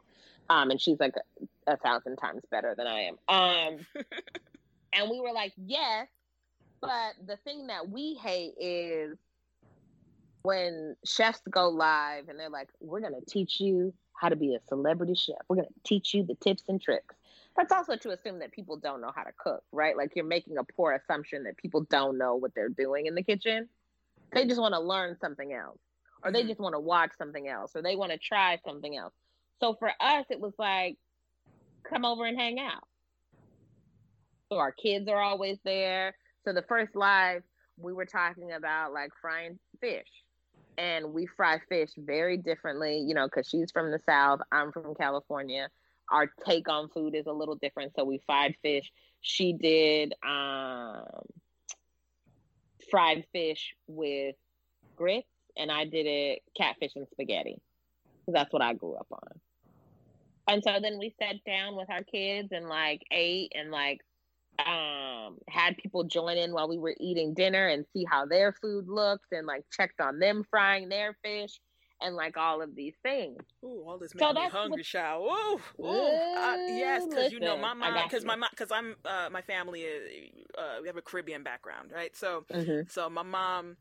[0.50, 1.14] Um, and she's like
[1.68, 3.18] a, a thousand times better than I am.
[3.30, 3.86] Um,
[4.94, 6.08] and we were like, yes.
[6.82, 9.18] But the thing that we hate is
[10.42, 14.56] when chefs go live and they're like, we're going to teach you how to be
[14.56, 15.36] a celebrity chef.
[15.48, 17.16] We're going to teach you the tips and tricks
[17.58, 19.98] that's also to assume that people don't know how to cook, right?
[19.98, 23.24] Like you're making a poor assumption that people don't know what they're doing in the
[23.24, 23.68] kitchen.
[24.34, 25.80] They just want to learn something else,
[26.24, 26.50] or they mm-hmm.
[26.50, 29.14] just want to watch something else, or they want to try something else.
[29.60, 30.98] So for us, it was like,
[31.84, 32.84] come over and hang out.
[34.50, 36.16] So our kids are always there.
[36.46, 37.44] So the first live,
[37.78, 40.08] we were talking about like frying fish.
[40.78, 44.96] And we fry fish very differently, you know, because she's from the South, I'm from
[44.96, 45.70] California
[46.12, 47.94] our take on food is a little different.
[47.96, 48.92] So we fried fish.
[49.22, 51.06] She did um,
[52.90, 54.36] fried fish with
[54.96, 55.28] grits,
[55.58, 57.62] and I did it catfish and spaghetti.
[58.28, 59.40] That's what I grew up on.
[60.48, 64.02] And so then we sat down with our kids and like ate and like
[64.60, 68.88] um had people join in while we were eating dinner and see how their food
[68.88, 71.60] looked and like checked on them frying their fish
[72.02, 73.42] and like all of these things.
[73.64, 75.28] Ooh, all this making so me hungry, child.
[75.28, 79.30] Ooh, ooh, uh, yes, because you know my mom, because my mom, because I'm uh,
[79.32, 82.16] my family, is, uh, we have a Caribbean background, right?
[82.16, 82.90] So, mm-hmm.
[82.90, 83.78] so my mom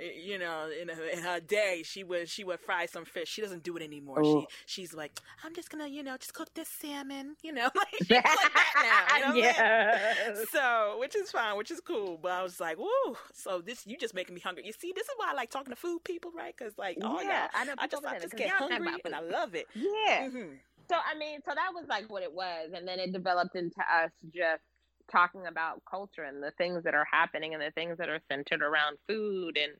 [0.00, 3.28] you know, in, in her day, she would she would fry some fish.
[3.28, 4.22] She doesn't do it anymore.
[4.22, 4.46] Ooh.
[4.66, 7.88] She she's like, I'm just gonna, you know, just cook this salmon, you know, like,
[7.98, 9.34] she's like that now.
[9.34, 10.34] You know yeah.
[10.50, 12.18] So, which is fine, which is cool.
[12.20, 13.16] But I was like, whoa.
[13.34, 14.64] So this, you just making me hungry.
[14.66, 16.54] You see, this is why I like talking to food people, right?
[16.56, 19.54] Because like, oh yeah, I, know I just I just get hungry and I love
[19.54, 19.66] it.
[19.74, 20.28] Yeah.
[20.28, 20.54] Mm-hmm.
[20.88, 23.80] So I mean, so that was like what it was, and then it developed into
[23.80, 24.62] us just
[25.10, 28.62] talking about culture and the things that are happening and the things that are centered
[28.62, 29.72] around food and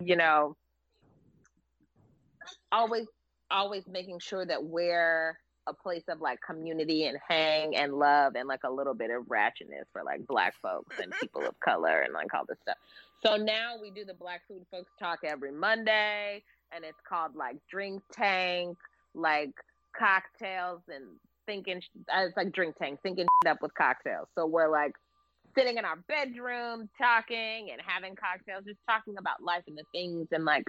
[0.00, 0.56] you know
[2.72, 3.06] always
[3.50, 8.48] always making sure that we're a place of like community and hang and love and
[8.48, 12.12] like a little bit of ratchetness for like black folks and people of color and
[12.14, 12.76] like all this stuff.
[13.24, 16.42] So now we do the Black Food Folks Talk every Monday
[16.72, 18.76] and it's called like Drink Tank,
[19.14, 19.52] like
[19.98, 21.04] cocktails and
[21.46, 21.80] thinking
[22.14, 24.28] uh, it's like drink tank, thinking up with cocktails.
[24.34, 24.92] So we're like
[25.56, 30.28] sitting in our bedroom talking and having cocktails, just talking about life and the things
[30.32, 30.64] and like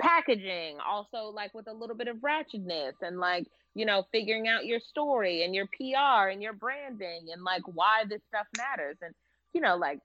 [0.00, 4.66] packaging, also like with a little bit of ratchetness and like, you know, figuring out
[4.66, 9.14] your story and your PR and your branding and like why this stuff matters and
[9.52, 10.00] you know, like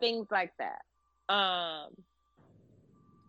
[0.00, 1.32] things like that.
[1.32, 1.90] Um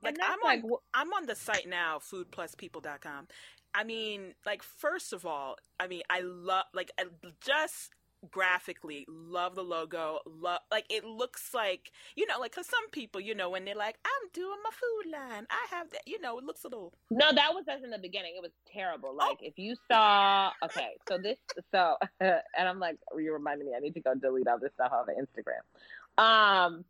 [0.04, 3.28] like I'm like, on I'm on the site now, foodpluspeople.com,
[3.74, 7.06] I mean, like first of all, I mean, I love like I
[7.44, 7.90] just
[8.32, 13.20] graphically love the logo love like it looks like you know like because some people
[13.20, 16.38] you know when they're like i'm doing my food line i have that you know
[16.38, 19.18] it looks a little no that was us in the beginning it was terrible oh.
[19.18, 19.46] like oh.
[19.46, 21.38] if you saw okay so this
[21.72, 24.92] so and i'm like you reminded me i need to go delete all this stuff
[24.92, 26.86] off of instagram um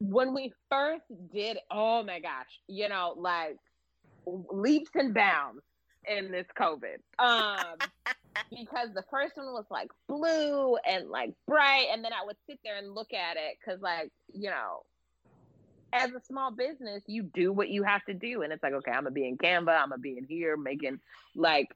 [0.00, 3.58] when we first did oh my gosh you know like
[4.26, 5.62] leaps and bounds
[6.06, 7.76] in this covid um
[8.50, 12.58] because the first one was like blue and like bright and then i would sit
[12.64, 14.82] there and look at it because like you know
[15.92, 18.90] as a small business you do what you have to do and it's like okay
[18.90, 20.98] i'm gonna be in canva i'm gonna be in here making
[21.34, 21.68] like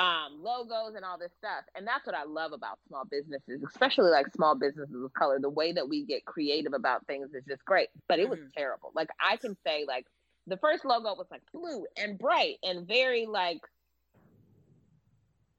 [0.00, 4.10] um, logos and all this stuff and that's what i love about small businesses especially
[4.10, 7.64] like small businesses of color the way that we get creative about things is just
[7.64, 8.48] great but it was mm-hmm.
[8.56, 10.06] terrible like i can say like
[10.46, 13.60] the first logo was like blue and bright and very like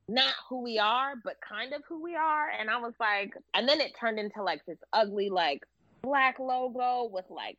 [0.09, 2.49] not who we are, but kind of who we are.
[2.49, 5.63] And I was like, and then it turned into like this ugly, like
[6.01, 7.57] black logo with like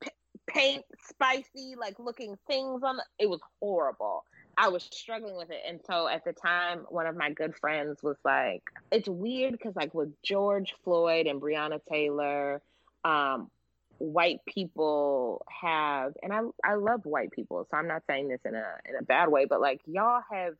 [0.00, 0.10] p-
[0.46, 4.24] paint, spicy, like looking things on the, it was horrible.
[4.58, 5.60] I was struggling with it.
[5.68, 9.76] And so at the time, one of my good friends was like, it's weird because,
[9.76, 12.62] like, with George Floyd and Breonna Taylor,
[13.04, 13.50] um,
[13.98, 18.54] white people have, and I, I love white people, so I'm not saying this in
[18.54, 20.54] a in a bad way, but like y'all have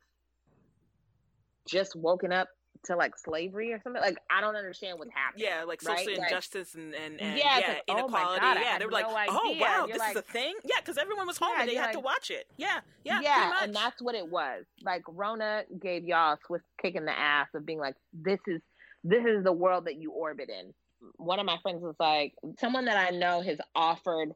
[1.67, 2.49] just woken up
[2.85, 4.01] to like slavery or something.
[4.01, 5.47] Like I don't understand what's happening.
[5.47, 6.17] Yeah, like social right?
[6.17, 8.41] injustice like, and, and, and yeah, yeah like, oh inequality.
[8.41, 10.55] God, yeah, they were like, oh wow, this like, is a thing.
[10.63, 12.47] Yeah, because everyone was home yeah, and they had to watch it.
[12.57, 14.65] Yeah, yeah, yeah, and that's what it was.
[14.83, 18.61] Like Rona gave y'all a swift kick in the ass of being like, this is
[19.03, 20.73] this is the world that you orbit in.
[21.17, 24.33] One of my friends was like, someone that I know has offered.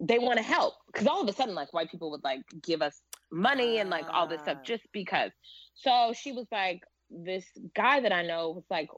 [0.00, 2.82] They want to help because all of a sudden, like white people would like give
[2.82, 3.00] us
[3.34, 4.64] money and like all this stuff ah.
[4.64, 5.30] just because.
[5.74, 6.80] So she was like,
[7.10, 7.44] this
[7.74, 8.88] guy that I know was like,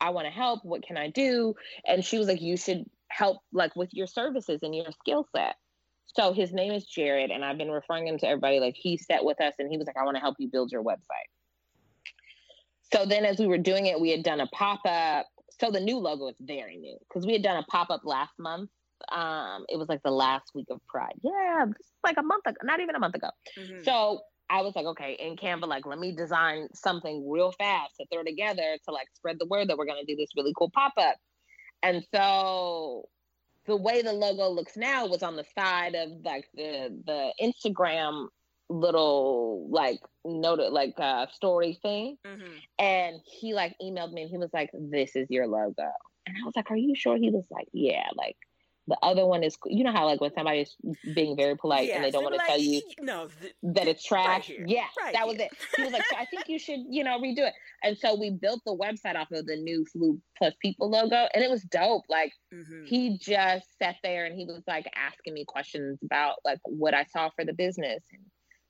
[0.00, 0.60] I want to help.
[0.64, 1.54] What can I do?
[1.86, 5.56] And she was like, you should help like with your services and your skill set.
[6.06, 8.60] So his name is Jared, and I've been referring him to everybody.
[8.60, 10.72] Like he sat with us, and he was like, I want to help you build
[10.72, 11.28] your website.
[12.92, 15.26] So then, as we were doing it, we had done a pop up.
[15.60, 18.32] So the new logo is very new because we had done a pop up last
[18.38, 18.70] month.
[19.10, 21.14] Um, it was like the last week of Pride.
[21.22, 21.66] Yeah,
[22.04, 23.30] like a month ago, not even a month ago.
[23.58, 23.82] Mm-hmm.
[23.84, 28.06] So I was like, okay, in Canva, like, let me design something real fast to
[28.12, 30.70] throw together to like spread the word that we're going to do this really cool
[30.74, 31.16] pop up.
[31.82, 33.08] And so
[33.66, 38.28] the way the logo looks now was on the side of like the the Instagram
[38.68, 42.52] little like noted like uh story thing mm-hmm.
[42.78, 45.88] and he like emailed me and he was like this is your logo
[46.26, 48.36] and i was like are you sure he was like yeah like
[48.88, 50.76] the other one is, you know how like when somebody's
[51.14, 53.88] being very polite yes, and they don't want to like, tell you no, th- that
[53.88, 54.48] it's trash.
[54.48, 55.26] Right yeah, right that here.
[55.26, 55.50] was it.
[55.76, 57.54] He was like, so I think you should, you know, redo it.
[57.82, 61.42] And so we built the website off of the new Food Plus People logo, and
[61.42, 62.04] it was dope.
[62.08, 62.84] Like mm-hmm.
[62.84, 67.04] he just sat there and he was like asking me questions about like what I
[67.04, 68.22] saw for the business and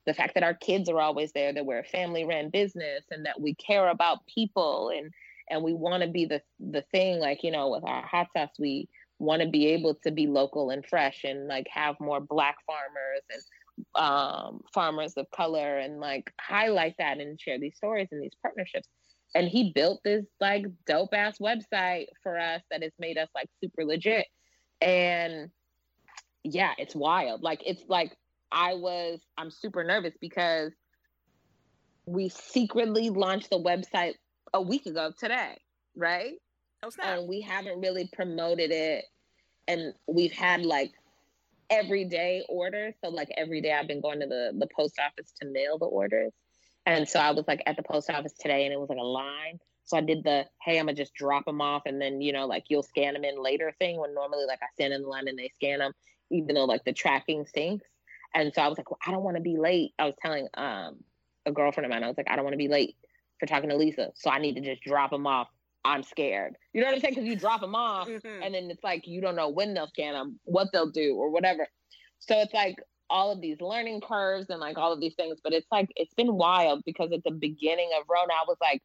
[0.06, 3.26] the fact that our kids are always there, that we're a family run business, and
[3.26, 5.12] that we care about people and
[5.50, 7.18] and we want to be the the thing.
[7.18, 8.88] Like you know, with our hot sauce, we
[9.18, 13.22] want to be able to be local and fresh and like have more black farmers
[13.32, 13.42] and
[13.94, 18.88] um, farmers of color and like highlight that and share these stories and these partnerships.
[19.34, 23.48] And he built this like dope ass website for us that has made us like
[23.62, 24.26] super legit.
[24.80, 25.50] And
[26.44, 27.42] yeah, it's wild.
[27.42, 28.16] Like it's like
[28.52, 30.72] I was I'm super nervous because
[32.06, 34.14] we secretly launched the website
[34.54, 35.58] a week ago today,
[35.96, 36.34] right?
[37.02, 39.04] Oh, and we haven't really promoted it.
[39.68, 40.92] And we've had like
[41.70, 42.94] everyday orders.
[43.02, 45.86] So like every day I've been going to the, the post office to mail the
[45.86, 46.32] orders.
[46.84, 49.02] And so I was like at the post office today and it was like a
[49.02, 49.58] line.
[49.84, 52.46] So I did the, hey, I'm gonna just drop them off and then, you know,
[52.46, 55.28] like you'll scan them in later thing when normally like I stand in the line
[55.28, 55.92] and they scan them,
[56.30, 57.86] even though like the tracking stinks.
[58.34, 59.92] And so I was like, well, I don't want to be late.
[59.98, 60.96] I was telling um
[61.44, 62.96] a girlfriend of mine, I was like, I don't want to be late
[63.38, 64.10] for talking to Lisa.
[64.14, 65.48] So I need to just drop them off
[65.86, 66.56] I'm scared.
[66.72, 67.14] You know what I'm saying?
[67.14, 68.42] Because you drop them off, mm-hmm.
[68.42, 71.30] and then it's like you don't know when they'll scan them, what they'll do, or
[71.30, 71.68] whatever.
[72.18, 72.76] So it's like
[73.08, 75.38] all of these learning curves and like all of these things.
[75.42, 78.82] But it's like it's been wild because at the beginning of Rona, I was like,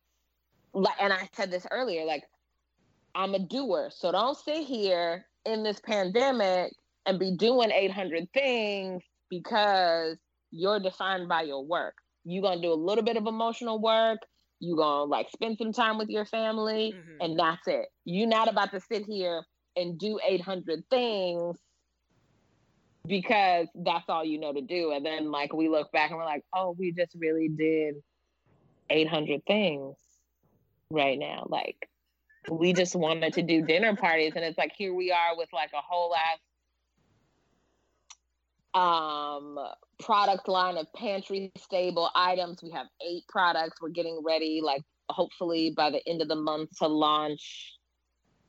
[1.01, 2.23] and I said this earlier, like
[3.15, 6.71] I'm a doer, so don't sit here in this pandemic
[7.07, 10.17] and be doing 800 things because
[10.51, 11.95] you're defined by your work.
[12.25, 14.19] You're gonna do a little bit of emotional work
[14.61, 17.21] you gonna like spend some time with your family mm-hmm.
[17.21, 19.43] and that's it you're not about to sit here
[19.75, 21.57] and do 800 things
[23.07, 26.25] because that's all you know to do and then like we look back and we're
[26.25, 27.95] like oh we just really did
[28.91, 29.95] 800 things
[30.91, 31.47] right now.
[31.49, 31.89] Like
[32.49, 35.71] we just wanted to do dinner parties and it's like here we are with like
[35.73, 36.39] a whole ass
[38.73, 39.59] um
[40.01, 42.61] product line of pantry stable items.
[42.61, 43.81] We have eight products.
[43.81, 47.75] We're getting ready like hopefully by the end of the month to launch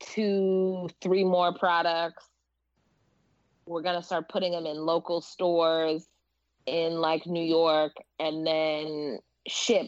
[0.01, 2.25] two, three more products.
[3.67, 6.07] We're going to start putting them in local stores
[6.67, 9.87] in like New York and then ship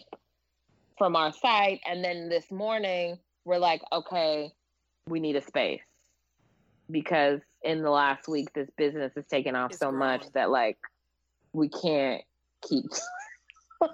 [0.99, 1.81] from our site.
[1.86, 4.53] And then this morning, we're like, okay,
[5.09, 5.82] we need a space
[6.91, 9.99] because in the last week, this business has taken off it's so growing.
[9.99, 10.78] much that like
[11.55, 12.22] we can't
[12.68, 12.85] keep.
[13.81, 13.90] but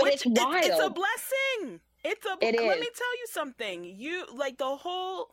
[0.00, 0.64] Which, it's wild.
[0.64, 1.80] It's a blessing.
[2.04, 2.32] It's a.
[2.40, 2.80] It let is.
[2.80, 3.84] me tell you something.
[3.84, 5.28] You like the whole.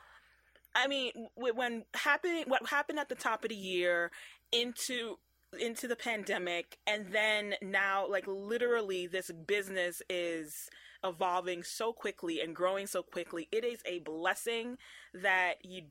[0.75, 4.11] I mean, when happening, what happened at the top of the year
[4.51, 5.17] into
[5.59, 10.69] into the pandemic and then now like literally this business is
[11.05, 14.77] evolving so quickly and growing so quickly it is a blessing
[15.13, 15.83] that you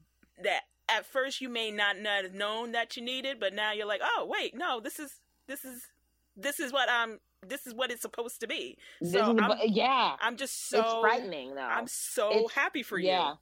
[0.43, 4.01] that at first you may not have known that you needed but now you're like
[4.03, 5.83] oh wait no this is this is
[6.37, 7.19] this is what i'm
[7.49, 8.77] this is what it's supposed to be.
[9.05, 10.17] So I'm, yeah.
[10.21, 11.61] I'm just so it's frightening though.
[11.61, 13.09] I'm so it's, happy for you.
[13.09, 13.35] yeah.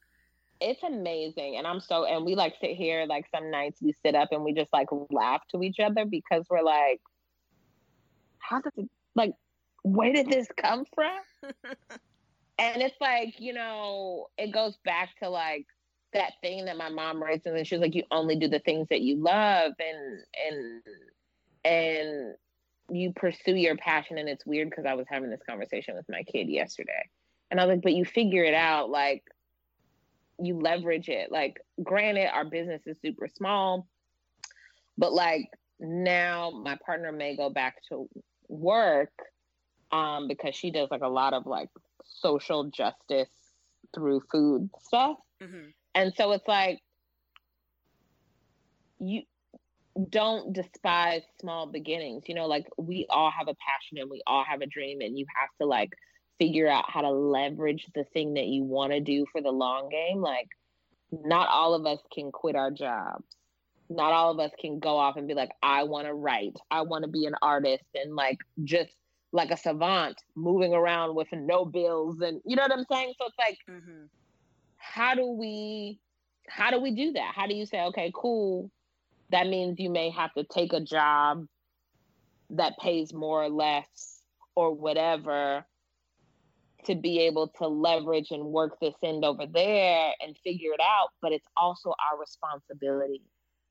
[0.60, 4.14] It's amazing and i'm so and we like sit here like some nights we sit
[4.14, 7.00] up and we just like laugh to each other because we're like
[8.38, 9.32] how did it like
[9.82, 11.18] where did this come from?
[12.56, 15.66] And it's like you know it goes back to like
[16.14, 18.88] that thing that my mom writes and then she's like you only do the things
[18.88, 20.82] that you love and and
[21.64, 22.34] and
[22.90, 26.22] you pursue your passion and it's weird because i was having this conversation with my
[26.22, 27.08] kid yesterday
[27.50, 29.24] and i was like but you figure it out like
[30.38, 31.30] you leverage it.
[31.30, 33.86] Like, granted, our business is super small,
[34.98, 35.50] but like
[35.80, 38.08] now my partner may go back to
[38.48, 39.12] work
[39.92, 41.68] um, because she does like a lot of like
[42.04, 43.28] social justice
[43.94, 45.16] through food stuff.
[45.42, 45.68] Mm-hmm.
[45.94, 46.80] And so it's like,
[48.98, 49.22] you
[50.10, 52.24] don't despise small beginnings.
[52.26, 55.18] You know, like we all have a passion and we all have a dream, and
[55.18, 55.90] you have to like
[56.38, 59.88] figure out how to leverage the thing that you want to do for the long
[59.88, 60.20] game.
[60.20, 60.48] Like,
[61.12, 63.24] not all of us can quit our jobs.
[63.88, 66.56] Not all of us can go off and be like, I want to write.
[66.70, 68.90] I want to be an artist and like just
[69.32, 73.12] like a savant moving around with no bills and you know what I'm saying?
[73.18, 74.06] So it's like, mm-hmm.
[74.84, 75.98] How do we,
[76.48, 77.32] how do we do that?
[77.34, 78.70] How do you say, okay, cool.
[79.30, 81.46] That means you may have to take a job
[82.50, 84.20] that pays more or less
[84.54, 85.64] or whatever
[86.84, 91.08] to be able to leverage and work this end over there and figure it out.
[91.22, 93.22] But it's also our responsibility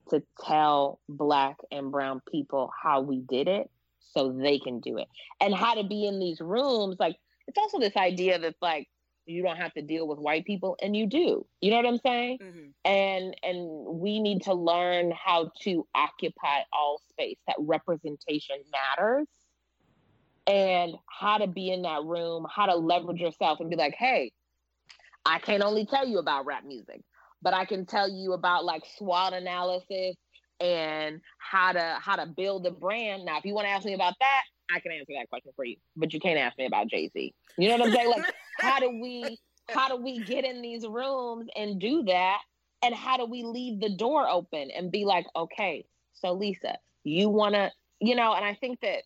[0.10, 3.70] to tell Black and Brown people how we did it
[4.00, 5.08] so they can do it
[5.40, 6.98] and how to be in these rooms.
[7.00, 7.16] Like,
[7.48, 8.88] it's also this idea that, like,
[9.26, 11.98] you don't have to deal with white people and you do you know what i'm
[11.98, 12.68] saying mm-hmm.
[12.86, 19.28] and and we need to learn how to occupy all space that representation matters
[20.48, 24.32] and how to be in that room, how to leverage yourself and be like, hey,
[25.26, 27.02] I can't only tell you about rap music,
[27.42, 30.16] but I can tell you about like SWOT analysis
[30.60, 33.26] and how to how to build a brand.
[33.26, 35.66] Now, if you want to ask me about that, I can answer that question for
[35.66, 37.34] you, but you can't ask me about Jay Z.
[37.58, 38.10] You know what I'm saying?
[38.10, 42.40] Like, how do we how do we get in these rooms and do that?
[42.84, 47.30] And how do we leave the door open and be like, okay, so Lisa, you
[47.30, 47.72] want to,
[48.02, 48.34] you know?
[48.34, 49.04] And I think that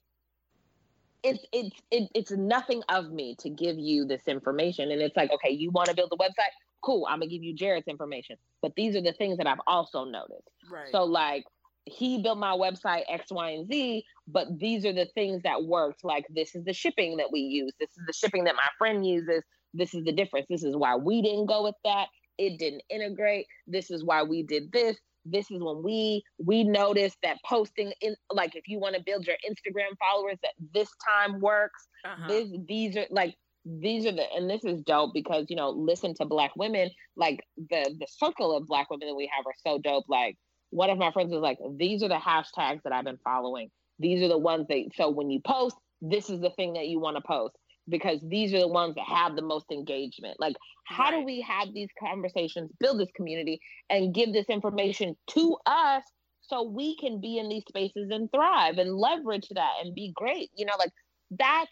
[1.24, 5.32] it's it's it, it's nothing of me to give you this information and it's like
[5.32, 6.54] okay you want to build a website
[6.84, 10.06] cool i'm gonna give you jared's information but these are the things that i've also
[10.06, 11.44] noticed right so like
[11.88, 16.04] he built my website x y and z but these are the things that worked.
[16.04, 17.74] Like this is the shipping that we use.
[17.80, 19.44] This is the shipping that my friend uses.
[19.74, 20.48] This is the difference.
[20.50, 22.08] This is why we didn't go with that.
[22.38, 23.48] It didn't integrate.
[23.66, 24.98] This is why we did this.
[25.26, 29.28] This is when we we noticed that posting in like if you want to build
[29.28, 31.88] your instagram followers that this time works.
[32.06, 32.28] Uh-huh.
[32.28, 33.36] this these are like
[33.66, 36.90] these are the and this is dope because you know listen to black women.
[37.16, 40.06] Like the the circle of black women that we have are so dope.
[40.08, 40.38] Like
[40.70, 43.70] one of my friends was like these are the hashtags that i've been following
[44.00, 47.00] these are the ones that so when you post this is the thing that you
[47.00, 47.56] want to post
[47.90, 50.40] because these are the ones that have the most engagement.
[50.40, 51.20] Like, how right.
[51.20, 56.04] do we have these conversations, build this community, and give this information to us
[56.42, 60.50] so we can be in these spaces and thrive and leverage that and be great?
[60.56, 60.92] You know, like
[61.32, 61.72] that's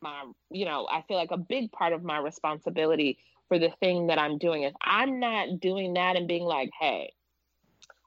[0.00, 3.18] my, you know, I feel like a big part of my responsibility
[3.48, 7.12] for the thing that I'm doing is I'm not doing that and being like, hey,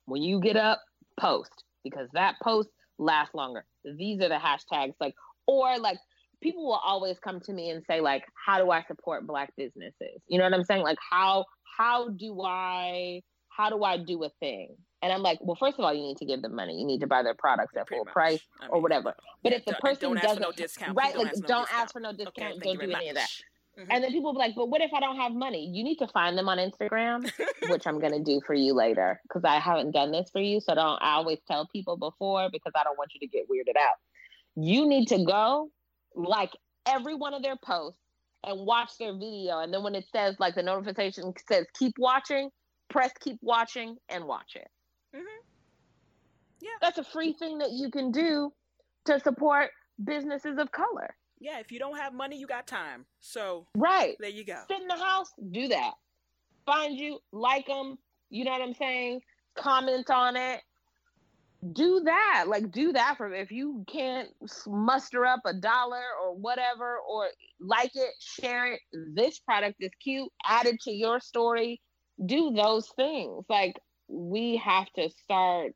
[0.05, 0.81] when you get up,
[1.19, 1.51] post
[1.83, 3.65] because that post lasts longer.
[3.83, 5.15] These are the hashtags, like,
[5.47, 5.97] or like
[6.41, 10.21] people will always come to me and say like how do i support black businesses?
[10.27, 10.83] You know what i'm saying?
[10.83, 11.45] Like how
[11.77, 14.75] how do i how do i do a thing?
[15.03, 16.79] And i'm like well first of all you need to give them money.
[16.79, 19.13] You need to buy their products at full price I mean, or whatever.
[19.43, 20.97] But yeah, if the person doesn't no discount.
[20.97, 21.81] right don't like ask no don't discount.
[21.81, 23.07] ask for no discount okay, don't do any much.
[23.09, 23.29] of that
[23.81, 23.87] Mhm.
[23.89, 25.65] and then people will be like, but what if I don't have money?
[25.65, 27.29] You need to find them on Instagram,
[27.69, 30.59] which I'm going to do for you later because I haven't done this for you.
[30.59, 33.79] So don't, I always tell people before because I don't want you to get weirded
[33.79, 33.95] out.
[34.55, 35.71] You need to go
[36.15, 36.51] like
[36.85, 37.99] every one of their posts
[38.43, 39.59] and watch their video.
[39.59, 42.49] And then when it says like the notification says keep watching,
[42.89, 44.67] press keep watching and watch it.
[45.15, 45.23] Mhm.
[46.59, 46.69] Yeah.
[46.81, 48.53] That's a free thing that you can do
[49.05, 49.71] to support
[50.03, 51.15] businesses of color.
[51.41, 53.05] Yeah, if you don't have money, you got time.
[53.19, 54.15] So Right.
[54.19, 54.61] there you go.
[54.67, 55.93] sit in the house, do that.
[56.65, 57.97] Find you, like them.
[58.29, 59.21] You know what I'm saying?
[59.55, 60.61] Comment on it.
[61.73, 62.45] Do that.
[62.47, 64.29] Like, do that for if you can't
[64.67, 67.27] muster up a dollar or whatever, or
[67.59, 68.79] like it, share it.
[69.13, 70.31] This product is cute.
[70.45, 71.81] Add it to your story.
[72.23, 73.45] Do those things.
[73.49, 75.73] Like, we have to start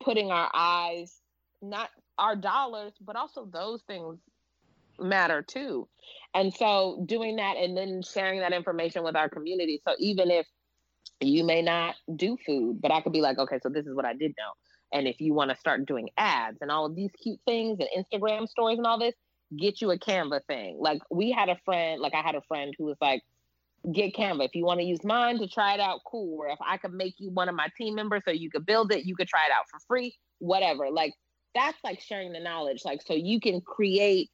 [0.00, 1.20] putting our eyes,
[1.60, 1.90] not
[2.22, 4.18] our dollars, but also those things
[5.00, 5.88] matter too.
[6.34, 9.82] And so doing that and then sharing that information with our community.
[9.86, 10.46] So even if
[11.20, 14.04] you may not do food, but I could be like, okay, so this is what
[14.04, 14.52] I did know.
[14.92, 18.04] And if you want to start doing ads and all of these cute things and
[18.04, 19.14] Instagram stories and all this,
[19.58, 20.78] get you a Canva thing.
[20.80, 23.22] Like we had a friend, like I had a friend who was like,
[23.92, 24.44] get Canva.
[24.44, 26.38] If you want to use mine to try it out, cool.
[26.38, 28.92] Or if I could make you one of my team members so you could build
[28.92, 30.88] it, you could try it out for free, whatever.
[30.90, 31.14] Like
[31.54, 32.84] that's like sharing the knowledge.
[32.84, 34.30] Like so you can create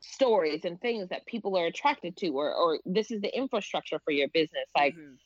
[0.00, 4.12] stories and things that people are attracted to or or this is the infrastructure for
[4.12, 4.66] your business.
[4.76, 5.18] Like Mhm.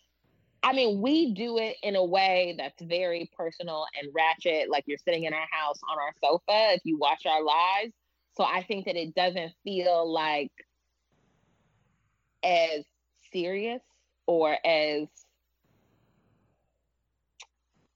[0.62, 4.98] I mean, we do it in a way that's very personal and ratchet, like you're
[4.98, 7.92] sitting in our house on our sofa if you watch our lives.
[8.36, 10.52] So I think that it doesn't feel like
[12.42, 12.84] as
[13.32, 13.82] serious
[14.26, 15.08] or as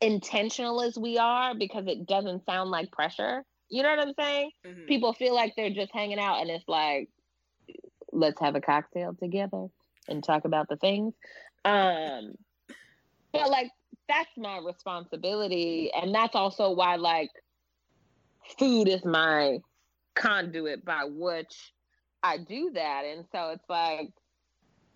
[0.01, 3.45] intentional as we are because it doesn't sound like pressure.
[3.69, 4.51] You know what I'm saying?
[4.67, 4.87] Mhm.
[4.87, 7.09] People feel like they're just hanging out and it's like,
[8.13, 9.67] let's have a cocktail together
[10.09, 11.15] and talk about the things.
[11.65, 12.35] Um,
[13.33, 13.71] but like
[14.09, 17.31] that's my responsibility, and that's also why like
[18.59, 19.59] food is my
[20.15, 21.73] conduit by which
[22.23, 24.11] I do that, and so it's like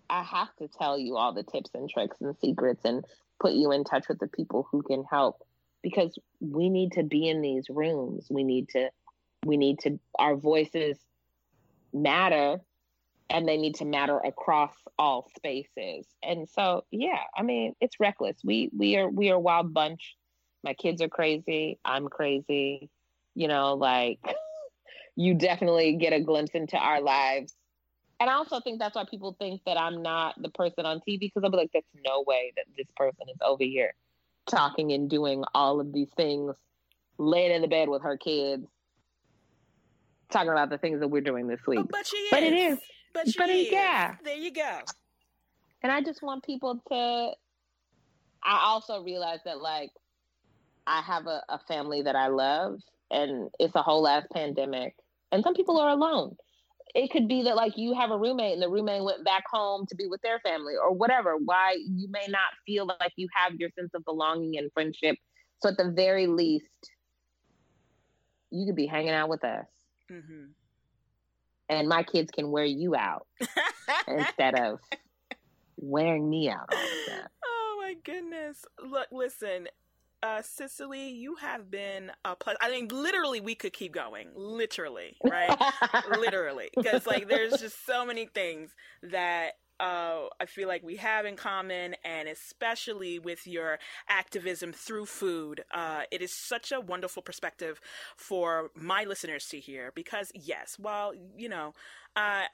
[0.09, 3.05] I have to tell you all the tips and tricks and secrets and
[3.39, 5.41] put you in touch with the people who can help
[5.83, 8.27] because we need to be in these rooms.
[8.29, 8.89] We need to
[9.45, 10.97] we need to our voices
[11.93, 12.57] matter
[13.29, 16.05] and they need to matter across all spaces.
[16.23, 18.37] And so, yeah, I mean, it's reckless.
[18.43, 20.15] We we are we are a wild bunch.
[20.63, 21.79] My kids are crazy.
[21.83, 22.89] I'm crazy.
[23.33, 24.19] You know, like
[25.15, 27.55] you definitely get a glimpse into our lives.
[28.19, 31.19] And I also think that's why people think that I'm not the person on TV
[31.19, 33.93] because I'll be like, that's no way that this person is over here
[34.47, 36.55] talking and doing all of these things,
[37.17, 38.65] laying in the bed with her kids,
[40.31, 41.79] talking about the things that we're doing this week.
[41.79, 42.31] But, but she is.
[42.31, 42.79] But it is.
[43.13, 43.71] But she But it- is.
[43.71, 44.15] yeah.
[44.23, 44.79] There you go.
[45.81, 47.31] And I just want people to.
[48.47, 49.89] I also realize that, like,
[50.87, 52.79] I have a, a family that I love,
[53.11, 54.95] and it's a whole ass pandemic.
[55.31, 56.37] And some people are alone.
[56.93, 59.85] It could be that, like, you have a roommate and the roommate went back home
[59.87, 61.35] to be with their family or whatever.
[61.37, 65.17] Why you may not feel like you have your sense of belonging and friendship.
[65.61, 66.65] So, at the very least,
[68.51, 69.65] you could be hanging out with us,
[70.09, 70.45] hmm
[71.67, 73.25] and my kids can wear you out
[74.07, 74.79] instead of
[75.77, 77.27] wearing me out all the time.
[77.43, 78.63] oh my goodness.
[78.83, 79.67] Look, listen.
[80.25, 82.57] Uh, Cicely, you have been a plus.
[82.59, 84.29] I mean, literally, we could keep going.
[84.35, 85.55] Literally, right?
[86.17, 88.71] literally because like there's just so many things
[89.03, 93.77] that uh, I feel like we have in common, and especially with your
[94.09, 97.79] activism through food, uh, it is such a wonderful perspective
[98.17, 99.91] for my listeners to hear.
[99.93, 101.73] Because yes, while you know,
[102.15, 102.45] uh,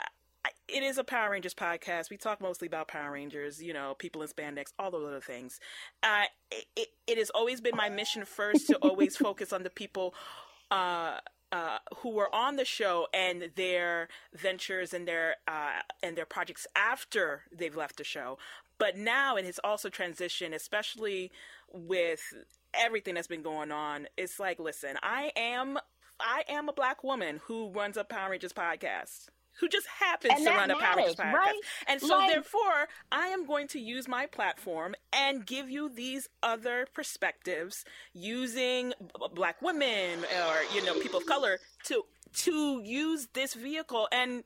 [0.68, 2.10] it is a Power Rangers podcast.
[2.10, 5.60] We talk mostly about Power Rangers, you know, people in spandex, all those other things.
[6.02, 9.70] Uh, it, it, it has always been my mission first to always focus on the
[9.70, 10.14] people
[10.72, 11.18] uh,
[11.52, 16.66] uh, who were on the show and their ventures and their uh, and their projects
[16.76, 18.38] after they've left the show.
[18.78, 21.32] But now it has also transitioned, especially
[21.72, 22.22] with
[22.74, 24.08] everything that's been going on.
[24.18, 25.78] It's like, listen, I am
[26.20, 29.28] I am a black woman who runs a Power Rangers podcast.
[29.60, 31.34] Who just happens And to run a Power Rangers podcast.
[31.34, 31.60] right?
[31.88, 36.28] And so, Like- therefore, I am going to use my platform and give you these
[36.42, 38.94] other perspectives using
[39.34, 44.44] black women or, you know, people of color to to use this vehicle and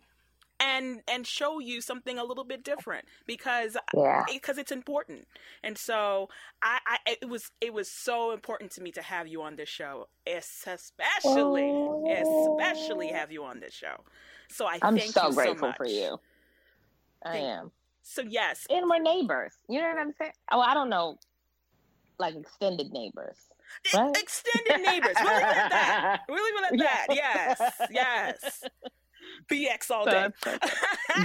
[0.60, 4.24] and and show you something a little bit different because Yeah.
[4.32, 5.28] because it's important.
[5.64, 6.30] And so
[6.64, 9.70] I, I it was it was so important to me to have you on this
[9.70, 12.58] show, especially Oh.
[12.58, 14.04] especially have you on this show.
[14.50, 15.78] So I I'm thank so you grateful much.
[15.78, 16.20] for you.
[17.24, 17.72] I Thank- am.
[18.04, 19.54] So yes, And we're neighbors.
[19.68, 20.32] You know what I'm saying?
[20.52, 21.18] Oh, I don't know.
[22.20, 23.36] Like extended neighbors.
[23.94, 24.16] Right?
[24.16, 25.16] extended neighbors.
[25.20, 26.22] We'll leave it at that.
[26.30, 27.08] We'll leave it at that.
[27.10, 28.64] Yes, yes.
[29.52, 30.30] BX all day.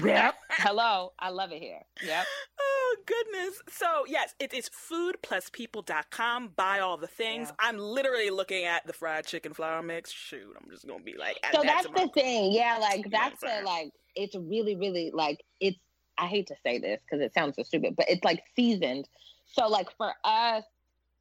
[0.05, 0.35] yep.
[0.51, 1.13] Hello.
[1.19, 1.81] I love it here.
[2.05, 2.27] Yep.
[2.61, 3.61] Oh goodness.
[3.69, 6.53] So yes, it is foodpluspeople.com.
[6.57, 7.49] Buy all the things.
[7.49, 7.69] Yeah.
[7.69, 10.11] I'm literally looking at the fried chicken flour mix.
[10.11, 12.53] Shoot, I'm just gonna be like, So that's to the thing.
[12.53, 15.79] Yeah, like that's the like it's really, really like it's
[16.19, 19.09] I hate to say this because it sounds so stupid, but it's like seasoned.
[19.47, 20.65] So like for us,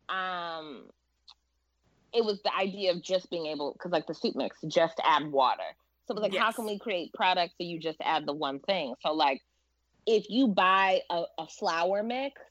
[0.10, 0.84] um
[2.14, 5.32] it was the idea of just being able because like the soup mix, just add
[5.32, 5.64] water.
[6.10, 8.60] So it was like how can we create products so you just add the one
[8.62, 8.96] thing?
[9.06, 9.42] So like
[10.08, 12.42] if you buy a, a flour mix,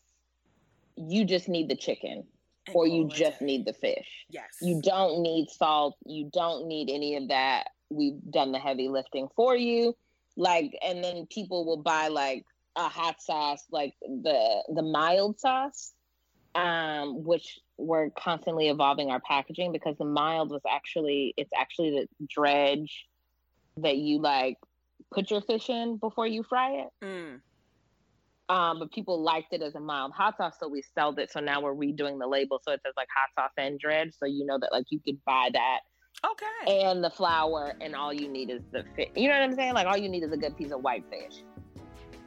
[0.96, 2.22] you just need the chicken
[2.68, 4.06] And or you it just need the fish.
[4.30, 4.44] Yes.
[4.62, 5.96] You don't need salt.
[6.06, 7.70] You don't need any of that.
[7.90, 9.96] We've done the heavy lifting for you.
[10.36, 12.44] Like, and then people will buy like
[12.76, 15.92] a hot sauce, like the the mild sauce,
[16.54, 22.26] um, which we're constantly evolving our packaging because the mild was actually it's actually the
[22.28, 23.07] dredge
[23.82, 24.56] that you like
[25.12, 26.88] put your fish in before you fry it.
[27.04, 27.40] Mm.
[28.50, 31.30] Um, but people liked it as a mild hot sauce, so we sold it.
[31.30, 34.26] So now we're redoing the label so it says like hot sauce and dredge, so
[34.26, 35.80] you know that like you could buy that
[36.26, 36.80] Okay.
[36.80, 39.08] and the flour, and all you need is the fish.
[39.14, 39.74] You know what I'm saying?
[39.74, 41.42] Like all you need is a good piece of white fish.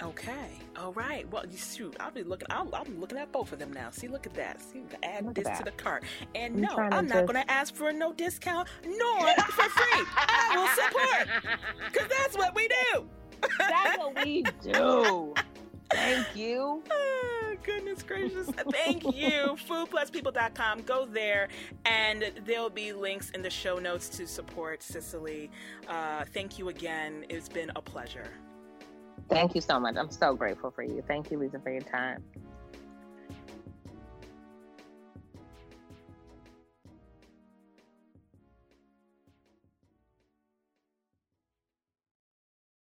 [0.03, 0.49] Okay.
[0.77, 1.29] All right.
[1.31, 1.95] Well, you shoot.
[1.99, 2.47] I'll be looking.
[2.49, 3.89] I'll, be looking at both of them now.
[3.91, 4.61] See, look at that.
[4.61, 6.03] See, add Look this to the cart.
[6.33, 9.69] And I'm no, I'm not just- going to ask for a no discount nor for
[9.69, 10.05] free.
[10.17, 11.55] I will support
[11.91, 13.07] because that's what we do.
[13.59, 15.33] That's what we do.
[15.91, 16.81] Thank you.
[16.89, 18.47] Oh, goodness gracious.
[18.71, 19.57] Thank you.
[19.67, 20.83] Foodpluspeople.com.
[20.83, 21.49] Go there,
[21.85, 25.51] and there'll be links in the show notes to support Cicely.
[25.89, 27.25] Uh, thank you again.
[27.29, 28.31] It's been a pleasure.
[29.31, 29.95] Thank you so much.
[29.97, 31.01] I'm so grateful for you.
[31.07, 32.21] Thank you, Lisa, for your time.